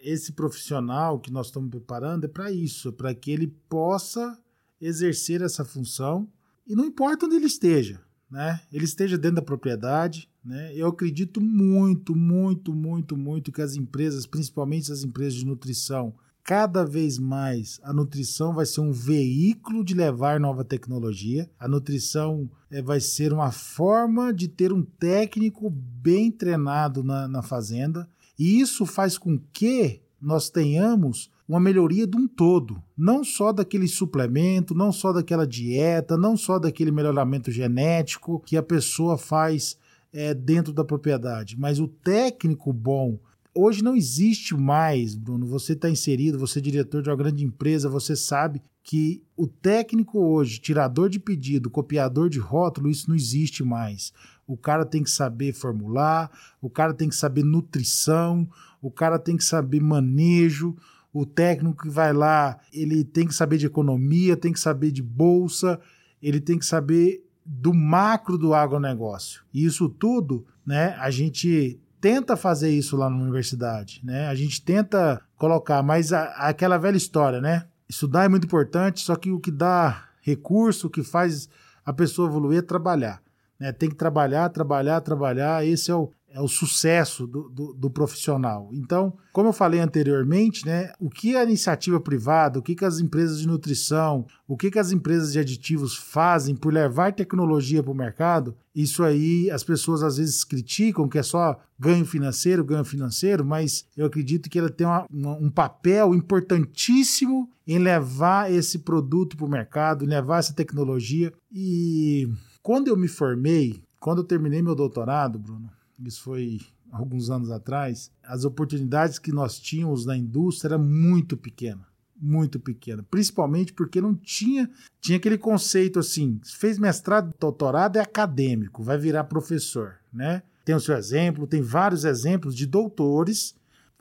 Esse 0.00 0.32
profissional 0.32 1.18
que 1.18 1.32
nós 1.32 1.46
estamos 1.46 1.70
preparando 1.70 2.24
é 2.24 2.28
para 2.28 2.50
isso, 2.50 2.92
para 2.92 3.14
que 3.14 3.30
ele 3.30 3.48
possa 3.68 4.38
exercer 4.80 5.42
essa 5.42 5.64
função 5.64 6.28
e 6.66 6.74
não 6.74 6.84
importa 6.84 7.26
onde 7.26 7.36
ele 7.36 7.46
esteja, 7.46 8.00
né? 8.30 8.60
Ele 8.72 8.84
esteja 8.84 9.16
dentro 9.16 9.36
da 9.36 9.42
propriedade, 9.42 10.28
né? 10.44 10.72
Eu 10.74 10.88
acredito 10.88 11.40
muito, 11.40 12.14
muito, 12.14 12.72
muito, 12.74 13.16
muito 13.16 13.52
que 13.52 13.62
as 13.62 13.74
empresas, 13.74 14.26
principalmente 14.26 14.92
as 14.92 15.02
empresas 15.02 15.34
de 15.34 15.46
nutrição, 15.46 16.14
cada 16.46 16.84
vez 16.84 17.18
mais 17.18 17.80
a 17.82 17.92
nutrição 17.92 18.54
vai 18.54 18.64
ser 18.64 18.80
um 18.80 18.92
veículo 18.92 19.84
de 19.84 19.94
levar 19.94 20.38
nova 20.38 20.64
tecnologia. 20.64 21.50
A 21.58 21.66
nutrição 21.66 22.48
é, 22.70 22.80
vai 22.80 23.00
ser 23.00 23.32
uma 23.32 23.50
forma 23.50 24.32
de 24.32 24.46
ter 24.46 24.72
um 24.72 24.82
técnico 24.82 25.68
bem 25.68 26.30
treinado 26.30 27.02
na, 27.02 27.26
na 27.26 27.42
fazenda 27.42 28.08
e 28.38 28.60
isso 28.60 28.84
faz 28.84 29.16
com 29.16 29.38
que 29.52 30.00
nós 30.20 30.50
tenhamos 30.50 31.30
uma 31.48 31.60
melhoria 31.60 32.06
de 32.06 32.16
um 32.16 32.26
todo, 32.26 32.82
não 32.96 33.22
só 33.22 33.52
daquele 33.52 33.86
suplemento, 33.86 34.74
não 34.74 34.90
só 34.90 35.12
daquela 35.12 35.46
dieta, 35.46 36.16
não 36.16 36.36
só 36.36 36.58
daquele 36.58 36.90
melhoramento 36.90 37.52
genético 37.52 38.40
que 38.40 38.56
a 38.56 38.62
pessoa 38.62 39.16
faz 39.16 39.78
é, 40.12 40.34
dentro 40.34 40.72
da 40.72 40.84
propriedade, 40.84 41.56
mas 41.58 41.78
o 41.78 41.86
técnico 41.86 42.72
bom. 42.72 43.18
Hoje 43.54 43.82
não 43.82 43.96
existe 43.96 44.54
mais, 44.54 45.14
Bruno. 45.14 45.46
Você 45.46 45.72
está 45.72 45.88
inserido, 45.88 46.38
você 46.38 46.58
é 46.58 46.62
diretor 46.62 47.02
de 47.02 47.08
uma 47.08 47.16
grande 47.16 47.44
empresa, 47.44 47.88
você 47.88 48.14
sabe 48.14 48.60
que 48.82 49.22
o 49.36 49.46
técnico 49.46 50.18
hoje, 50.18 50.60
tirador 50.60 51.08
de 51.08 51.18
pedido, 51.18 51.70
copiador 51.70 52.28
de 52.28 52.38
rótulo, 52.38 52.88
isso 52.88 53.08
não 53.08 53.16
existe 53.16 53.64
mais. 53.64 54.12
O 54.46 54.56
cara 54.56 54.84
tem 54.84 55.02
que 55.02 55.10
saber 55.10 55.52
formular, 55.52 56.30
o 56.60 56.70
cara 56.70 56.94
tem 56.94 57.08
que 57.08 57.16
saber 57.16 57.44
nutrição, 57.44 58.48
o 58.80 58.90
cara 58.90 59.18
tem 59.18 59.36
que 59.36 59.44
saber 59.44 59.80
manejo, 59.80 60.76
o 61.12 61.24
técnico 61.24 61.84
que 61.84 61.88
vai 61.88 62.12
lá, 62.12 62.58
ele 62.72 63.02
tem 63.02 63.26
que 63.26 63.34
saber 63.34 63.56
de 63.58 63.66
economia, 63.66 64.36
tem 64.36 64.52
que 64.52 64.60
saber 64.60 64.90
de 64.90 65.02
bolsa, 65.02 65.80
ele 66.22 66.40
tem 66.40 66.58
que 66.58 66.66
saber 66.66 67.24
do 67.44 67.72
macro 67.72 68.36
do 68.36 68.52
agronegócio. 68.52 69.42
E 69.52 69.64
isso 69.64 69.88
tudo, 69.88 70.46
né, 70.64 70.94
a 70.98 71.10
gente 71.10 71.80
tenta 72.00 72.36
fazer 72.36 72.70
isso 72.70 72.96
lá 72.96 73.08
na 73.08 73.16
universidade, 73.16 74.00
né? 74.04 74.28
A 74.28 74.34
gente 74.34 74.62
tenta 74.62 75.20
colocar, 75.36 75.82
mas 75.82 76.12
a, 76.12 76.24
aquela 76.48 76.76
velha 76.76 76.96
história, 76.96 77.40
né? 77.40 77.66
Estudar 77.88 78.24
é 78.24 78.28
muito 78.28 78.44
importante, 78.44 79.00
só 79.00 79.16
que 79.16 79.30
o 79.30 79.40
que 79.40 79.50
dá 79.50 80.04
recurso, 80.20 80.86
o 80.86 80.90
que 80.90 81.02
faz 81.02 81.48
a 81.84 81.92
pessoa 81.92 82.28
evoluir 82.28 82.58
é 82.58 82.62
trabalhar. 82.62 83.22
Né? 83.58 83.72
Tem 83.72 83.88
que 83.88 83.96
trabalhar, 83.96 84.48
trabalhar, 84.50 85.00
trabalhar. 85.00 85.66
Esse 85.66 85.90
é 85.90 85.94
o, 85.94 86.10
é 86.36 86.40
o 86.40 86.48
sucesso 86.48 87.26
do, 87.26 87.48
do, 87.48 87.72
do, 87.72 87.90
profissional. 87.90 88.68
Então, 88.72 89.16
como 89.32 89.48
eu 89.48 89.52
falei 89.54 89.80
anteriormente, 89.80 90.66
né, 90.66 90.92
o 91.00 91.08
que 91.08 91.34
a 91.34 91.42
iniciativa 91.42 91.98
privada, 91.98 92.58
o 92.58 92.62
que, 92.62 92.74
que 92.74 92.84
as 92.84 93.00
empresas 93.00 93.40
de 93.40 93.46
nutrição, 93.46 94.26
o 94.46 94.54
que, 94.54 94.70
que 94.70 94.78
as 94.78 94.92
empresas 94.92 95.32
de 95.32 95.38
aditivos 95.38 95.96
fazem 95.96 96.54
por 96.54 96.74
levar 96.74 97.14
tecnologia 97.14 97.82
para 97.82 97.92
o 97.92 97.96
mercado, 97.96 98.54
isso 98.74 99.02
aí 99.02 99.50
as 99.50 99.64
pessoas 99.64 100.02
às 100.02 100.18
vezes 100.18 100.44
criticam 100.44 101.08
que 101.08 101.16
é 101.16 101.22
só 101.22 101.58
ganho 101.78 102.04
financeiro, 102.04 102.62
ganho 102.62 102.84
financeiro, 102.84 103.42
mas 103.42 103.86
eu 103.96 104.04
acredito 104.04 104.50
que 104.50 104.58
ela 104.58 104.68
tem 104.68 104.86
uma, 104.86 105.06
uma, 105.10 105.36
um 105.36 105.50
papel 105.50 106.14
importantíssimo 106.14 107.48
em 107.66 107.78
levar 107.78 108.52
esse 108.52 108.80
produto 108.80 109.38
para 109.38 109.46
o 109.46 109.50
mercado, 109.50 110.04
levar 110.04 110.38
essa 110.38 110.52
tecnologia. 110.52 111.32
E 111.50 112.28
quando 112.66 112.88
eu 112.88 112.96
me 112.96 113.06
formei, 113.06 113.80
quando 114.00 114.22
eu 114.22 114.24
terminei 114.24 114.60
meu 114.60 114.74
doutorado, 114.74 115.38
Bruno, 115.38 115.70
isso 116.04 116.20
foi 116.20 116.60
alguns 116.90 117.30
anos 117.30 117.48
atrás, 117.48 118.10
as 118.24 118.44
oportunidades 118.44 119.20
que 119.20 119.30
nós 119.30 119.60
tínhamos 119.60 120.04
na 120.04 120.16
indústria 120.16 120.70
era 120.70 120.76
muito 120.76 121.36
pequena, 121.36 121.86
muito 122.20 122.58
pequena, 122.58 123.04
principalmente 123.08 123.72
porque 123.72 124.00
não 124.00 124.16
tinha 124.16 124.68
tinha 125.00 125.16
aquele 125.16 125.38
conceito 125.38 126.00
assim, 126.00 126.40
fez 126.42 126.76
mestrado, 126.76 127.32
doutorado 127.38 127.98
é 127.98 128.00
acadêmico, 128.00 128.82
vai 128.82 128.98
virar 128.98 129.22
professor, 129.22 129.98
né? 130.12 130.42
Tem 130.64 130.74
o 130.74 130.80
seu 130.80 130.96
exemplo, 130.96 131.46
tem 131.46 131.62
vários 131.62 132.04
exemplos 132.04 132.52
de 132.52 132.66
doutores 132.66 133.54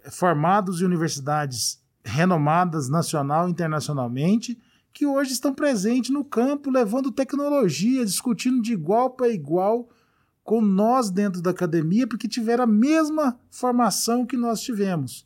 formados 0.10 0.82
em 0.82 0.86
universidades 0.86 1.80
renomadas 2.04 2.90
nacional 2.90 3.48
e 3.48 3.52
internacionalmente, 3.52 4.58
que 4.96 5.06
hoje 5.06 5.34
estão 5.34 5.54
presentes 5.54 6.10
no 6.10 6.24
campo, 6.24 6.72
levando 6.72 7.12
tecnologia, 7.12 8.06
discutindo 8.06 8.62
de 8.62 8.72
igual 8.72 9.10
para 9.10 9.28
igual 9.28 9.90
com 10.42 10.62
nós 10.62 11.10
dentro 11.10 11.42
da 11.42 11.50
academia, 11.50 12.08
porque 12.08 12.30
tiveram 12.30 12.64
a 12.64 12.68
mesma 12.68 13.38
formação 13.52 14.26
que 14.26 14.38
nós 14.38 14.62
tivemos. 14.62 15.26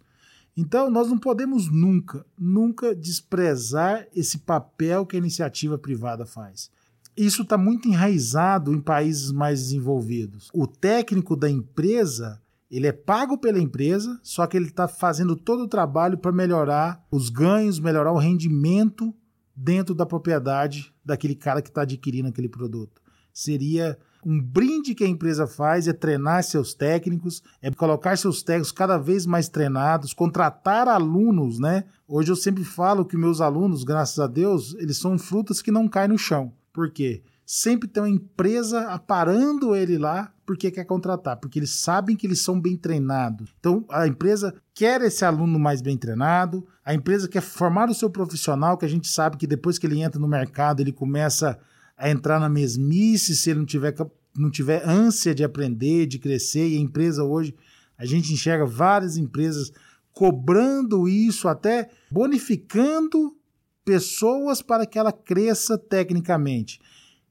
Então, 0.58 0.90
nós 0.90 1.08
não 1.08 1.20
podemos 1.20 1.72
nunca, 1.72 2.26
nunca 2.36 2.96
desprezar 2.96 4.08
esse 4.16 4.40
papel 4.40 5.06
que 5.06 5.16
a 5.16 5.20
iniciativa 5.20 5.78
privada 5.78 6.26
faz. 6.26 6.72
Isso 7.16 7.44
está 7.44 7.56
muito 7.56 7.88
enraizado 7.88 8.74
em 8.74 8.82
países 8.82 9.32
mais 9.32 9.60
desenvolvidos. 9.60 10.50
O 10.52 10.66
técnico 10.66 11.36
da 11.36 11.48
empresa, 11.48 12.42
ele 12.72 12.88
é 12.88 12.92
pago 12.92 13.38
pela 13.38 13.60
empresa, 13.60 14.20
só 14.24 14.48
que 14.48 14.58
ele 14.58 14.70
está 14.70 14.88
fazendo 14.88 15.36
todo 15.36 15.66
o 15.66 15.68
trabalho 15.68 16.18
para 16.18 16.32
melhorar 16.32 17.06
os 17.12 17.30
ganhos, 17.30 17.80
melhorar 17.80 18.12
o 18.12 18.18
rendimento 18.18 19.14
dentro 19.62 19.93
da 19.93 20.06
propriedade 20.06 20.93
daquele 21.04 21.36
cara 21.36 21.62
que 21.62 21.67
está 21.67 21.82
adquirindo 21.82 22.30
aquele 22.30 22.48
produto. 22.48 23.02
Seria 23.34 23.98
um 24.26 24.41
brinde 24.41 24.95
que 24.95 25.04
a 25.04 25.08
empresa 25.08 25.45
faz 25.45 25.88
é 25.88 25.93
treinar 25.93 26.43
seus 26.43 26.74
técnicos, 26.74 27.43
é 27.62 27.69
colocar 27.69 28.17
seus 28.17 28.41
técnicos 28.41 28.72
cada 28.72 28.98
vez 28.98 29.26
mais 29.26 29.50
treinados, 29.50 30.13
contratar 30.13 30.88
alunos, 30.88 31.60
né? 31.60 31.84
Hoje 32.08 32.32
eu 32.32 32.36
sempre 32.36 32.63
falo 32.63 33.06
que 33.06 33.17
meus 33.17 33.41
alunos, 33.41 33.84
graças 33.84 34.19
a 34.19 34.28
Deus, 34.28 34.76
eles 34.76 34.98
são 34.98 35.17
frutas 35.17 35.62
que 35.62 35.72
não 35.72 35.88
caem 35.88 36.10
no 36.10 36.17
chão. 36.17 36.54
Por 36.72 36.89
quê? 36.91 37.22
Sempre 37.52 37.88
tem 37.88 38.04
uma 38.04 38.08
empresa 38.08 38.82
aparando 38.90 39.76
ele 39.76 39.98
lá 39.98 40.32
porque 40.46 40.70
quer 40.70 40.86
contratar, 40.86 41.36
porque 41.38 41.58
eles 41.58 41.72
sabem 41.72 42.16
que 42.16 42.28
eles 42.28 42.42
são 42.42 42.62
bem 42.62 42.78
treinados. 42.78 43.50
Então 43.60 43.84
a 43.90 44.08
empresa 44.08 44.54
quer 44.72 45.02
esse 45.02 45.26
aluno 45.26 45.58
mais 45.58 45.82
bem 45.82 45.98
treinado, 45.98 46.64
a 46.86 46.94
empresa 46.94 47.28
quer 47.28 47.42
formar 47.42 47.90
o 47.90 47.94
seu 47.96 48.08
profissional, 48.08 48.78
que 48.78 48.86
a 48.86 48.88
gente 48.88 49.08
sabe 49.08 49.36
que 49.36 49.48
depois 49.48 49.80
que 49.80 49.88
ele 49.88 50.00
entra 50.00 50.22
no 50.22 50.28
mercado, 50.28 50.80
ele 50.80 50.92
começa 50.92 51.58
a 51.98 52.08
entrar 52.08 52.40
na 52.40 52.48
mesmice 52.48 53.36
se 53.36 53.50
ele 53.50 53.58
não 53.58 53.66
tiver, 53.66 53.96
não 54.38 54.52
tiver 54.52 54.88
ânsia 54.88 55.34
de 55.34 55.44
aprender, 55.44 56.06
de 56.06 56.20
crescer. 56.20 56.70
E 56.70 56.78
a 56.78 56.80
empresa 56.80 57.24
hoje, 57.24 57.56
a 57.98 58.06
gente 58.06 58.32
enxerga 58.32 58.64
várias 58.64 59.18
empresas 59.18 59.72
cobrando 60.14 61.10
isso, 61.10 61.48
até 61.48 61.90
bonificando 62.12 63.36
pessoas 63.84 64.62
para 64.62 64.86
que 64.86 65.00
ela 65.00 65.12
cresça 65.12 65.80
tecnicamente. 65.80 66.80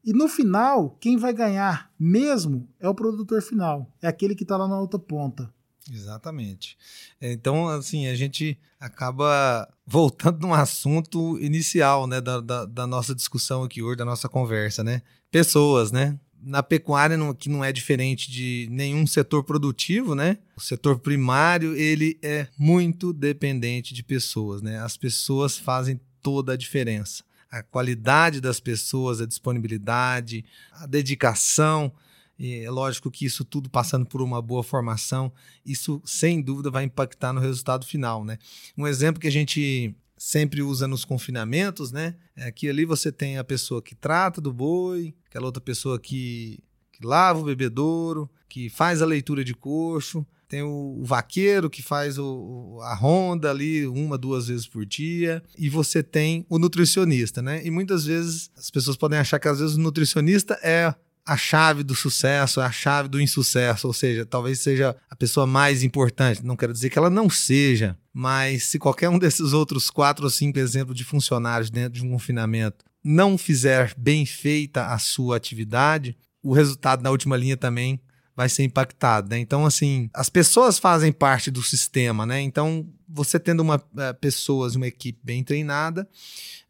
E 0.05 0.13
no 0.13 0.29
final, 0.29 0.97
quem 1.01 1.17
vai 1.17 1.33
ganhar 1.33 1.91
mesmo 1.99 2.69
é 2.81 2.89
o 2.89 2.95
produtor 2.95 3.43
final, 3.43 3.93
é 4.01 4.09
aquele 4.09 4.35
que 4.35 4.45
está 4.45 4.57
lá 4.57 4.69
na 4.69 4.81
outra 4.81 4.99
ponta. 4.99 5.53
Exatamente. 5.93 6.77
Então, 7.21 7.69
assim, 7.69 8.07
a 8.09 8.15
gente 8.15 8.59
acaba 8.79 9.69
voltando 9.87 10.47
no 10.47 10.55
assunto 10.55 11.39
inicial, 11.41 12.07
né, 12.07 12.21
da, 12.21 12.41
da, 12.41 12.65
da, 12.65 12.87
nossa 12.87 13.15
discussão 13.15 13.63
aqui 13.63 13.83
hoje, 13.83 13.97
da 13.97 14.05
nossa 14.05 14.29
conversa, 14.29 14.85
né? 14.85 15.03
Pessoas, 15.31 15.91
né? 15.91 16.19
Na 16.41 16.63
pecuária, 16.63 17.17
não, 17.17 17.35
que 17.35 17.49
não 17.49 17.65
é 17.65 17.73
diferente 17.73 18.31
de 18.31 18.69
nenhum 18.71 19.07
setor 19.07 19.43
produtivo, 19.43 20.15
né? 20.15 20.39
O 20.57 20.61
setor 20.61 20.99
primário, 20.99 21.75
ele 21.75 22.19
é 22.23 22.47
muito 22.57 23.13
dependente 23.13 23.93
de 23.93 24.03
pessoas, 24.03 24.63
né? 24.63 24.79
As 24.79 24.97
pessoas 24.97 25.57
fazem 25.57 26.01
toda 26.23 26.53
a 26.53 26.57
diferença. 26.57 27.25
A 27.51 27.63
qualidade 27.63 28.41
das 28.41 28.61
pessoas, 28.61 29.21
a 29.21 29.27
disponibilidade, 29.27 30.45
a 30.73 30.87
dedicação, 30.87 31.93
e 32.39 32.61
é 32.61 32.71
lógico 32.71 33.11
que 33.11 33.27
isso 33.27 33.45
tudo 33.45 33.69
passando 33.69 34.07
por 34.07 34.23
uma 34.23 34.41
boa 34.41 34.63
formação, 34.63 35.33
isso 35.67 36.01
sem 36.05 36.41
dúvida 36.41 36.71
vai 36.71 36.85
impactar 36.85 37.33
no 37.33 37.41
resultado 37.41 37.85
final, 37.85 38.25
né? 38.25 38.39
Um 38.77 38.87
exemplo 38.87 39.21
que 39.21 39.27
a 39.27 39.33
gente 39.33 39.95
sempre 40.17 40.63
usa 40.63 40.87
nos 40.87 41.05
confinamentos, 41.05 41.91
né? 41.91 42.15
É 42.37 42.53
que 42.53 42.69
ali 42.69 42.85
você 42.85 43.11
tem 43.11 43.39
a 43.39 43.45
pessoa 43.45 43.83
que 43.83 43.95
trata 43.95 44.41
do 44.41 44.53
boi, 44.53 45.15
aquela 45.27 45.47
outra 45.47 45.61
pessoa 45.61 45.99
que, 45.99 46.63
que 46.93 47.05
lava 47.05 47.41
o 47.41 47.45
bebedouro, 47.45 48.31
que 48.49 48.69
faz 48.69 49.03
a 49.03 49.07
leitura 49.07 49.43
de 49.43 49.55
coxo, 49.55 50.25
tem 50.49 50.63
o, 50.63 51.03
vaqueiro 51.05 51.69
que 51.69 51.83
faz 51.83 52.19
o, 52.19 52.79
a 52.83 52.95
ronda 52.95 53.51
ali 53.51 53.87
uma, 53.87 54.17
duas 54.17 54.49
vezes 54.49 54.67
por 54.67 54.87
dia, 54.87 55.43
e 55.59 55.69
você 55.69 56.03
tem 56.03 56.47
o 56.49 56.59
nutricionista, 56.59 57.43
né? 57.43 57.65
E 57.65 57.71
muitas 57.71 58.05
vezes 58.05 58.51
as 58.57 58.71
pessoas 58.71 58.97
podem 58.97 59.19
achar 59.19 59.39
que 59.39 59.49
às 59.49 59.61
vezes 59.61 59.77
o 59.77 59.81
nutricionista 59.81 60.59
é 60.63 60.95
a 61.27 61.37
chave 61.37 61.83
do 61.83 61.95
sucesso, 61.95 62.59
é 62.59 62.65
a 62.65 62.73
chave 62.73 63.07
do 63.07 63.21
insucesso, 63.21 63.87
ou 63.87 63.93
seja, 63.93 64.25
talvez 64.25 64.61
seja 64.61 64.97
a 65.11 65.15
pessoa 65.15 65.47
mais 65.47 65.83
importante. 65.83 66.43
Não 66.43 66.57
quero 66.57 66.73
dizer 66.73 66.89
que 66.89 66.99
ela 66.99 67.11
não 67.11 67.29
seja, 67.29 67.99
mas 68.15 68.65
se 68.65 68.79
qualquer 68.79 69.11
um 69.11 69.19
desses 69.19 69.53
outros 69.53 69.91
quatro 69.91 70.25
ou 70.25 70.31
cinco 70.31 70.59
exemplos 70.59 70.97
de 70.97 71.05
funcionários 71.05 71.69
dentro 71.69 72.01
de 72.01 72.07
um 72.07 72.11
confinamento 72.11 72.89
não 73.05 73.39
fizer 73.39 73.95
bem 73.97 74.27
feita 74.27 74.87
a 74.87 74.99
sua 74.99 75.37
atividade, 75.37 76.17
o 76.43 76.53
resultado 76.53 77.03
na 77.03 77.11
última 77.11 77.37
linha 77.37 77.57
também 77.57 78.01
vai 78.39 78.49
ser 78.49 78.63
impactado, 78.63 79.29
né? 79.31 79.37
Então, 79.41 79.67
assim, 79.67 80.09
as 80.15 80.29
pessoas 80.29 80.79
fazem 80.79 81.11
parte 81.11 81.51
do 81.51 81.61
sistema, 81.61 82.25
né? 82.25 82.41
Então, 82.41 82.89
você 83.09 83.37
tendo 83.37 83.65
uma 83.65 83.79
uh, 83.79 84.15
pessoas, 84.21 84.77
uma 84.77 84.87
equipe 84.87 85.19
bem 85.25 85.43
treinada, 85.43 86.09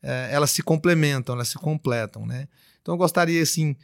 uh, 0.03 0.07
elas 0.31 0.51
se 0.51 0.63
complementam, 0.63 1.35
elas 1.35 1.49
se 1.49 1.59
completam, 1.59 2.25
né? 2.25 2.49
Então, 2.81 2.95
eu 2.95 2.99
gostaria, 2.99 3.43
assim, 3.43 3.77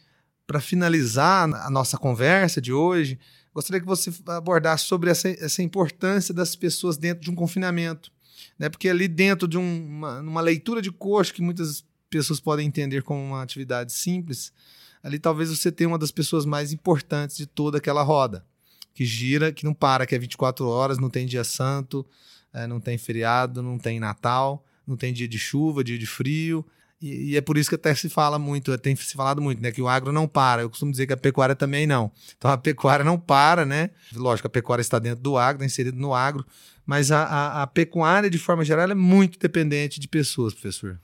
para 0.46 0.62
finalizar 0.62 1.42
a 1.42 1.68
nossa 1.68 1.98
conversa 1.98 2.58
de 2.58 2.72
hoje, 2.72 3.18
gostaria 3.52 3.82
que 3.82 3.86
você 3.86 4.10
abordasse 4.28 4.84
sobre 4.86 5.10
essa, 5.10 5.28
essa 5.28 5.62
importância 5.62 6.32
das 6.32 6.56
pessoas 6.56 6.96
dentro 6.96 7.22
de 7.22 7.30
um 7.30 7.34
confinamento. 7.34 8.10
Né? 8.58 8.70
Porque 8.70 8.88
ali 8.88 9.06
dentro 9.06 9.46
de 9.46 9.58
um, 9.58 9.86
uma, 9.86 10.20
uma 10.20 10.40
leitura 10.40 10.80
de 10.80 10.90
coxo, 10.90 11.34
que 11.34 11.42
muitas 11.42 11.84
pessoas 12.08 12.40
podem 12.40 12.66
entender 12.66 13.02
como 13.02 13.22
uma 13.22 13.42
atividade 13.42 13.92
simples, 13.92 14.54
ali 15.04 15.18
talvez 15.18 15.50
você 15.50 15.70
tenha 15.70 15.86
uma 15.86 15.98
das 15.98 16.10
pessoas 16.10 16.46
mais 16.46 16.72
importantes 16.72 17.36
de 17.36 17.46
toda 17.46 17.76
aquela 17.78 18.02
roda, 18.02 18.44
que 18.94 19.04
gira, 19.04 19.52
que 19.52 19.64
não 19.64 19.74
para, 19.74 20.06
que 20.06 20.14
é 20.14 20.18
24 20.18 20.66
horas, 20.66 20.98
não 20.98 21.10
tem 21.10 21.26
dia 21.26 21.44
santo, 21.44 22.04
é, 22.52 22.66
não 22.66 22.80
tem 22.80 22.96
feriado, 22.96 23.62
não 23.62 23.78
tem 23.78 24.00
Natal, 24.00 24.64
não 24.86 24.96
tem 24.96 25.12
dia 25.12 25.28
de 25.28 25.38
chuva, 25.38 25.84
dia 25.84 25.98
de 25.98 26.06
frio, 26.06 26.64
e, 27.02 27.32
e, 27.32 27.36
é 27.36 27.42
por 27.42 27.58
isso 27.58 27.68
que 27.68 27.74
até 27.74 27.94
se 27.94 28.08
fala 28.08 28.38
muito, 28.38 28.76
tem 28.78 28.96
se 28.96 29.14
falado 29.14 29.42
muito, 29.42 29.60
né? 29.60 29.70
Que 29.70 29.82
o 29.82 29.88
agro 29.88 30.10
não 30.10 30.26
para. 30.26 30.62
Eu 30.62 30.70
costumo 30.70 30.90
dizer 30.90 31.06
que 31.06 31.12
a 31.12 31.16
pecuária 31.18 31.54
também 31.54 31.86
não. 31.86 32.10
Então 32.38 32.50
a 32.50 32.56
pecuária 32.56 33.04
não 33.04 33.18
para, 33.18 33.66
né? 33.66 33.90
Lógico, 34.14 34.46
a 34.46 34.50
pecuária 34.50 34.80
está 34.80 34.98
dentro 34.98 35.22
do 35.22 35.36
agro, 35.36 35.56
está 35.56 35.66
inserida 35.66 35.98
no 35.98 36.14
agro, 36.14 36.46
mas 36.86 37.12
a, 37.12 37.24
a, 37.24 37.62
a 37.62 37.66
pecuária, 37.66 38.30
de 38.30 38.38
forma 38.38 38.64
geral, 38.64 38.90
é 38.90 38.94
muito 38.94 39.38
dependente 39.38 40.00
de 40.00 40.08
pessoas, 40.08 40.54
professor. 40.54 40.98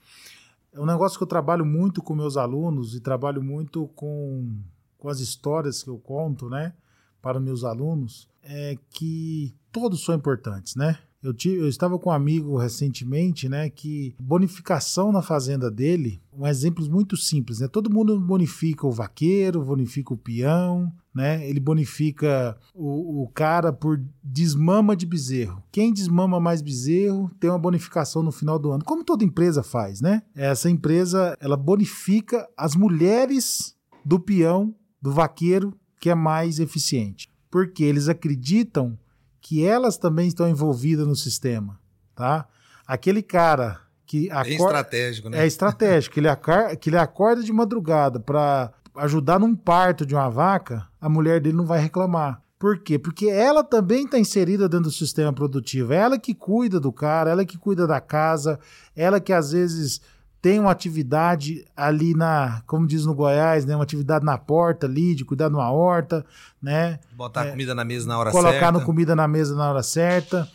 É 0.73 0.79
um 0.79 0.85
negócio 0.85 1.17
que 1.17 1.23
eu 1.23 1.27
trabalho 1.27 1.65
muito 1.65 2.01
com 2.01 2.15
meus 2.15 2.37
alunos 2.37 2.95
e 2.95 3.01
trabalho 3.01 3.43
muito 3.43 3.87
com, 3.89 4.57
com 4.97 5.09
as 5.09 5.19
histórias 5.19 5.83
que 5.83 5.89
eu 5.89 5.97
conto, 5.97 6.49
né? 6.49 6.73
Para 7.21 7.39
meus 7.39 7.63
alunos, 7.63 8.27
é 8.41 8.77
que 8.89 9.53
todos 9.71 10.03
são 10.03 10.15
importantes, 10.15 10.75
né? 10.75 10.97
Eu, 11.23 11.33
tive, 11.33 11.57
eu 11.57 11.67
estava 11.67 11.99
com 11.99 12.09
um 12.09 12.13
amigo 12.13 12.57
recentemente, 12.57 13.47
né, 13.47 13.69
que 13.69 14.15
bonificação 14.19 15.11
na 15.11 15.21
fazenda 15.21 15.69
dele, 15.69 16.21
um 16.33 16.47
exemplo 16.47 16.89
muito 16.89 17.15
simples, 17.15 17.59
né? 17.59 17.67
Todo 17.67 17.93
mundo 17.93 18.19
bonifica 18.19 18.87
o 18.87 18.91
vaqueiro, 18.91 19.63
bonifica 19.63 20.13
o 20.13 20.17
peão, 20.17 20.91
né? 21.13 21.47
Ele 21.47 21.59
bonifica 21.59 22.57
o, 22.73 23.23
o 23.23 23.27
cara 23.27 23.71
por 23.71 24.01
desmama 24.23 24.95
de 24.95 25.05
bezerro. 25.05 25.61
Quem 25.71 25.93
desmama 25.93 26.39
mais 26.39 26.61
bezerro 26.61 27.29
tem 27.39 27.49
uma 27.49 27.59
bonificação 27.59 28.23
no 28.23 28.31
final 28.31 28.57
do 28.57 28.71
ano, 28.71 28.83
como 28.83 29.03
toda 29.03 29.23
empresa 29.23 29.61
faz, 29.61 30.01
né? 30.01 30.23
Essa 30.33 30.69
empresa, 30.69 31.37
ela 31.39 31.57
bonifica 31.57 32.47
as 32.57 32.75
mulheres 32.75 33.75
do 34.03 34.19
peão, 34.19 34.73
do 35.01 35.11
vaqueiro, 35.11 35.73
que 35.99 36.09
é 36.09 36.15
mais 36.15 36.59
eficiente. 36.59 37.29
Porque 37.49 37.83
eles 37.83 38.07
acreditam 38.07 38.97
que 39.41 39.65
elas 39.65 39.97
também 39.97 40.27
estão 40.27 40.47
envolvidas 40.47 41.07
no 41.07 41.15
sistema, 41.15 41.79
tá? 42.15 42.47
Aquele 42.85 43.23
cara 43.23 43.81
que 44.05 44.29
acorda, 44.29 44.49
é 44.49 44.53
estratégico, 44.53 45.29
né? 45.29 45.39
É 45.39 45.47
estratégico, 45.47 46.19
ele 46.19 46.27
acorda, 46.29 46.75
que 46.75 46.89
ele 46.89 46.97
acorda 46.97 47.43
de 47.43 47.51
madrugada 47.51 48.19
para 48.19 48.71
ajudar 48.95 49.39
num 49.39 49.55
parto 49.55 50.05
de 50.05 50.13
uma 50.13 50.29
vaca, 50.29 50.87
a 50.99 51.09
mulher 51.09 51.41
dele 51.41 51.57
não 51.57 51.65
vai 51.65 51.79
reclamar. 51.79 52.41
Por 52.59 52.77
quê? 52.77 52.99
Porque 52.99 53.25
ela 53.25 53.63
também 53.63 54.05
está 54.05 54.19
inserida 54.19 54.69
dentro 54.69 54.89
do 54.89 54.91
sistema 54.91 55.33
produtivo. 55.33 55.93
É 55.93 55.97
ela 55.97 56.19
que 56.19 56.35
cuida 56.35 56.79
do 56.79 56.91
cara, 56.91 57.31
ela 57.31 57.43
que 57.43 57.57
cuida 57.57 57.87
da 57.87 57.99
casa, 57.99 58.59
ela 58.95 59.19
que 59.19 59.33
às 59.33 59.51
vezes 59.51 59.99
tem 60.41 60.59
uma 60.59 60.71
atividade 60.71 61.63
ali 61.77 62.15
na, 62.15 62.63
como 62.65 62.87
diz 62.87 63.05
no 63.05 63.13
Goiás, 63.13 63.63
né, 63.63 63.75
uma 63.75 63.83
atividade 63.83 64.25
na 64.25 64.37
porta 64.37 64.87
ali, 64.87 65.13
de 65.13 65.23
cuidar 65.23 65.49
de 65.49 65.55
uma 65.55 65.71
horta, 65.71 66.25
né? 66.61 66.99
Botar 67.13 67.45
é, 67.45 67.51
comida 67.51 67.75
na 67.75 67.85
mesa 67.85 68.07
na 68.07 68.17
hora 68.17 68.31
colocar 68.31 68.51
certa. 68.51 68.65
Colocar 68.65 68.85
comida 68.85 69.15
na 69.15 69.27
mesa 69.27 69.55
na 69.55 69.69
hora 69.69 69.83
certa. 69.83 70.49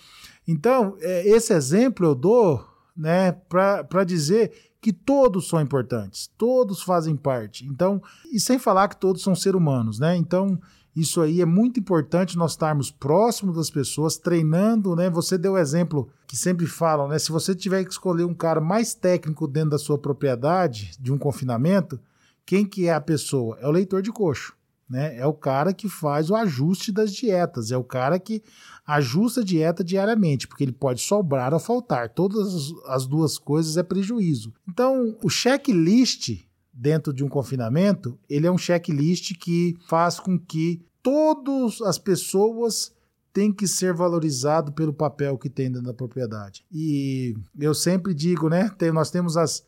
Então, 0.46 0.96
é, 1.00 1.28
esse 1.28 1.52
exemplo 1.52 2.04
eu 2.04 2.14
dou, 2.14 2.66
né, 2.96 3.32
para 3.32 4.04
dizer 4.04 4.52
que 4.80 4.92
todos 4.92 5.48
são 5.48 5.60
importantes, 5.60 6.30
todos 6.36 6.82
fazem 6.82 7.16
parte. 7.16 7.64
Então, 7.64 8.02
e 8.32 8.40
sem 8.40 8.58
falar 8.58 8.88
que 8.88 8.96
todos 8.96 9.22
são 9.22 9.34
seres 9.34 9.58
humanos, 9.58 9.98
né? 9.98 10.16
Então, 10.16 10.58
isso 10.96 11.20
aí 11.20 11.42
é 11.42 11.44
muito 11.44 11.78
importante 11.78 12.38
nós 12.38 12.52
estarmos 12.52 12.90
próximos 12.90 13.56
das 13.56 13.68
pessoas, 13.68 14.16
treinando, 14.16 14.96
né? 14.96 15.10
Você 15.10 15.36
deu 15.36 15.52
o 15.52 15.58
exemplo 15.58 16.08
que 16.26 16.34
sempre 16.34 16.66
falam, 16.66 17.06
né? 17.06 17.18
Se 17.18 17.30
você 17.30 17.54
tiver 17.54 17.84
que 17.84 17.90
escolher 17.90 18.24
um 18.24 18.32
cara 18.32 18.62
mais 18.62 18.94
técnico 18.94 19.46
dentro 19.46 19.70
da 19.70 19.78
sua 19.78 19.98
propriedade, 19.98 20.92
de 20.98 21.12
um 21.12 21.18
confinamento, 21.18 22.00
quem 22.46 22.64
que 22.64 22.86
é 22.86 22.94
a 22.94 23.00
pessoa? 23.00 23.58
É 23.60 23.68
o 23.68 23.70
leitor 23.70 24.00
de 24.00 24.10
coxo, 24.10 24.54
né? 24.88 25.18
É 25.18 25.26
o 25.26 25.34
cara 25.34 25.74
que 25.74 25.86
faz 25.86 26.30
o 26.30 26.34
ajuste 26.34 26.90
das 26.90 27.12
dietas, 27.12 27.70
é 27.70 27.76
o 27.76 27.84
cara 27.84 28.18
que 28.18 28.42
ajusta 28.86 29.42
a 29.42 29.44
dieta 29.44 29.84
diariamente, 29.84 30.48
porque 30.48 30.64
ele 30.64 30.72
pode 30.72 31.02
sobrar 31.02 31.52
ou 31.52 31.60
faltar. 31.60 32.08
Todas 32.08 32.72
as 32.86 33.06
duas 33.06 33.36
coisas 33.36 33.76
é 33.76 33.82
prejuízo. 33.82 34.50
Então, 34.66 35.14
o 35.22 35.28
checklist 35.28 36.45
dentro 36.76 37.12
de 37.12 37.24
um 37.24 37.28
confinamento, 37.28 38.18
ele 38.28 38.46
é 38.46 38.50
um 38.50 38.58
checklist 38.58 39.34
que 39.38 39.74
faz 39.88 40.20
com 40.20 40.38
que 40.38 40.84
todas 41.02 41.80
as 41.80 41.98
pessoas 41.98 42.94
têm 43.32 43.50
que 43.50 43.66
ser 43.66 43.94
valorizado 43.94 44.72
pelo 44.72 44.92
papel 44.92 45.38
que 45.38 45.48
tem 45.48 45.70
dentro 45.70 45.86
da 45.86 45.94
propriedade. 45.94 46.64
E 46.70 47.34
eu 47.58 47.74
sempre 47.74 48.12
digo, 48.12 48.48
né? 48.50 48.70
Tem, 48.76 48.92
nós 48.92 49.10
temos 49.10 49.36
as, 49.36 49.64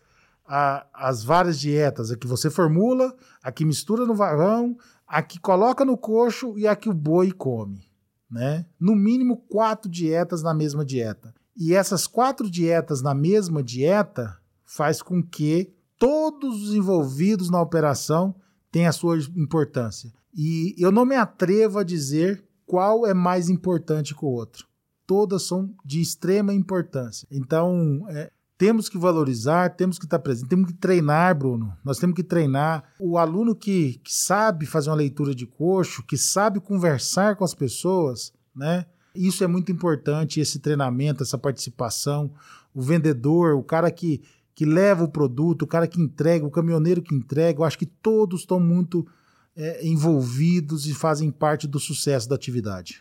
a, 0.47 0.87
as 0.93 1.25
várias 1.25 1.59
dietas, 1.59 2.11
a 2.11 2.17
que 2.17 2.27
você 2.27 2.51
formula, 2.51 3.15
a 3.43 3.51
que 3.51 3.65
mistura 3.65 4.05
no 4.05 4.15
varão, 4.15 4.77
a 5.07 5.23
que 5.23 5.41
coloca 5.41 5.85
no 5.85 5.97
coxo 5.97 6.59
e 6.59 6.67
a 6.67 6.77
que 6.77 6.91
o 6.91 6.95
boi 6.95 7.33
come. 7.33 7.89
Né? 8.31 8.67
No 8.79 8.95
mínimo 8.95 9.39
quatro 9.49 9.91
dietas 9.91 10.43
na 10.43 10.53
mesma 10.53 10.85
dieta. 10.85 11.35
E 11.57 11.75
essas 11.75 12.07
quatro 12.07 12.51
dietas 12.51 13.01
na 13.01 13.15
mesma 13.15 13.63
dieta 13.63 14.37
faz 14.65 15.01
com 15.01 15.23
que 15.23 15.75
todos 15.99 16.69
os 16.69 16.75
envolvidos 16.75 17.51
na 17.51 17.61
operação 17.61 18.35
têm 18.71 18.87
a 18.87 18.93
sua 18.93 19.19
importância. 19.37 20.13
E 20.35 20.75
eu 20.79 20.93
não 20.93 21.05
me 21.05 21.17
atrevo 21.17 21.79
a 21.79 21.85
dizer 21.85 22.45
qual 22.67 23.07
é 23.07 23.15
mais 23.15 23.49
importante 23.49 24.15
que 24.15 24.25
o 24.25 24.29
outro. 24.29 24.67
Todas 25.07 25.43
são 25.43 25.75
de 25.85 26.01
extrema 26.01 26.53
importância. 26.53 27.27
Então, 27.31 28.05
é, 28.11 28.31
temos 28.59 28.89
que 28.89 28.99
valorizar, 28.99 29.75
temos 29.77 29.99
que 29.99 30.05
estar 30.05 30.19
presente, 30.19 30.49
temos 30.49 30.71
que 30.71 30.77
treinar, 30.77 31.37
Bruno. 31.39 31.73
Nós 31.85 31.99
temos 31.99 32.15
que 32.15 32.23
treinar. 32.23 32.85
O 33.01 33.17
aluno 33.17 33.55
que, 33.55 34.01
que 34.05 34.13
sabe 34.13 34.67
fazer 34.67 34.91
uma 34.91 34.97
leitura 34.97 35.35
de 35.35 35.47
coxo, 35.47 36.03
que 36.03 36.19
sabe 36.19 36.61
conversar 36.61 37.37
com 37.37 37.45
as 37.45 37.55
pessoas, 37.55 38.33
né? 38.55 38.85
Isso 39.15 39.43
é 39.43 39.47
muito 39.47 39.73
importante, 39.73 40.41
esse 40.41 40.59
treinamento, 40.59 41.23
essa 41.23 41.39
participação. 41.39 42.31
O 42.75 42.83
vendedor, 42.83 43.55
o 43.55 43.63
cara 43.63 43.91
que, 43.91 44.23
que 44.59 44.65
leva 44.65 45.05
o 45.05 45.09
produto, 45.09 45.63
o 45.63 45.67
cara 45.69 45.87
que 45.87 46.01
entrega, 46.01 46.45
o 46.45 46.51
caminhoneiro 46.51 47.01
que 47.01 47.15
entrega, 47.15 47.61
eu 47.61 47.65
acho 47.65 47.79
que 47.79 47.87
todos 47.87 48.41
estão 48.41 48.59
muito 48.59 49.07
é, 49.55 49.87
envolvidos 49.87 50.85
e 50.85 50.93
fazem 50.93 51.31
parte 51.31 51.69
do 51.69 51.79
sucesso 51.79 52.29
da 52.29 52.35
atividade. 52.35 53.01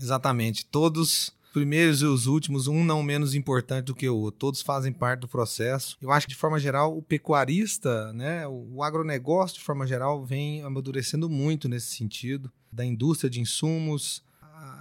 Exatamente. 0.00 0.64
Todos, 0.64 1.30
primeiros 1.52 2.00
e 2.00 2.06
os 2.06 2.26
últimos, 2.26 2.68
um 2.68 2.82
não 2.82 3.02
menos 3.02 3.34
importante 3.34 3.84
do 3.84 3.94
que 3.94 4.08
o 4.08 4.16
outro. 4.16 4.38
Todos 4.38 4.62
fazem 4.62 4.94
parte 4.94 5.20
do 5.20 5.28
processo. 5.28 5.98
Eu 6.00 6.10
acho 6.10 6.26
que, 6.26 6.32
de 6.32 6.38
forma 6.38 6.58
geral, 6.58 6.96
o 6.96 7.02
pecuarista, 7.02 8.10
né, 8.14 8.48
o 8.48 8.82
agronegócio, 8.82 9.58
de 9.58 9.64
forma 9.64 9.86
geral, 9.86 10.24
vem 10.24 10.62
amadurecendo 10.62 11.28
muito 11.28 11.68
nesse 11.68 11.94
sentido, 11.94 12.50
da 12.72 12.82
indústria 12.82 13.28
de 13.28 13.42
insumos, 13.42 14.22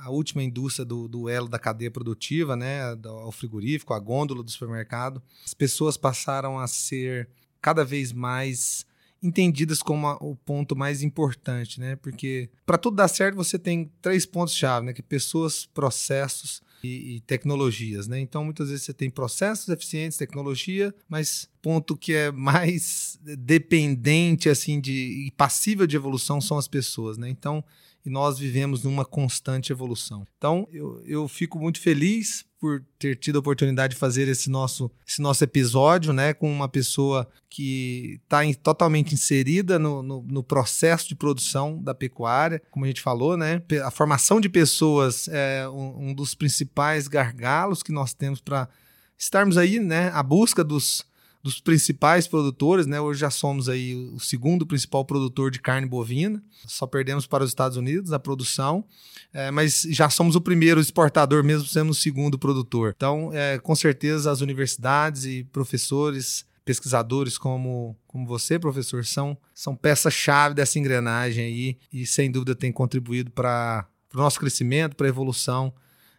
a 0.03 0.09
última 0.09 0.43
indústria 0.43 0.85
do, 0.85 1.07
do 1.07 1.27
elo 1.27 1.49
da 1.49 1.57
cadeia 1.57 1.89
produtiva, 1.89 2.55
né, 2.55 2.81
ao 3.03 3.31
frigorífico, 3.31 3.93
a 3.93 3.99
gôndola 3.99 4.43
do 4.43 4.51
supermercado, 4.51 5.21
as 5.45 5.53
pessoas 5.53 5.97
passaram 5.97 6.59
a 6.59 6.67
ser 6.67 7.27
cada 7.59 7.83
vez 7.83 8.11
mais 8.11 8.85
entendidas 9.23 9.81
como 9.81 10.07
a, 10.07 10.15
o 10.15 10.35
ponto 10.35 10.75
mais 10.75 11.03
importante, 11.03 11.79
né? 11.79 11.95
Porque 11.95 12.49
para 12.65 12.77
tudo 12.77 12.95
dar 12.95 13.07
certo 13.07 13.35
você 13.35 13.59
tem 13.59 13.91
três 14.01 14.25
pontos 14.25 14.55
chave, 14.55 14.87
né? 14.87 14.93
Que 14.93 15.03
pessoas, 15.03 15.65
processos 15.67 16.61
e, 16.83 17.17
e, 17.17 17.19
tecnologias, 17.21 18.07
né? 18.07 18.19
Então 18.19 18.43
muitas 18.43 18.69
vezes 18.69 18.83
você 18.83 18.93
tem 18.93 19.11
processos 19.11 19.69
eficientes, 19.69 20.17
tecnologia, 20.17 20.93
mas 21.07 21.47
ponto 21.61 21.95
que 21.95 22.13
é 22.13 22.31
mais 22.31 23.19
dependente 23.21 24.49
assim 24.49 24.81
de 24.81 25.27
e 25.27 25.31
passível 25.31 25.85
de 25.85 25.95
evolução 25.95 26.41
são 26.41 26.57
as 26.57 26.67
pessoas, 26.67 27.17
né? 27.17 27.29
Então 27.29 27.63
e 28.05 28.09
nós 28.09 28.39
vivemos 28.39 28.83
numa 28.83 29.05
constante 29.05 29.71
evolução. 29.71 30.25
Então, 30.37 30.67
eu, 30.71 31.01
eu 31.05 31.27
fico 31.27 31.59
muito 31.59 31.79
feliz 31.79 32.45
por 32.59 32.83
ter 32.99 33.15
tido 33.15 33.37
a 33.37 33.39
oportunidade 33.39 33.95
de 33.95 33.99
fazer 33.99 34.27
esse 34.27 34.47
nosso, 34.47 34.91
esse 35.07 35.19
nosso 35.19 35.43
episódio, 35.43 36.13
né, 36.13 36.31
com 36.31 36.51
uma 36.51 36.69
pessoa 36.69 37.27
que 37.49 38.21
está 38.23 38.41
totalmente 38.61 39.15
inserida 39.15 39.79
no, 39.79 40.03
no, 40.03 40.21
no, 40.21 40.43
processo 40.43 41.09
de 41.09 41.15
produção 41.15 41.81
da 41.81 41.95
pecuária, 41.95 42.61
como 42.69 42.85
a 42.85 42.87
gente 42.87 43.01
falou, 43.01 43.35
né, 43.35 43.63
a 43.83 43.89
formação 43.89 44.39
de 44.39 44.47
pessoas 44.47 45.27
é 45.27 45.67
um, 45.67 46.09
um 46.09 46.13
dos 46.13 46.35
principais 46.35 47.07
gargalos 47.07 47.81
que 47.81 47.91
nós 47.91 48.13
temos 48.13 48.39
para 48.39 48.69
estarmos 49.17 49.57
aí, 49.57 49.79
né, 49.79 50.11
à 50.13 50.21
busca 50.21 50.63
dos 50.63 51.03
dos 51.43 51.59
principais 51.59 52.27
produtores, 52.27 52.85
né? 52.85 53.01
Hoje 53.01 53.21
já 53.21 53.31
somos 53.31 53.67
aí 53.67 53.95
o 53.95 54.19
segundo 54.19 54.65
principal 54.65 55.03
produtor 55.03 55.49
de 55.49 55.59
carne 55.59 55.87
bovina. 55.87 56.41
Só 56.67 56.85
perdemos 56.85 57.25
para 57.25 57.43
os 57.43 57.49
Estados 57.49 57.77
Unidos 57.77 58.13
a 58.13 58.19
produção, 58.19 58.85
é, 59.33 59.49
mas 59.49 59.81
já 59.89 60.09
somos 60.09 60.35
o 60.35 60.41
primeiro 60.41 60.79
exportador, 60.79 61.43
mesmo 61.43 61.67
sendo 61.67 61.91
o 61.91 61.95
segundo 61.95 62.37
produtor. 62.37 62.93
Então, 62.95 63.31
é, 63.33 63.57
com 63.57 63.75
certeza, 63.75 64.31
as 64.31 64.41
universidades 64.41 65.25
e 65.25 65.43
professores, 65.45 66.45
pesquisadores 66.63 67.37
como, 67.37 67.97
como 68.05 68.27
você, 68.27 68.59
professor, 68.59 69.03
são, 69.03 69.35
são 69.53 69.75
peça-chave 69.75 70.53
dessa 70.53 70.77
engrenagem 70.77 71.45
aí 71.45 71.77
e, 71.91 72.05
sem 72.05 72.29
dúvida, 72.29 72.53
tem 72.53 72.71
contribuído 72.71 73.31
para 73.31 73.87
o 74.13 74.17
nosso 74.17 74.39
crescimento, 74.39 74.95
para 74.95 75.07
a 75.07 75.09
evolução 75.09 75.73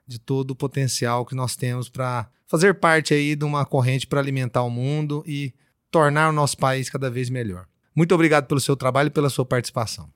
de 0.04 0.18
todo 0.18 0.50
o 0.50 0.56
potencial 0.56 1.24
que 1.24 1.34
nós 1.34 1.54
temos 1.54 1.88
para 1.88 2.28
fazer 2.52 2.74
parte 2.74 3.14
aí 3.14 3.34
de 3.34 3.46
uma 3.46 3.64
corrente 3.64 4.06
para 4.06 4.20
alimentar 4.20 4.62
o 4.62 4.68
mundo 4.68 5.24
e 5.26 5.54
tornar 5.90 6.28
o 6.28 6.32
nosso 6.32 6.58
país 6.58 6.90
cada 6.90 7.10
vez 7.10 7.30
melhor. 7.30 7.66
Muito 7.96 8.14
obrigado 8.14 8.46
pelo 8.46 8.60
seu 8.60 8.76
trabalho 8.76 9.06
e 9.06 9.10
pela 9.10 9.30
sua 9.30 9.46
participação. 9.46 10.10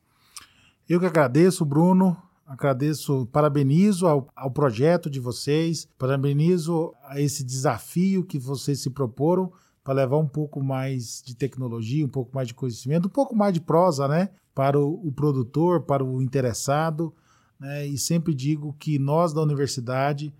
Eu 0.87 1.01
que 1.01 1.07
agradeço, 1.07 1.65
Bruno. 1.65 2.15
Agradeço, 2.47 3.25
parabenizo 3.33 4.07
ao, 4.07 4.29
ao 4.37 4.51
projeto 4.51 5.09
de 5.09 5.19
vocês, 5.19 5.89
parabenizo 5.99 6.93
a 7.05 7.19
esse 7.19 7.43
desafio 7.43 8.23
que 8.23 8.39
vocês 8.39 8.81
se 8.81 8.91
proporam 8.91 9.51
para 9.83 9.95
levar 9.95 10.19
um 10.19 10.29
pouco 10.29 10.63
mais 10.63 11.23
de 11.25 11.35
tecnologia, 11.35 12.05
um 12.05 12.11
pouco 12.11 12.35
mais 12.35 12.49
de 12.49 12.53
conhecimento, 12.53 13.07
um 13.07 13.11
pouco 13.11 13.35
mais 13.35 13.55
de 13.55 13.63
prosa, 13.63 14.07
né? 14.07 14.29
Para 14.55 14.79
o, 14.79 15.09
o 15.09 15.11
produtor, 15.11 15.85
para 15.85 16.05
o 16.05 16.21
interessado. 16.21 17.15
Né? 17.59 17.87
E 17.87 17.97
sempre 17.97 18.35
digo 18.35 18.77
que 18.79 18.99
nós 18.99 19.33
da 19.33 19.41
universidade 19.41 20.35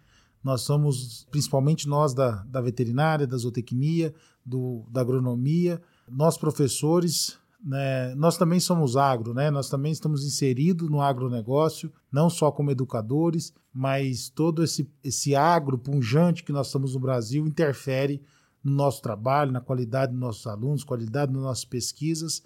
nós 0.47 0.61
somos, 0.61 1.27
principalmente 1.29 1.89
nós 1.89 2.15
da, 2.15 2.45
da 2.45 2.61
veterinária, 2.61 3.27
da 3.27 3.37
zootecnia, 3.37 4.15
do, 4.45 4.85
da 4.89 5.01
agronomia, 5.01 5.83
nós 6.09 6.39
professores, 6.39 7.37
né, 7.61 8.15
nós 8.15 8.39
também 8.39 8.61
somos 8.61 8.97
agro, 8.97 9.35
né? 9.35 9.51
Nós 9.51 9.69
também 9.69 9.91
estamos 9.91 10.25
inseridos 10.25 10.89
no 10.89 11.03
agronegócio, 11.03 11.93
não 12.13 12.31
só 12.31 12.53
como 12.53 12.71
educadores, 12.71 13.53
mas 13.75 14.29
todo 14.29 14.63
esse, 14.63 14.89
esse 15.03 15.35
agro 15.35 15.77
punjante 15.77 16.45
que 16.45 16.53
nós 16.53 16.69
estamos 16.69 16.95
no 16.95 17.01
Brasil 17.01 17.45
interfere 17.45 18.23
no 18.63 18.71
nosso 18.71 19.03
trabalho, 19.03 19.51
na 19.51 19.61
qualidade 19.61 20.13
dos 20.13 20.21
nossos 20.21 20.47
alunos, 20.47 20.85
qualidade 20.85 21.33
das 21.33 21.43
nossas 21.43 21.65
pesquisas. 21.65 22.41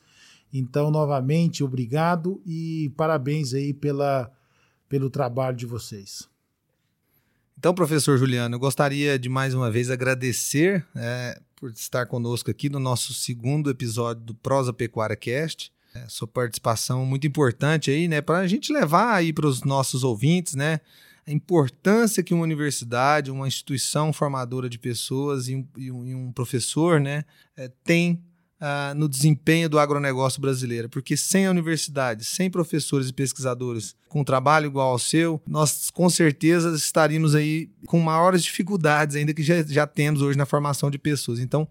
Então, 0.51 0.90
novamente, 0.90 1.62
obrigado 1.62 2.40
e 2.46 2.90
parabéns 2.96 3.53
aí 3.53 3.74
pela, 3.74 4.32
pelo 4.88 5.11
trabalho 5.11 5.55
de 5.55 5.66
vocês. 5.66 6.30
Então, 7.61 7.75
professor 7.75 8.17
Juliano, 8.17 8.55
eu 8.55 8.59
gostaria 8.59 9.19
de 9.19 9.29
mais 9.29 9.53
uma 9.53 9.71
vez 9.71 9.91
agradecer 9.91 10.83
é, 10.97 11.39
por 11.55 11.71
estar 11.71 12.07
conosco 12.07 12.51
aqui 12.51 12.71
no 12.71 12.81
nosso 12.81 13.13
segundo 13.13 13.69
episódio 13.69 14.25
do 14.25 14.35
Prosa 14.35 14.73
Pecuária 14.73 15.15
Cast. 15.15 15.71
É, 15.95 16.09
sua 16.09 16.27
participação 16.27 17.05
muito 17.05 17.27
importante 17.27 17.91
aí, 17.91 18.09
né, 18.09 18.23
para 18.23 18.39
a 18.39 18.47
gente 18.47 18.73
levar 18.73 19.13
aí 19.13 19.31
para 19.31 19.47
os 19.47 19.63
nossos 19.63 20.03
ouvintes, 20.05 20.55
né, 20.55 20.81
a 21.27 21.31
importância 21.31 22.23
que 22.23 22.33
uma 22.33 22.45
universidade, 22.45 23.31
uma 23.31 23.47
instituição 23.47 24.11
formadora 24.11 24.67
de 24.67 24.79
pessoas 24.79 25.47
e 25.51 25.57
um, 25.57 25.69
e 25.77 26.15
um, 26.15 26.33
professor, 26.33 26.99
né, 26.99 27.27
é, 27.59 27.71
tem 27.85 28.25
uh, 28.61 28.95
no 28.95 29.09
desempenho 29.09 29.69
do 29.69 29.79
agronegócio 29.79 30.41
brasileiro, 30.41 30.89
porque 30.89 31.17
sem 31.17 31.47
a 31.47 31.51
universidade, 31.51 32.25
sem 32.25 32.51
professores 32.51 33.09
e 33.09 33.13
pesquisadores 33.13 33.95
com 34.09 34.23
trabalho 34.23 34.67
igual 34.67 34.91
ao 34.91 34.99
seu, 34.99 35.41
nós 35.47 35.91
com 35.91 36.11
certeza 36.11 36.75
estaríamos 36.75 37.35
aí 37.35 37.71
com 37.87 37.99
maiores 38.01 38.43
dificuldades 38.43 39.17
ainda 39.17 39.33
que 39.33 39.43
já, 39.43 39.63
já 39.63 39.87
temos 39.87 40.21
hoje 40.21 40.37
na 40.37 40.47
formação 40.47 40.91
de 40.91 40.99
pessoas. 40.99 41.39
Então, 41.39 41.67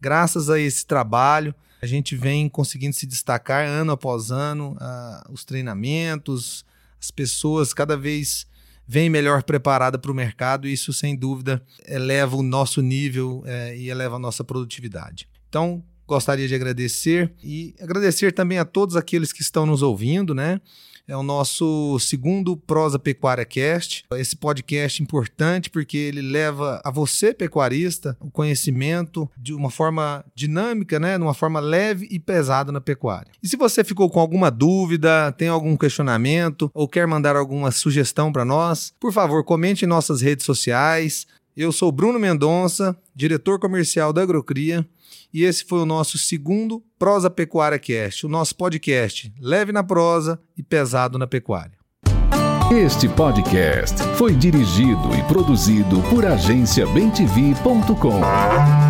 graças 0.00 0.50
a 0.50 0.58
esse 0.58 0.84
trabalho, 0.84 1.54
a 1.80 1.86
gente 1.86 2.16
vem 2.16 2.48
conseguindo 2.48 2.94
se 2.94 3.06
destacar 3.06 3.66
ano 3.66 3.92
após 3.92 4.30
ano, 4.30 4.76
uh, 4.80 5.32
os 5.32 5.44
treinamentos, 5.44 6.64
as 7.00 7.10
pessoas 7.10 7.74
cada 7.74 7.96
vez 7.96 8.46
vem 8.86 9.08
melhor 9.08 9.42
preparada 9.42 9.98
para 9.98 10.10
o 10.10 10.14
mercado 10.14 10.68
e 10.68 10.72
isso, 10.72 10.92
sem 10.92 11.16
dúvida, 11.16 11.62
eleva 11.86 12.36
o 12.36 12.42
nosso 12.42 12.82
nível 12.82 13.42
é, 13.46 13.76
e 13.76 13.88
eleva 13.88 14.16
a 14.16 14.18
nossa 14.18 14.44
produtividade. 14.44 15.28
Então, 15.48 15.82
gostaria 16.06 16.48
de 16.48 16.54
agradecer 16.54 17.32
e 17.42 17.74
agradecer 17.80 18.32
também 18.32 18.58
a 18.58 18.64
todos 18.64 18.96
aqueles 18.96 19.32
que 19.32 19.42
estão 19.42 19.66
nos 19.66 19.82
ouvindo, 19.82 20.34
né? 20.34 20.60
É 21.06 21.16
o 21.16 21.22
nosso 21.22 21.98
segundo 21.98 22.56
Prosa 22.56 22.98
Pecuária 22.98 23.44
Cast. 23.44 24.04
Esse 24.14 24.36
podcast 24.36 25.02
importante 25.02 25.68
porque 25.68 25.96
ele 25.96 26.22
leva 26.22 26.80
a 26.84 26.90
você, 26.90 27.34
pecuarista, 27.34 28.16
o 28.20 28.30
conhecimento 28.30 29.28
de 29.36 29.52
uma 29.52 29.68
forma 29.68 30.24
dinâmica, 30.34 31.00
né? 31.00 31.18
De 31.18 31.24
uma 31.24 31.34
forma 31.34 31.58
leve 31.58 32.06
e 32.10 32.20
pesada 32.20 32.70
na 32.70 32.80
pecuária. 32.80 33.32
E 33.42 33.48
se 33.48 33.56
você 33.56 33.82
ficou 33.82 34.08
com 34.08 34.20
alguma 34.20 34.50
dúvida, 34.50 35.32
tem 35.32 35.48
algum 35.48 35.76
questionamento 35.76 36.70
ou 36.72 36.88
quer 36.88 37.06
mandar 37.06 37.34
alguma 37.34 37.72
sugestão 37.72 38.32
para 38.32 38.44
nós, 38.44 38.92
por 39.00 39.12
favor, 39.12 39.44
comente 39.44 39.84
em 39.84 39.88
nossas 39.88 40.20
redes 40.20 40.46
sociais. 40.46 41.26
Eu 41.56 41.70
sou 41.70 41.92
Bruno 41.92 42.18
Mendonça, 42.18 42.96
diretor 43.14 43.58
comercial 43.58 44.12
da 44.12 44.22
Agrocria 44.22 44.86
e 45.32 45.44
esse 45.44 45.64
foi 45.64 45.80
o 45.80 45.86
nosso 45.86 46.18
segundo 46.18 46.82
Prosa 46.98 47.30
Pecuária 47.30 47.78
Cast, 47.78 48.26
o 48.26 48.28
nosso 48.28 48.56
podcast 48.56 49.32
leve 49.40 49.72
na 49.72 49.82
prosa 49.82 50.40
e 50.56 50.62
pesado 50.62 51.18
na 51.18 51.26
pecuária. 51.26 51.82
Este 52.72 53.06
podcast 53.06 54.02
foi 54.16 54.34
dirigido 54.34 55.14
e 55.14 55.22
produzido 55.24 56.00
por 56.08 56.24
agenciabemtv.com. 56.24 58.81